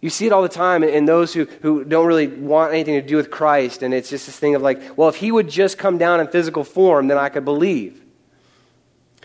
You 0.00 0.10
see 0.10 0.26
it 0.26 0.32
all 0.32 0.42
the 0.42 0.48
time 0.48 0.84
in 0.84 1.06
those 1.06 1.34
who, 1.34 1.44
who 1.44 1.84
don't 1.84 2.06
really 2.06 2.28
want 2.28 2.72
anything 2.72 2.94
to 2.94 3.06
do 3.06 3.16
with 3.16 3.30
Christ, 3.30 3.82
and 3.82 3.92
it's 3.92 4.10
just 4.10 4.26
this 4.26 4.38
thing 4.38 4.54
of 4.54 4.62
like, 4.62 4.96
well, 4.96 5.08
if 5.08 5.16
he 5.16 5.32
would 5.32 5.48
just 5.48 5.76
come 5.76 5.98
down 5.98 6.20
in 6.20 6.28
physical 6.28 6.62
form, 6.62 7.08
then 7.08 7.18
I 7.18 7.28
could 7.30 7.44
believe. 7.44 8.04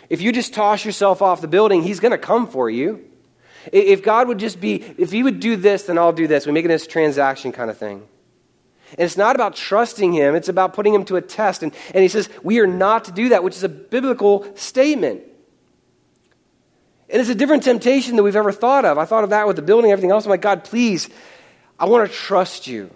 If 0.10 0.22
you 0.22 0.32
just 0.32 0.54
toss 0.54 0.84
yourself 0.84 1.22
off 1.22 1.42
the 1.42 1.48
building, 1.48 1.84
he's 1.84 2.00
going 2.00 2.12
to 2.12 2.18
come 2.18 2.48
for 2.48 2.70
you. 2.70 3.06
If 3.72 4.04
God 4.04 4.28
would 4.28 4.40
just 4.40 4.60
be, 4.60 4.76
if 4.98 5.12
he 5.12 5.24
would 5.24 5.40
do 5.40 5.56
this, 5.56 5.84
then 5.84 5.98
I'll 5.98 6.12
do 6.12 6.28
this. 6.28 6.46
We 6.46 6.52
make 6.52 6.66
it 6.66 6.70
this 6.70 6.88
transaction 6.88 7.52
kind 7.52 7.70
of 7.70 7.78
thing. 7.78 8.08
And 8.98 9.06
it's 9.06 9.18
not 9.18 9.36
about 9.36 9.56
trusting 9.56 10.14
him, 10.14 10.36
it's 10.36 10.50
about 10.50 10.74
putting 10.74 10.94
him 10.94 11.06
to 11.06 11.16
a 11.16 11.22
test. 11.22 11.64
And, 11.64 11.74
and 11.94 12.02
he 12.02 12.08
says, 12.08 12.30
we 12.44 12.60
are 12.60 12.68
not 12.68 13.06
to 13.06 13.12
do 13.12 13.30
that, 13.30 13.44
which 13.44 13.56
is 13.56 13.64
a 13.64 13.70
biblical 13.70 14.46
statement. 14.56 15.24
And 17.10 17.20
it's 17.20 17.30
a 17.30 17.36
different 17.36 17.64
temptation 17.64 18.16
than 18.16 18.26
we've 18.26 18.36
ever 18.36 18.52
thought 18.52 18.86
of. 18.86 18.98
I 18.98 19.06
thought 19.06 19.24
of 19.24 19.30
that 19.32 19.46
with 19.46 19.56
the 19.56 19.62
building 19.62 19.92
and 19.92 19.94
everything 19.94 20.12
else. 20.12 20.26
I'm 20.26 20.32
like, 20.32 20.42
God, 20.42 20.64
please, 20.64 21.10
I 21.80 21.86
want 21.86 22.10
to 22.10 22.16
trust 22.16 22.66
you. 22.66 22.90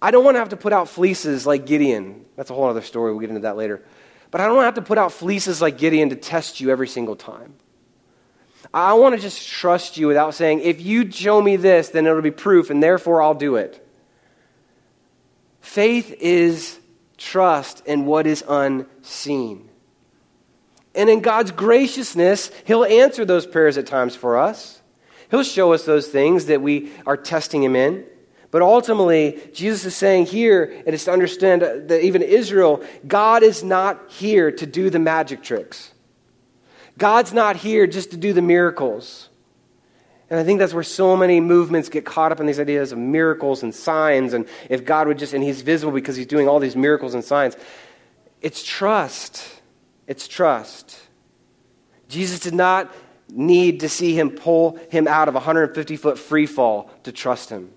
I 0.00 0.10
don't 0.10 0.24
want 0.24 0.34
to 0.34 0.38
have 0.38 0.50
to 0.50 0.56
put 0.56 0.72
out 0.72 0.88
fleeces 0.88 1.46
like 1.46 1.66
Gideon. 1.66 2.24
That's 2.36 2.50
a 2.50 2.54
whole 2.54 2.68
other 2.68 2.82
story. 2.82 3.10
We'll 3.10 3.20
get 3.20 3.30
into 3.30 3.42
that 3.42 3.56
later. 3.56 3.82
But 4.30 4.40
I 4.40 4.46
don't 4.46 4.56
want 4.56 4.64
to 4.64 4.66
have 4.66 4.84
to 4.84 4.88
put 4.88 4.98
out 4.98 5.12
fleeces 5.12 5.62
like 5.62 5.78
Gideon 5.78 6.10
to 6.10 6.16
test 6.16 6.60
you 6.60 6.70
every 6.70 6.88
single 6.88 7.16
time. 7.16 7.54
I 8.72 8.94
want 8.94 9.14
to 9.14 9.20
just 9.20 9.46
trust 9.46 9.96
you 9.96 10.08
without 10.08 10.34
saying, 10.34 10.60
if 10.60 10.80
you 10.80 11.10
show 11.10 11.40
me 11.40 11.56
this, 11.56 11.90
then 11.90 12.06
it'll 12.06 12.22
be 12.22 12.30
proof, 12.30 12.70
and 12.70 12.82
therefore 12.82 13.22
I'll 13.22 13.34
do 13.34 13.56
it. 13.56 13.83
Faith 15.64 16.14
is 16.20 16.78
trust 17.16 17.82
in 17.86 18.04
what 18.04 18.26
is 18.26 18.44
unseen. 18.46 19.66
And 20.94 21.08
in 21.08 21.22
God's 21.22 21.52
graciousness, 21.52 22.50
He'll 22.66 22.84
answer 22.84 23.24
those 23.24 23.46
prayers 23.46 23.78
at 23.78 23.86
times 23.86 24.14
for 24.14 24.36
us. 24.36 24.82
He'll 25.30 25.42
show 25.42 25.72
us 25.72 25.86
those 25.86 26.06
things 26.06 26.46
that 26.46 26.60
we 26.60 26.92
are 27.06 27.16
testing 27.16 27.62
Him 27.62 27.74
in. 27.76 28.04
But 28.50 28.60
ultimately, 28.60 29.40
Jesus 29.54 29.86
is 29.86 29.96
saying 29.96 30.26
here, 30.26 30.64
and 30.84 30.94
it's 30.94 31.06
to 31.06 31.12
understand 31.12 31.62
that 31.62 32.04
even 32.04 32.20
Israel, 32.20 32.84
God 33.06 33.42
is 33.42 33.64
not 33.64 34.10
here 34.10 34.52
to 34.52 34.66
do 34.66 34.90
the 34.90 34.98
magic 34.98 35.42
tricks. 35.42 35.92
God's 36.98 37.32
not 37.32 37.56
here 37.56 37.86
just 37.86 38.10
to 38.10 38.18
do 38.18 38.34
the 38.34 38.42
miracles. 38.42 39.30
And 40.34 40.40
I 40.40 40.42
think 40.42 40.58
that's 40.58 40.74
where 40.74 40.82
so 40.82 41.16
many 41.16 41.38
movements 41.38 41.88
get 41.88 42.04
caught 42.04 42.32
up 42.32 42.40
in 42.40 42.46
these 42.46 42.58
ideas 42.58 42.90
of 42.90 42.98
miracles 42.98 43.62
and 43.62 43.72
signs. 43.72 44.32
And 44.32 44.48
if 44.68 44.84
God 44.84 45.06
would 45.06 45.16
just, 45.16 45.32
and 45.32 45.44
He's 45.44 45.62
visible 45.62 45.92
because 45.92 46.16
He's 46.16 46.26
doing 46.26 46.48
all 46.48 46.58
these 46.58 46.74
miracles 46.74 47.14
and 47.14 47.22
signs. 47.22 47.56
It's 48.40 48.64
trust. 48.64 49.46
It's 50.08 50.26
trust. 50.26 50.98
Jesus 52.08 52.40
did 52.40 52.52
not 52.52 52.92
need 53.30 53.78
to 53.78 53.88
see 53.88 54.18
him 54.18 54.30
pull 54.30 54.76
him 54.90 55.06
out 55.06 55.28
of 55.28 55.36
a 55.36 55.38
150 55.38 55.96
foot 55.96 56.18
free 56.18 56.46
fall 56.46 56.90
to 57.04 57.12
trust 57.12 57.48
him. 57.48 57.70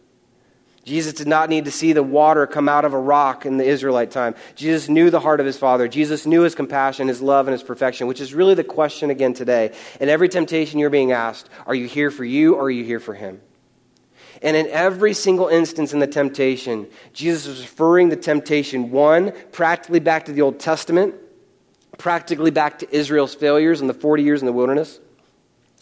Jesus 0.88 1.14
did 1.14 1.28
not 1.28 1.50
need 1.50 1.66
to 1.66 1.72
see 1.72 1.92
the 1.92 2.02
water 2.02 2.48
come 2.48 2.70
out 2.70 2.86
of 2.86 2.94
a 2.94 3.00
rock 3.00 3.46
in 3.46 3.58
the 3.58 3.66
Israelite 3.66 4.10
time. 4.10 4.36
Jesus 4.56 4.88
knew 4.88 5.10
the 5.10 5.20
heart 5.20 5.40
of 5.40 5.46
his 5.46 5.58
Father. 5.58 5.88
Jesus 5.88 6.26
knew 6.26 6.42
his 6.42 6.56
compassion, 6.56 7.10
his 7.10 7.22
love, 7.22 7.48
and 7.48 7.52
his 7.52 7.62
perfection, 7.62 8.08
which 8.08 8.22
is 8.22 8.34
really 8.34 8.54
the 8.54 8.64
question 8.64 9.10
again 9.10 9.34
today. 9.34 9.76
In 10.00 10.08
every 10.08 10.30
temptation 10.30 10.80
you're 10.80 10.90
being 10.90 11.12
asked, 11.12 11.50
are 11.66 11.76
you 11.76 11.88
here 11.88 12.10
for 12.10 12.24
you 12.24 12.56
or 12.56 12.64
are 12.64 12.72
you 12.72 12.86
here 12.86 13.02
for 13.02 13.14
him? 13.14 13.42
And 14.42 14.56
in 14.56 14.68
every 14.68 15.14
single 15.14 15.48
instance 15.48 15.92
in 15.94 16.00
the 16.00 16.08
temptation, 16.08 16.88
Jesus 17.12 17.48
was 17.48 17.62
referring 17.62 18.08
the 18.08 18.16
temptation, 18.16 18.90
one, 18.90 19.34
practically 19.52 20.00
back 20.00 20.26
to 20.26 20.32
the 20.32 20.42
Old 20.42 20.60
Testament 20.60 21.16
practically 21.98 22.52
back 22.52 22.80
to 22.80 22.96
Israel's 22.96 23.36
failures 23.36 23.82
in 23.82 23.88
the 23.88 23.94
40 23.94 24.24
years 24.24 24.42
in 24.42 24.46
the 24.46 24.54
wilderness. 24.54 25.00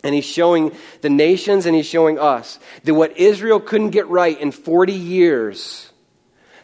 And 0.03 0.13
he's 0.13 0.25
showing 0.25 0.75
the 1.01 1.09
nations 1.09 1.65
and 1.65 1.75
he's 1.75 1.87
showing 1.87 2.19
us 2.19 2.59
that 2.83 2.93
what 2.93 3.17
Israel 3.17 3.59
couldn't 3.59 3.89
get 3.89 4.07
right 4.07 4.39
in 4.39 4.51
40 4.51 4.93
years, 4.93 5.91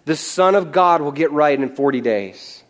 the 0.05 0.15
Son 0.15 0.55
of 0.55 0.71
God 0.71 1.01
will 1.01 1.11
get 1.11 1.31
right 1.31 1.59
in 1.59 1.75
40 1.75 2.01
days. 2.01 2.61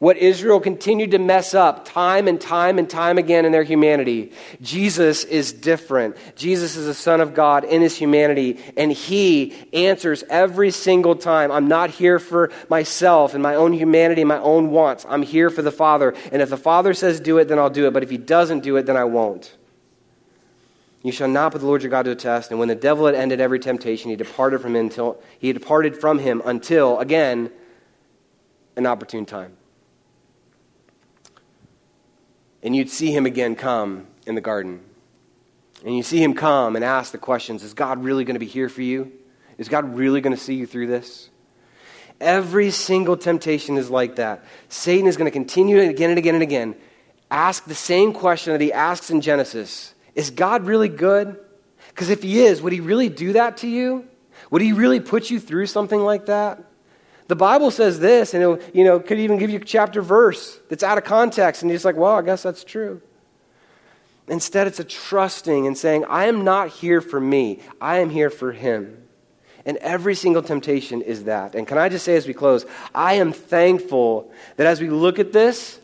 What 0.00 0.16
Israel 0.16 0.60
continued 0.60 1.10
to 1.10 1.18
mess 1.18 1.52
up 1.52 1.84
time 1.84 2.26
and 2.26 2.40
time 2.40 2.78
and 2.78 2.88
time 2.88 3.18
again 3.18 3.44
in 3.44 3.52
their 3.52 3.62
humanity, 3.62 4.32
Jesus 4.62 5.24
is 5.24 5.52
different. 5.52 6.16
Jesus 6.36 6.74
is 6.74 6.86
the 6.86 6.94
Son 6.94 7.20
of 7.20 7.34
God 7.34 7.64
in 7.64 7.82
his 7.82 7.98
humanity, 7.98 8.58
and 8.78 8.90
he 8.90 9.54
answers 9.74 10.24
every 10.30 10.70
single 10.70 11.16
time. 11.16 11.52
I'm 11.52 11.68
not 11.68 11.90
here 11.90 12.18
for 12.18 12.50
myself 12.70 13.34
and 13.34 13.42
my 13.42 13.56
own 13.56 13.74
humanity 13.74 14.22
and 14.22 14.28
my 14.28 14.40
own 14.40 14.70
wants. 14.70 15.04
I'm 15.06 15.22
here 15.22 15.50
for 15.50 15.60
the 15.60 15.70
Father. 15.70 16.14
And 16.32 16.40
if 16.40 16.48
the 16.48 16.56
Father 16.56 16.94
says 16.94 17.20
do 17.20 17.36
it, 17.36 17.48
then 17.48 17.58
I'll 17.58 17.68
do 17.68 17.86
it. 17.86 17.92
But 17.92 18.02
if 18.02 18.08
he 18.08 18.16
doesn't 18.16 18.60
do 18.60 18.78
it, 18.78 18.86
then 18.86 18.96
I 18.96 19.04
won't. 19.04 19.54
You 21.02 21.12
shall 21.12 21.28
not 21.28 21.52
put 21.52 21.60
the 21.60 21.66
Lord 21.66 21.82
your 21.82 21.90
God 21.90 22.04
to 22.04 22.10
a 22.10 22.14
test. 22.14 22.50
And 22.50 22.58
when 22.58 22.68
the 22.68 22.74
devil 22.74 23.06
had 23.06 23.14
ended 23.14 23.40
every 23.40 23.58
temptation, 23.58 24.10
he 24.10 24.16
departed 24.16 24.60
from 24.60 24.76
him 24.76 24.84
until 24.84 25.20
he 25.38 25.52
departed 25.52 25.96
from 25.96 26.18
him 26.18 26.42
until 26.44 26.98
again 26.98 27.50
an 28.76 28.86
opportune 28.86 29.24
time 29.24 29.56
and 32.62 32.76
you'd 32.76 32.90
see 32.90 33.12
him 33.12 33.26
again 33.26 33.56
come 33.56 34.06
in 34.26 34.34
the 34.34 34.40
garden. 34.40 34.80
And 35.84 35.96
you 35.96 36.02
see 36.02 36.22
him 36.22 36.34
come 36.34 36.76
and 36.76 36.84
ask 36.84 37.12
the 37.12 37.18
questions 37.18 37.62
Is 37.62 37.74
God 37.74 38.04
really 38.04 38.24
going 38.24 38.34
to 38.34 38.40
be 38.40 38.46
here 38.46 38.68
for 38.68 38.82
you? 38.82 39.12
Is 39.58 39.68
God 39.68 39.94
really 39.96 40.20
going 40.20 40.34
to 40.34 40.42
see 40.42 40.54
you 40.54 40.66
through 40.66 40.86
this? 40.86 41.28
Every 42.20 42.70
single 42.70 43.16
temptation 43.16 43.78
is 43.78 43.88
like 43.88 44.16
that. 44.16 44.44
Satan 44.68 45.06
is 45.06 45.16
going 45.16 45.26
to 45.26 45.30
continue 45.30 45.80
again 45.80 46.10
and 46.10 46.18
again 46.18 46.34
and 46.34 46.42
again. 46.42 46.76
Ask 47.30 47.64
the 47.64 47.74
same 47.74 48.12
question 48.12 48.52
that 48.52 48.60
he 48.60 48.72
asks 48.72 49.10
in 49.10 49.20
Genesis 49.20 49.94
Is 50.14 50.30
God 50.30 50.66
really 50.66 50.88
good? 50.88 51.38
Because 51.88 52.10
if 52.10 52.22
he 52.22 52.40
is, 52.40 52.62
would 52.62 52.72
he 52.72 52.80
really 52.80 53.08
do 53.08 53.34
that 53.34 53.58
to 53.58 53.68
you? 53.68 54.06
Would 54.50 54.62
he 54.62 54.72
really 54.72 55.00
put 55.00 55.30
you 55.30 55.38
through 55.40 55.66
something 55.66 56.00
like 56.00 56.26
that? 56.26 56.62
The 57.28 57.36
Bible 57.36 57.70
says 57.70 58.00
this, 58.00 58.34
and 58.34 58.42
it 58.42 58.74
you 58.74 58.84
know, 58.84 58.98
could 58.98 59.18
even 59.18 59.38
give 59.38 59.50
you 59.50 59.60
chapter 59.60 60.02
verse 60.02 60.58
that's 60.68 60.82
out 60.82 60.98
of 60.98 61.04
context, 61.04 61.62
and 61.62 61.70
you're 61.70 61.76
just 61.76 61.84
like, 61.84 61.96
well, 61.96 62.16
I 62.16 62.22
guess 62.22 62.42
that's 62.42 62.64
true. 62.64 63.02
Instead, 64.26 64.66
it's 64.68 64.80
a 64.80 64.84
trusting 64.84 65.66
and 65.66 65.76
saying, 65.76 66.04
I 66.06 66.26
am 66.26 66.44
not 66.44 66.68
here 66.68 67.00
for 67.00 67.20
me, 67.20 67.60
I 67.80 67.98
am 67.98 68.10
here 68.10 68.30
for 68.30 68.52
Him. 68.52 68.96
And 69.66 69.76
every 69.78 70.14
single 70.14 70.42
temptation 70.42 71.02
is 71.02 71.24
that. 71.24 71.54
And 71.54 71.66
can 71.66 71.76
I 71.76 71.88
just 71.88 72.04
say 72.04 72.16
as 72.16 72.26
we 72.26 72.32
close, 72.32 72.64
I 72.94 73.14
am 73.14 73.32
thankful 73.32 74.32
that 74.56 74.66
as 74.66 74.80
we 74.80 74.88
look 74.88 75.18
at 75.18 75.32
this, 75.32 75.79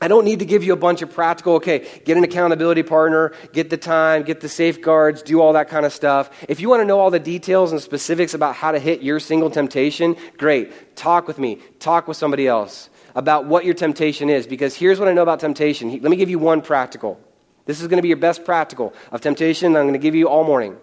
I 0.00 0.08
don't 0.08 0.24
need 0.24 0.38
to 0.38 0.46
give 0.46 0.64
you 0.64 0.72
a 0.72 0.76
bunch 0.76 1.02
of 1.02 1.12
practical, 1.12 1.54
okay, 1.54 1.86
get 2.04 2.16
an 2.16 2.24
accountability 2.24 2.82
partner, 2.82 3.32
get 3.52 3.68
the 3.68 3.76
time, 3.76 4.22
get 4.22 4.40
the 4.40 4.48
safeguards, 4.48 5.22
do 5.22 5.40
all 5.40 5.52
that 5.52 5.68
kind 5.68 5.84
of 5.84 5.92
stuff. 5.92 6.30
If 6.48 6.60
you 6.60 6.68
want 6.70 6.80
to 6.80 6.86
know 6.86 6.98
all 6.98 7.10
the 7.10 7.18
details 7.18 7.72
and 7.72 7.80
specifics 7.80 8.32
about 8.32 8.54
how 8.54 8.72
to 8.72 8.78
hit 8.78 9.02
your 9.02 9.20
single 9.20 9.50
temptation, 9.50 10.16
great. 10.38 10.96
Talk 10.96 11.26
with 11.26 11.38
me, 11.38 11.56
talk 11.78 12.08
with 12.08 12.16
somebody 12.16 12.46
else 12.46 12.88
about 13.14 13.44
what 13.46 13.64
your 13.64 13.74
temptation 13.74 14.30
is, 14.30 14.46
because 14.46 14.74
here's 14.74 14.98
what 14.98 15.08
I 15.08 15.12
know 15.12 15.22
about 15.22 15.40
temptation. 15.40 15.90
Let 15.90 16.02
me 16.02 16.16
give 16.16 16.30
you 16.30 16.38
one 16.38 16.62
practical. 16.62 17.20
This 17.66 17.80
is 17.80 17.88
going 17.88 17.98
to 17.98 18.02
be 18.02 18.08
your 18.08 18.16
best 18.16 18.44
practical 18.44 18.94
of 19.12 19.20
temptation 19.20 19.76
I'm 19.76 19.84
going 19.84 19.92
to 19.92 19.98
give 19.98 20.14
you 20.14 20.28
all 20.28 20.44
morning. 20.44 20.76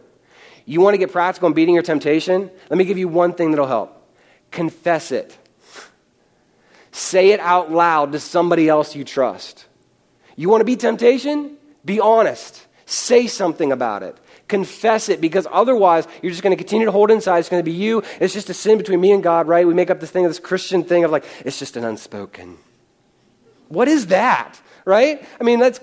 You 0.65 0.81
want 0.81 0.93
to 0.93 0.97
get 0.97 1.11
practical 1.11 1.47
in 1.47 1.53
beating 1.53 1.73
your 1.73 1.83
temptation? 1.83 2.51
Let 2.69 2.77
me 2.77 2.85
give 2.85 2.97
you 2.97 3.07
one 3.07 3.33
thing 3.33 3.51
that'll 3.51 3.67
help 3.67 3.93
confess 4.51 5.11
it. 5.11 5.37
Say 6.97 7.29
it 7.29 7.39
out 7.39 7.71
loud 7.71 8.13
to 8.13 8.19
somebody 8.19 8.67
else 8.67 8.95
you 8.95 9.03
trust. 9.03 9.67
You 10.35 10.49
want 10.49 10.61
to 10.61 10.65
be 10.65 10.75
temptation? 10.75 11.55
Be 11.85 11.99
honest. 11.99 12.65
Say 12.87 13.27
something 13.27 13.71
about 13.71 14.01
it. 14.01 14.17
Confess 14.47 15.07
it 15.07 15.21
because 15.21 15.45
otherwise 15.51 16.07
you're 16.23 16.31
just 16.31 16.41
going 16.41 16.57
to 16.57 16.63
continue 16.63 16.87
to 16.87 16.91
hold 16.91 17.11
inside. 17.11 17.37
It's 17.37 17.49
going 17.49 17.63
to 17.63 17.71
be 17.71 17.77
you. 17.77 18.01
It's 18.19 18.33
just 18.33 18.49
a 18.49 18.53
sin 18.55 18.79
between 18.79 18.99
me 18.99 19.11
and 19.11 19.21
God, 19.21 19.47
right? 19.47 19.67
We 19.67 19.75
make 19.75 19.91
up 19.91 19.99
this 19.99 20.09
thing, 20.09 20.25
of 20.25 20.31
this 20.31 20.39
Christian 20.39 20.83
thing 20.83 21.03
of 21.03 21.11
like, 21.11 21.25
it's 21.45 21.59
just 21.59 21.77
an 21.77 21.85
unspoken. 21.85 22.57
What 23.67 23.87
is 23.87 24.07
that, 24.07 24.59
right? 24.83 25.23
I 25.39 25.43
mean, 25.43 25.59
that's 25.59 25.79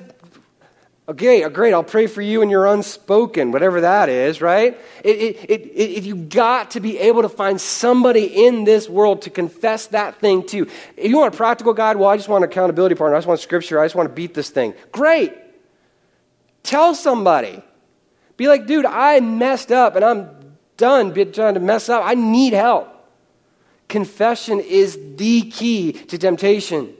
Okay, 1.06 1.42
uh, 1.42 1.50
great. 1.50 1.74
I'll 1.74 1.84
pray 1.84 2.06
for 2.06 2.22
you 2.22 2.40
and 2.40 2.50
your 2.50 2.66
unspoken, 2.66 3.52
whatever 3.52 3.82
that 3.82 4.08
is, 4.08 4.40
right? 4.40 4.80
It, 5.04 5.16
it, 5.16 5.50
it, 5.50 5.60
it, 5.74 6.02
you 6.04 6.16
got 6.16 6.70
to 6.72 6.80
be 6.80 6.98
able 6.98 7.22
to 7.22 7.28
find 7.28 7.60
somebody 7.60 8.46
in 8.46 8.64
this 8.64 8.88
world 8.88 9.22
to 9.22 9.30
confess 9.30 9.88
that 9.88 10.18
thing 10.20 10.46
to. 10.46 10.66
If 10.96 11.10
you 11.10 11.18
want 11.18 11.34
a 11.34 11.36
practical 11.36 11.74
guide, 11.74 11.98
well, 11.98 12.08
I 12.08 12.16
just 12.16 12.30
want 12.30 12.42
an 12.42 12.50
accountability 12.50 12.94
partner. 12.94 13.16
I 13.16 13.18
just 13.18 13.28
want 13.28 13.40
scripture. 13.40 13.78
I 13.80 13.84
just 13.84 13.94
want 13.94 14.08
to 14.08 14.14
beat 14.14 14.32
this 14.32 14.48
thing. 14.48 14.72
Great. 14.92 15.34
Tell 16.62 16.94
somebody. 16.94 17.62
Be 18.38 18.48
like, 18.48 18.66
dude, 18.66 18.86
I 18.86 19.20
messed 19.20 19.70
up 19.70 19.96
and 19.96 20.04
I'm 20.04 20.30
done 20.78 21.12
trying 21.32 21.54
to 21.54 21.60
mess 21.60 21.90
up. 21.90 22.02
I 22.02 22.14
need 22.14 22.54
help. 22.54 22.88
Confession 23.88 24.58
is 24.58 24.98
the 25.16 25.42
key 25.50 25.92
to 25.92 26.16
temptation. 26.16 26.94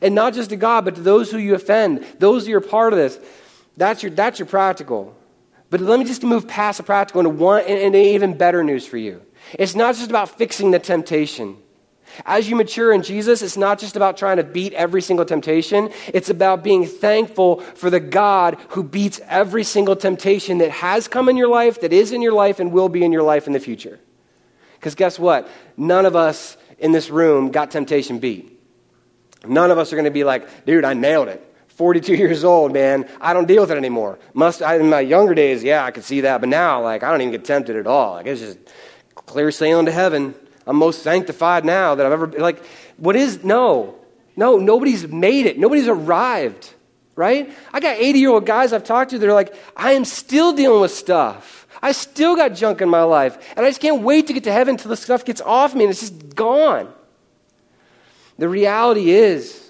And 0.00 0.14
not 0.14 0.34
just 0.34 0.50
to 0.50 0.56
God, 0.56 0.84
but 0.84 0.94
to 0.96 1.00
those 1.00 1.30
who 1.30 1.38
you 1.38 1.54
offend, 1.54 2.04
those 2.18 2.46
who 2.46 2.54
are 2.56 2.60
part 2.60 2.92
of 2.92 2.98
this. 2.98 3.18
That's 3.76 4.02
your, 4.02 4.10
that's 4.10 4.38
your 4.38 4.46
practical. 4.46 5.16
But 5.70 5.80
let 5.80 5.98
me 5.98 6.04
just 6.04 6.22
move 6.22 6.48
past 6.48 6.78
the 6.78 6.82
practical 6.82 7.20
into 7.20 7.30
one 7.30 7.62
and, 7.64 7.78
and 7.78 7.94
even 7.94 8.36
better 8.36 8.64
news 8.64 8.86
for 8.86 8.96
you. 8.96 9.22
It's 9.58 9.74
not 9.74 9.94
just 9.94 10.10
about 10.10 10.30
fixing 10.30 10.70
the 10.70 10.78
temptation. 10.78 11.56
As 12.24 12.48
you 12.48 12.56
mature 12.56 12.92
in 12.92 13.02
Jesus, 13.02 13.42
it's 13.42 13.56
not 13.56 13.78
just 13.78 13.94
about 13.94 14.16
trying 14.16 14.38
to 14.38 14.44
beat 14.44 14.72
every 14.72 15.02
single 15.02 15.26
temptation. 15.26 15.90
It's 16.08 16.30
about 16.30 16.64
being 16.64 16.86
thankful 16.86 17.60
for 17.60 17.90
the 17.90 18.00
God 18.00 18.56
who 18.70 18.82
beats 18.82 19.20
every 19.28 19.62
single 19.62 19.94
temptation 19.94 20.58
that 20.58 20.70
has 20.70 21.06
come 21.06 21.28
in 21.28 21.36
your 21.36 21.48
life, 21.48 21.80
that 21.82 21.92
is 21.92 22.12
in 22.12 22.22
your 22.22 22.32
life, 22.32 22.60
and 22.60 22.72
will 22.72 22.88
be 22.88 23.04
in 23.04 23.12
your 23.12 23.22
life 23.22 23.46
in 23.46 23.52
the 23.52 23.60
future. 23.60 24.00
Because 24.76 24.94
guess 24.94 25.18
what? 25.18 25.48
None 25.76 26.06
of 26.06 26.16
us 26.16 26.56
in 26.78 26.92
this 26.92 27.10
room 27.10 27.50
got 27.50 27.70
temptation 27.70 28.18
beat. 28.18 28.57
None 29.46 29.70
of 29.70 29.78
us 29.78 29.92
are 29.92 29.96
going 29.96 30.04
to 30.04 30.10
be 30.10 30.24
like, 30.24 30.66
dude, 30.66 30.84
I 30.84 30.94
nailed 30.94 31.28
it. 31.28 31.44
42 31.68 32.14
years 32.16 32.44
old, 32.44 32.72
man. 32.72 33.08
I 33.20 33.32
don't 33.32 33.46
deal 33.46 33.62
with 33.62 33.70
it 33.70 33.76
anymore. 33.76 34.18
Must 34.34 34.62
I, 34.62 34.76
in 34.76 34.90
my 34.90 35.00
younger 35.00 35.34
days, 35.34 35.62
yeah, 35.62 35.84
I 35.84 35.90
could 35.92 36.04
see 36.04 36.22
that, 36.22 36.40
but 36.40 36.48
now, 36.48 36.82
like, 36.82 37.02
I 37.02 37.10
don't 37.10 37.20
even 37.20 37.32
get 37.32 37.44
tempted 37.44 37.76
at 37.76 37.86
all. 37.86 38.14
Like, 38.14 38.26
it's 38.26 38.40
just 38.40 38.58
clear 39.14 39.50
sailing 39.50 39.86
to 39.86 39.92
heaven. 39.92 40.34
I'm 40.66 40.76
most 40.76 41.02
sanctified 41.02 41.64
now 41.64 41.94
that 41.94 42.04
I've 42.04 42.12
ever 42.12 42.26
been. 42.26 42.40
Like, 42.40 42.62
what 42.96 43.16
is 43.16 43.44
no, 43.44 43.94
no? 44.36 44.58
Nobody's 44.58 45.06
made 45.08 45.46
it. 45.46 45.58
Nobody's 45.58 45.88
arrived. 45.88 46.74
Right? 47.14 47.52
I 47.72 47.80
got 47.80 47.96
80 47.96 48.18
year 48.20 48.30
old 48.30 48.46
guys 48.46 48.72
I've 48.72 48.84
talked 48.84 49.10
to. 49.10 49.18
They're 49.18 49.32
like, 49.32 49.52
I 49.76 49.92
am 49.92 50.04
still 50.04 50.52
dealing 50.52 50.80
with 50.80 50.92
stuff. 50.92 51.66
I 51.82 51.92
still 51.92 52.36
got 52.36 52.54
junk 52.54 52.80
in 52.80 52.88
my 52.88 53.02
life, 53.02 53.38
and 53.56 53.64
I 53.64 53.68
just 53.68 53.80
can't 53.80 54.02
wait 54.02 54.26
to 54.28 54.32
get 54.32 54.44
to 54.44 54.52
heaven 54.52 54.74
until 54.74 54.90
the 54.90 54.96
stuff 54.96 55.24
gets 55.24 55.40
off 55.40 55.74
me 55.74 55.84
and 55.84 55.90
it's 55.90 56.00
just 56.00 56.34
gone. 56.34 56.92
The 58.38 58.48
reality 58.48 59.10
is, 59.10 59.67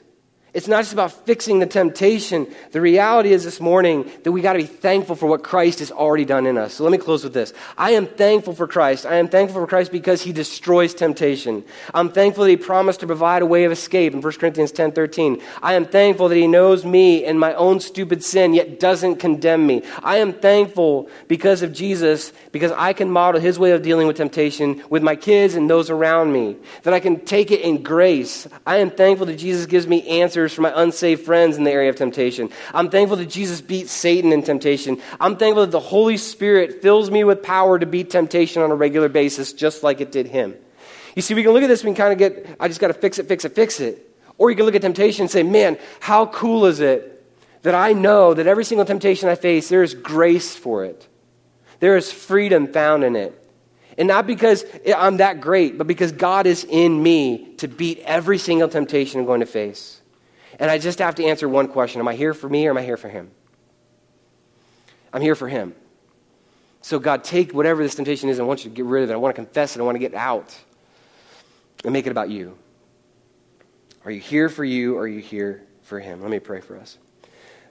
it's 0.58 0.66
not 0.66 0.80
just 0.80 0.92
about 0.92 1.12
fixing 1.24 1.60
the 1.60 1.66
temptation. 1.66 2.52
The 2.72 2.80
reality 2.80 3.32
is 3.32 3.44
this 3.44 3.60
morning 3.60 4.10
that 4.24 4.32
we 4.32 4.40
got 4.40 4.54
to 4.54 4.58
be 4.58 4.64
thankful 4.64 5.14
for 5.14 5.28
what 5.28 5.44
Christ 5.44 5.78
has 5.78 5.92
already 5.92 6.24
done 6.24 6.46
in 6.46 6.58
us. 6.58 6.74
So 6.74 6.82
let 6.82 6.90
me 6.90 6.98
close 6.98 7.22
with 7.22 7.32
this. 7.32 7.52
I 7.76 7.92
am 7.92 8.08
thankful 8.08 8.54
for 8.54 8.66
Christ. 8.66 9.06
I 9.06 9.18
am 9.18 9.28
thankful 9.28 9.60
for 9.60 9.68
Christ 9.68 9.92
because 9.92 10.20
he 10.20 10.32
destroys 10.32 10.94
temptation. 10.94 11.62
I'm 11.94 12.10
thankful 12.10 12.42
that 12.42 12.50
he 12.50 12.56
promised 12.56 12.98
to 13.00 13.06
provide 13.06 13.42
a 13.42 13.46
way 13.46 13.66
of 13.66 13.70
escape 13.70 14.14
in 14.14 14.20
1 14.20 14.32
Corinthians 14.32 14.72
10 14.72 14.90
13. 14.90 15.40
I 15.62 15.74
am 15.74 15.84
thankful 15.84 16.28
that 16.28 16.34
he 16.34 16.48
knows 16.48 16.84
me 16.84 17.24
and 17.24 17.38
my 17.38 17.54
own 17.54 17.78
stupid 17.78 18.24
sin, 18.24 18.52
yet 18.52 18.80
doesn't 18.80 19.20
condemn 19.20 19.64
me. 19.64 19.84
I 20.02 20.16
am 20.16 20.32
thankful 20.32 21.08
because 21.28 21.62
of 21.62 21.72
Jesus, 21.72 22.32
because 22.50 22.72
I 22.72 22.94
can 22.94 23.12
model 23.12 23.40
his 23.40 23.60
way 23.60 23.70
of 23.70 23.82
dealing 23.82 24.08
with 24.08 24.16
temptation 24.16 24.82
with 24.90 25.04
my 25.04 25.14
kids 25.14 25.54
and 25.54 25.70
those 25.70 25.88
around 25.88 26.32
me, 26.32 26.56
that 26.82 26.94
I 26.94 26.98
can 26.98 27.24
take 27.24 27.52
it 27.52 27.60
in 27.60 27.84
grace. 27.84 28.48
I 28.66 28.78
am 28.78 28.90
thankful 28.90 29.26
that 29.26 29.36
Jesus 29.36 29.64
gives 29.66 29.86
me 29.86 30.20
answers 30.20 30.47
for 30.52 30.62
my 30.62 30.72
unsaved 30.74 31.24
friends 31.24 31.56
in 31.56 31.64
the 31.64 31.70
area 31.70 31.90
of 31.90 31.96
temptation. 31.96 32.50
I'm 32.74 32.90
thankful 32.90 33.16
that 33.18 33.26
Jesus 33.26 33.60
beat 33.60 33.88
Satan 33.88 34.32
in 34.32 34.42
temptation. 34.42 35.00
I'm 35.20 35.36
thankful 35.36 35.64
that 35.64 35.70
the 35.70 35.80
Holy 35.80 36.16
Spirit 36.16 36.82
fills 36.82 37.10
me 37.10 37.24
with 37.24 37.42
power 37.42 37.78
to 37.78 37.86
beat 37.86 38.10
temptation 38.10 38.62
on 38.62 38.70
a 38.70 38.74
regular 38.74 39.08
basis, 39.08 39.52
just 39.52 39.82
like 39.82 40.00
it 40.00 40.12
did 40.12 40.26
him. 40.26 40.54
You 41.16 41.22
see, 41.22 41.34
we 41.34 41.42
can 41.42 41.52
look 41.52 41.62
at 41.62 41.68
this, 41.68 41.82
we 41.82 41.88
can 41.88 41.96
kind 41.96 42.12
of 42.12 42.18
get, 42.18 42.56
I 42.60 42.68
just 42.68 42.80
got 42.80 42.88
to 42.88 42.94
fix 42.94 43.18
it, 43.18 43.26
fix 43.26 43.44
it, 43.44 43.54
fix 43.54 43.80
it. 43.80 44.04
Or 44.36 44.50
you 44.50 44.56
can 44.56 44.66
look 44.66 44.74
at 44.76 44.82
temptation 44.82 45.22
and 45.22 45.30
say, 45.30 45.42
man, 45.42 45.78
how 46.00 46.26
cool 46.26 46.66
is 46.66 46.80
it 46.80 47.14
that 47.62 47.74
I 47.74 47.92
know 47.92 48.34
that 48.34 48.46
every 48.46 48.64
single 48.64 48.86
temptation 48.86 49.28
I 49.28 49.34
face, 49.34 49.68
there 49.68 49.82
is 49.82 49.94
grace 49.94 50.54
for 50.54 50.84
it. 50.84 51.08
There 51.80 51.96
is 51.96 52.12
freedom 52.12 52.72
found 52.72 53.04
in 53.04 53.16
it. 53.16 53.34
And 53.96 54.06
not 54.06 54.28
because 54.28 54.64
I'm 54.96 55.16
that 55.16 55.40
great, 55.40 55.76
but 55.76 55.88
because 55.88 56.12
God 56.12 56.46
is 56.46 56.64
in 56.64 57.02
me 57.02 57.54
to 57.56 57.66
beat 57.66 57.98
every 58.04 58.38
single 58.38 58.68
temptation 58.68 59.18
I'm 59.18 59.26
going 59.26 59.40
to 59.40 59.46
face. 59.46 59.97
And 60.58 60.70
I 60.70 60.78
just 60.78 60.98
have 60.98 61.14
to 61.16 61.24
answer 61.24 61.48
one 61.48 61.68
question 61.68 62.00
Am 62.00 62.08
I 62.08 62.14
here 62.14 62.34
for 62.34 62.48
me 62.48 62.66
or 62.66 62.70
am 62.70 62.78
I 62.78 62.82
here 62.82 62.96
for 62.96 63.08
him? 63.08 63.30
I'm 65.12 65.22
here 65.22 65.34
for 65.34 65.48
him. 65.48 65.74
So, 66.80 66.98
God, 66.98 67.24
take 67.24 67.52
whatever 67.52 67.82
this 67.82 67.94
temptation 67.94 68.28
is. 68.28 68.38
I 68.38 68.44
want 68.44 68.64
you 68.64 68.70
to 68.70 68.76
get 68.76 68.84
rid 68.84 69.02
of 69.02 69.10
it. 69.10 69.12
I 69.12 69.16
want 69.16 69.34
to 69.34 69.42
confess 69.42 69.76
it. 69.76 69.80
I 69.80 69.82
want 69.82 69.96
to 69.96 70.00
get 70.00 70.14
out 70.14 70.56
and 71.84 71.92
make 71.92 72.06
it 72.06 72.10
about 72.10 72.30
you. 72.30 72.56
Are 74.04 74.10
you 74.10 74.20
here 74.20 74.48
for 74.48 74.64
you 74.64 74.96
or 74.96 75.02
are 75.02 75.08
you 75.08 75.20
here 75.20 75.64
for 75.82 75.98
him? 76.00 76.20
Let 76.20 76.30
me 76.30 76.38
pray 76.38 76.60
for 76.60 76.76
us. 76.76 76.98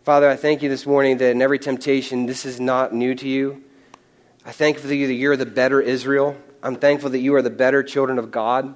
Father, 0.04 0.30
I 0.30 0.36
thank 0.36 0.62
you 0.62 0.70
this 0.70 0.86
morning 0.86 1.18
that 1.18 1.32
in 1.32 1.42
every 1.42 1.60
temptation, 1.60 2.26
this 2.26 2.46
is 2.46 2.60
not 2.60 2.94
new 2.94 3.16
to 3.16 3.28
you. 3.28 3.64
I 4.46 4.52
thank 4.52 4.84
you 4.84 5.08
that 5.08 5.14
you're 5.14 5.36
the 5.36 5.46
better 5.46 5.82
Israel. 5.82 6.38
I'm 6.64 6.76
thankful 6.76 7.10
that 7.12 7.20
you 7.20 7.36
are 7.36 7.42
the 7.42 7.50
better 7.50 7.84
children 7.84 8.18
of 8.20 8.32
God. 8.32 8.76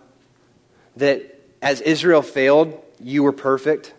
That 0.97 1.39
as 1.61 1.81
Israel 1.81 2.21
failed, 2.21 2.81
you 2.99 3.23
were 3.23 3.31
perfect. 3.31 3.93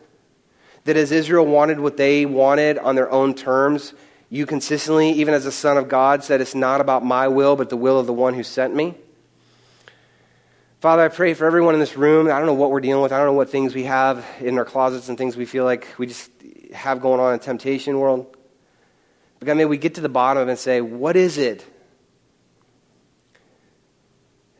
That 0.84 0.96
as 0.96 1.12
Israel 1.12 1.46
wanted 1.46 1.78
what 1.78 1.96
they 1.96 2.26
wanted 2.26 2.78
on 2.78 2.96
their 2.96 3.10
own 3.10 3.34
terms, 3.34 3.94
you 4.30 4.46
consistently, 4.46 5.10
even 5.10 5.34
as 5.34 5.46
a 5.46 5.52
son 5.52 5.76
of 5.76 5.88
God, 5.88 6.24
said, 6.24 6.40
It's 6.40 6.54
not 6.54 6.80
about 6.80 7.04
my 7.04 7.28
will, 7.28 7.54
but 7.54 7.68
the 7.68 7.76
will 7.76 7.98
of 7.98 8.06
the 8.06 8.12
one 8.12 8.34
who 8.34 8.42
sent 8.42 8.74
me. 8.74 8.96
Father, 10.80 11.02
I 11.04 11.08
pray 11.08 11.34
for 11.34 11.46
everyone 11.46 11.74
in 11.74 11.80
this 11.80 11.96
room. 11.96 12.26
I 12.26 12.38
don't 12.38 12.46
know 12.46 12.54
what 12.54 12.72
we're 12.72 12.80
dealing 12.80 13.02
with. 13.02 13.12
I 13.12 13.18
don't 13.18 13.26
know 13.26 13.34
what 13.34 13.50
things 13.50 13.74
we 13.74 13.84
have 13.84 14.26
in 14.40 14.58
our 14.58 14.64
closets 14.64 15.08
and 15.08 15.16
things 15.16 15.36
we 15.36 15.44
feel 15.44 15.64
like 15.64 15.86
we 15.96 16.08
just 16.08 16.28
have 16.72 17.00
going 17.00 17.20
on 17.20 17.34
in 17.34 17.38
the 17.38 17.44
temptation 17.44 18.00
world. 18.00 18.34
But 19.38 19.46
God, 19.46 19.58
may 19.58 19.64
we 19.64 19.76
get 19.76 19.96
to 19.96 20.00
the 20.00 20.08
bottom 20.08 20.42
of 20.42 20.48
it 20.48 20.52
and 20.52 20.58
say, 20.58 20.80
What 20.80 21.14
is 21.14 21.38
it? 21.38 21.64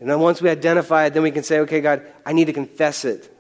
And 0.00 0.10
then 0.10 0.20
once 0.20 0.42
we 0.42 0.50
identify 0.50 1.06
it, 1.06 1.14
then 1.14 1.22
we 1.22 1.30
can 1.30 1.44
say, 1.44 1.60
Okay, 1.60 1.80
God, 1.80 2.06
I 2.26 2.34
need 2.34 2.44
to 2.44 2.52
confess 2.52 3.04
it. 3.04 3.31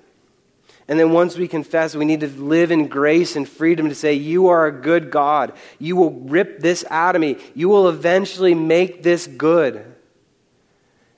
And 0.88 0.98
then 0.98 1.12
once 1.12 1.36
we 1.36 1.46
confess, 1.46 1.94
we 1.94 2.04
need 2.04 2.20
to 2.20 2.28
live 2.28 2.72
in 2.72 2.88
grace 2.88 3.36
and 3.36 3.48
freedom 3.48 3.88
to 3.88 3.94
say, 3.94 4.14
You 4.14 4.48
are 4.48 4.66
a 4.66 4.72
good 4.72 5.10
God. 5.10 5.52
You 5.78 5.96
will 5.96 6.12
rip 6.12 6.60
this 6.60 6.84
out 6.90 7.14
of 7.14 7.20
me. 7.20 7.36
You 7.54 7.68
will 7.68 7.88
eventually 7.88 8.54
make 8.54 9.02
this 9.02 9.26
good. 9.26 9.84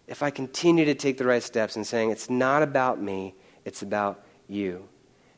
If 0.07 0.23
I 0.23 0.31
continue 0.31 0.85
to 0.85 0.95
take 0.95 1.17
the 1.17 1.25
right 1.25 1.43
steps 1.43 1.77
and 1.77 1.87
saying, 1.87 2.11
It's 2.11 2.29
not 2.29 2.63
about 2.63 3.01
me, 3.01 3.35
it's 3.65 3.83
about 3.83 4.23
you. 4.49 4.87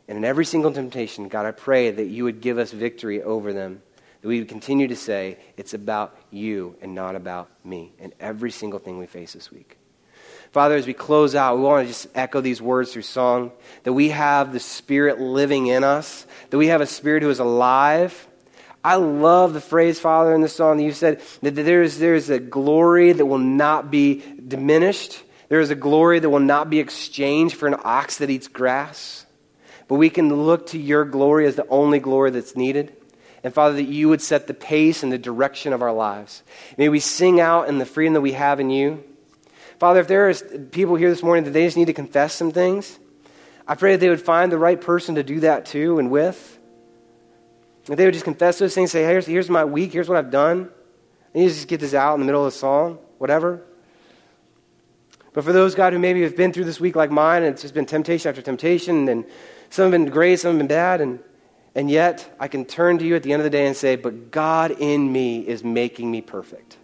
And 0.09 0.19
in 0.19 0.25
every 0.25 0.45
single 0.45 0.73
temptation, 0.73 1.29
God, 1.29 1.47
I 1.47 1.53
pray 1.53 1.91
that 1.91 2.07
you 2.07 2.25
would 2.25 2.41
give 2.41 2.59
us 2.59 2.73
victory 2.73 3.23
over 3.23 3.53
them. 3.53 3.83
That 4.23 4.29
we 4.29 4.41
would 4.41 4.49
continue 4.49 4.89
to 4.89 4.97
say, 4.97 5.39
It's 5.57 5.73
about 5.73 6.19
you 6.33 6.77
and 6.83 6.97
not 6.97 7.15
about 7.15 7.49
me 7.65 7.93
in 8.01 8.13
every 8.19 8.51
single 8.51 8.81
thing 8.81 8.99
we 8.99 9.07
face 9.07 9.35
this 9.35 9.53
week. 9.53 9.79
Father, 10.53 10.77
as 10.77 10.87
we 10.87 10.95
close 10.95 11.35
out, 11.35 11.57
we 11.57 11.63
want 11.63 11.87
to 11.87 11.93
just 11.93 12.09
echo 12.15 12.41
these 12.41 12.63
words 12.63 12.93
through 12.93 13.03
song 13.03 13.53
that 13.83 13.93
we 13.93 14.11
have 14.11 14.53
the 14.53 14.61
Spirit 14.61 15.21
living 15.21 15.67
in 15.67 15.85
us, 15.85 16.27
that 16.51 16.59
we 16.59 16.69
have 16.69 16.81
a 16.81 16.87
Spirit 16.87 17.23
who 17.23 17.31
is 17.31 17.39
alive. 17.39 18.27
I 18.83 18.97
love 18.97 19.53
the 19.53 19.61
phrase, 19.61 19.99
Father, 19.99 20.35
in 20.35 20.41
the 20.41 20.49
song 20.49 20.77
that 20.77 20.85
you 20.85 20.93
said 20.93 21.21
that 21.43 21.53
there 21.53 21.83
is, 21.83 21.99
there 21.99 22.15
is 22.15 22.31
a 22.31 22.39
glory 22.39 23.13
that 23.13 23.27
will 23.27 23.39
not 23.39 23.91
be 23.91 24.23
diminished. 24.47 25.23
There 25.49 25.61
is 25.61 25.71
a 25.71 25.75
glory 25.75 26.21
that 26.21 26.31
will 26.31 26.41
not 26.41 26.71
be 26.71 26.81
exchanged 26.81 27.57
for 27.57 27.67
an 27.67 27.77
ox 27.85 28.19
that 28.19 28.31
eats 28.31 28.49
grass. 28.49 29.27
But 29.89 29.97
we 29.97 30.11
can 30.11 30.33
look 30.33 30.69
to 30.69 30.79
your 30.79 31.05
glory 31.05 31.47
as 31.47 31.57
the 31.57 31.67
only 31.69 31.99
glory 31.99 32.31
that's 32.31 32.57
needed. 32.57 32.97
And 33.45 33.55
Father, 33.55 33.77
that 33.77 33.85
you 33.85 34.09
would 34.09 34.21
set 34.21 34.47
the 34.47 34.55
pace 34.55 35.03
and 35.03 35.13
the 35.13 35.19
direction 35.19 35.73
of 35.73 35.83
our 35.83 35.93
lives. 35.93 36.43
May 36.77 36.89
we 36.89 36.99
sing 36.99 37.41
out 37.41 37.69
in 37.69 37.79
the 37.79 37.87
freedom 37.87 38.15
that 38.15 38.21
we 38.21 38.33
have 38.33 38.59
in 38.59 38.71
you. 38.71 39.05
Father, 39.79 40.01
if 40.01 40.09
there 40.09 40.29
are 40.29 40.35
people 40.71 40.97
here 40.97 41.11
this 41.11 41.23
morning 41.23 41.45
that 41.45 41.51
they 41.51 41.65
just 41.65 41.77
need 41.77 41.87
to 41.87 41.93
confess 41.93 42.35
some 42.35 42.51
things, 42.51 42.99
I 43.69 43.75
pray 43.75 43.93
that 43.93 43.99
they 43.99 44.09
would 44.09 44.23
find 44.23 44.51
the 44.51 44.59
right 44.59 44.81
person 44.81 45.17
to 45.17 45.23
do 45.23 45.41
that 45.41 45.67
to 45.67 45.99
and 45.99 46.11
with. 46.11 46.59
That 47.87 47.97
they 47.97 48.05
would 48.05 48.15
just 48.15 48.25
confess 48.25 48.59
those 48.59 48.75
things, 48.75 48.91
say, 48.91 49.03
hey, 49.03 49.11
here's, 49.11 49.27
here's 49.27 49.51
my 49.51 49.65
week, 49.65 49.93
here's 49.93 50.09
what 50.09 50.19
I've 50.19 50.31
done. 50.31 50.71
And 51.35 51.43
you 51.43 51.49
just 51.49 51.69
get 51.69 51.81
this 51.81 51.95
out 51.95 52.15
in 52.15 52.21
the 52.21 52.27
middle 52.27 52.45
of 52.45 52.53
the 52.53 52.59
song, 52.59 52.99
whatever. 53.19 53.63
But 55.35 55.45
for 55.45 55.53
those, 55.53 55.75
God, 55.75 55.93
who 55.93 55.99
maybe 55.99 56.23
have 56.23 56.37
been 56.37 56.53
through 56.53 56.65
this 56.65 56.81
week 56.81 56.97
like 56.97 57.11
mine, 57.11 57.43
and 57.43 57.53
it's 57.53 57.63
just 57.63 57.75
been 57.75 57.85
temptation 57.85 58.31
after 58.31 58.41
temptation, 58.41 59.09
and 59.09 59.27
some 59.69 59.85
have 59.85 59.93
been 59.93 60.07
great, 60.07 60.41
some 60.41 60.53
have 60.53 60.59
been 60.59 60.67
bad, 60.67 61.03
and, 61.03 61.19
and 61.75 61.91
yet 61.91 62.35
I 62.41 62.49
can 62.49 62.65
turn 62.65 62.97
to 62.99 63.07
you 63.07 63.15
at 63.15 63.23
the 63.23 63.35
end 63.35 63.43
of 63.43 63.45
the 63.45 63.51
day 63.51 63.67
and 63.67 63.77
say, 63.77 63.97
But 63.97 64.31
God 64.31 64.71
in 64.71 65.13
me 65.13 65.47
is 65.47 65.63
making 65.63 66.11
me 66.11 66.23
perfect. 66.23 66.79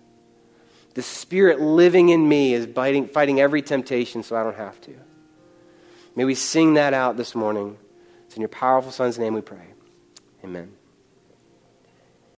The 0.94 1.02
Spirit 1.02 1.60
living 1.60 2.10
in 2.10 2.28
me 2.28 2.54
is 2.54 2.66
biting, 2.66 3.08
fighting 3.08 3.40
every 3.40 3.62
temptation 3.62 4.22
so 4.22 4.36
I 4.36 4.42
don't 4.42 4.56
have 4.56 4.80
to. 4.82 4.94
May 6.14 6.24
we 6.24 6.34
sing 6.34 6.74
that 6.74 6.92
out 6.92 7.16
this 7.16 7.34
morning. 7.34 7.78
It's 8.26 8.36
in 8.36 8.42
your 8.42 8.48
powerful 8.48 8.92
Son's 8.92 9.18
name 9.18 9.34
we 9.34 9.40
pray. 9.40 9.66
Amen. 10.44 10.72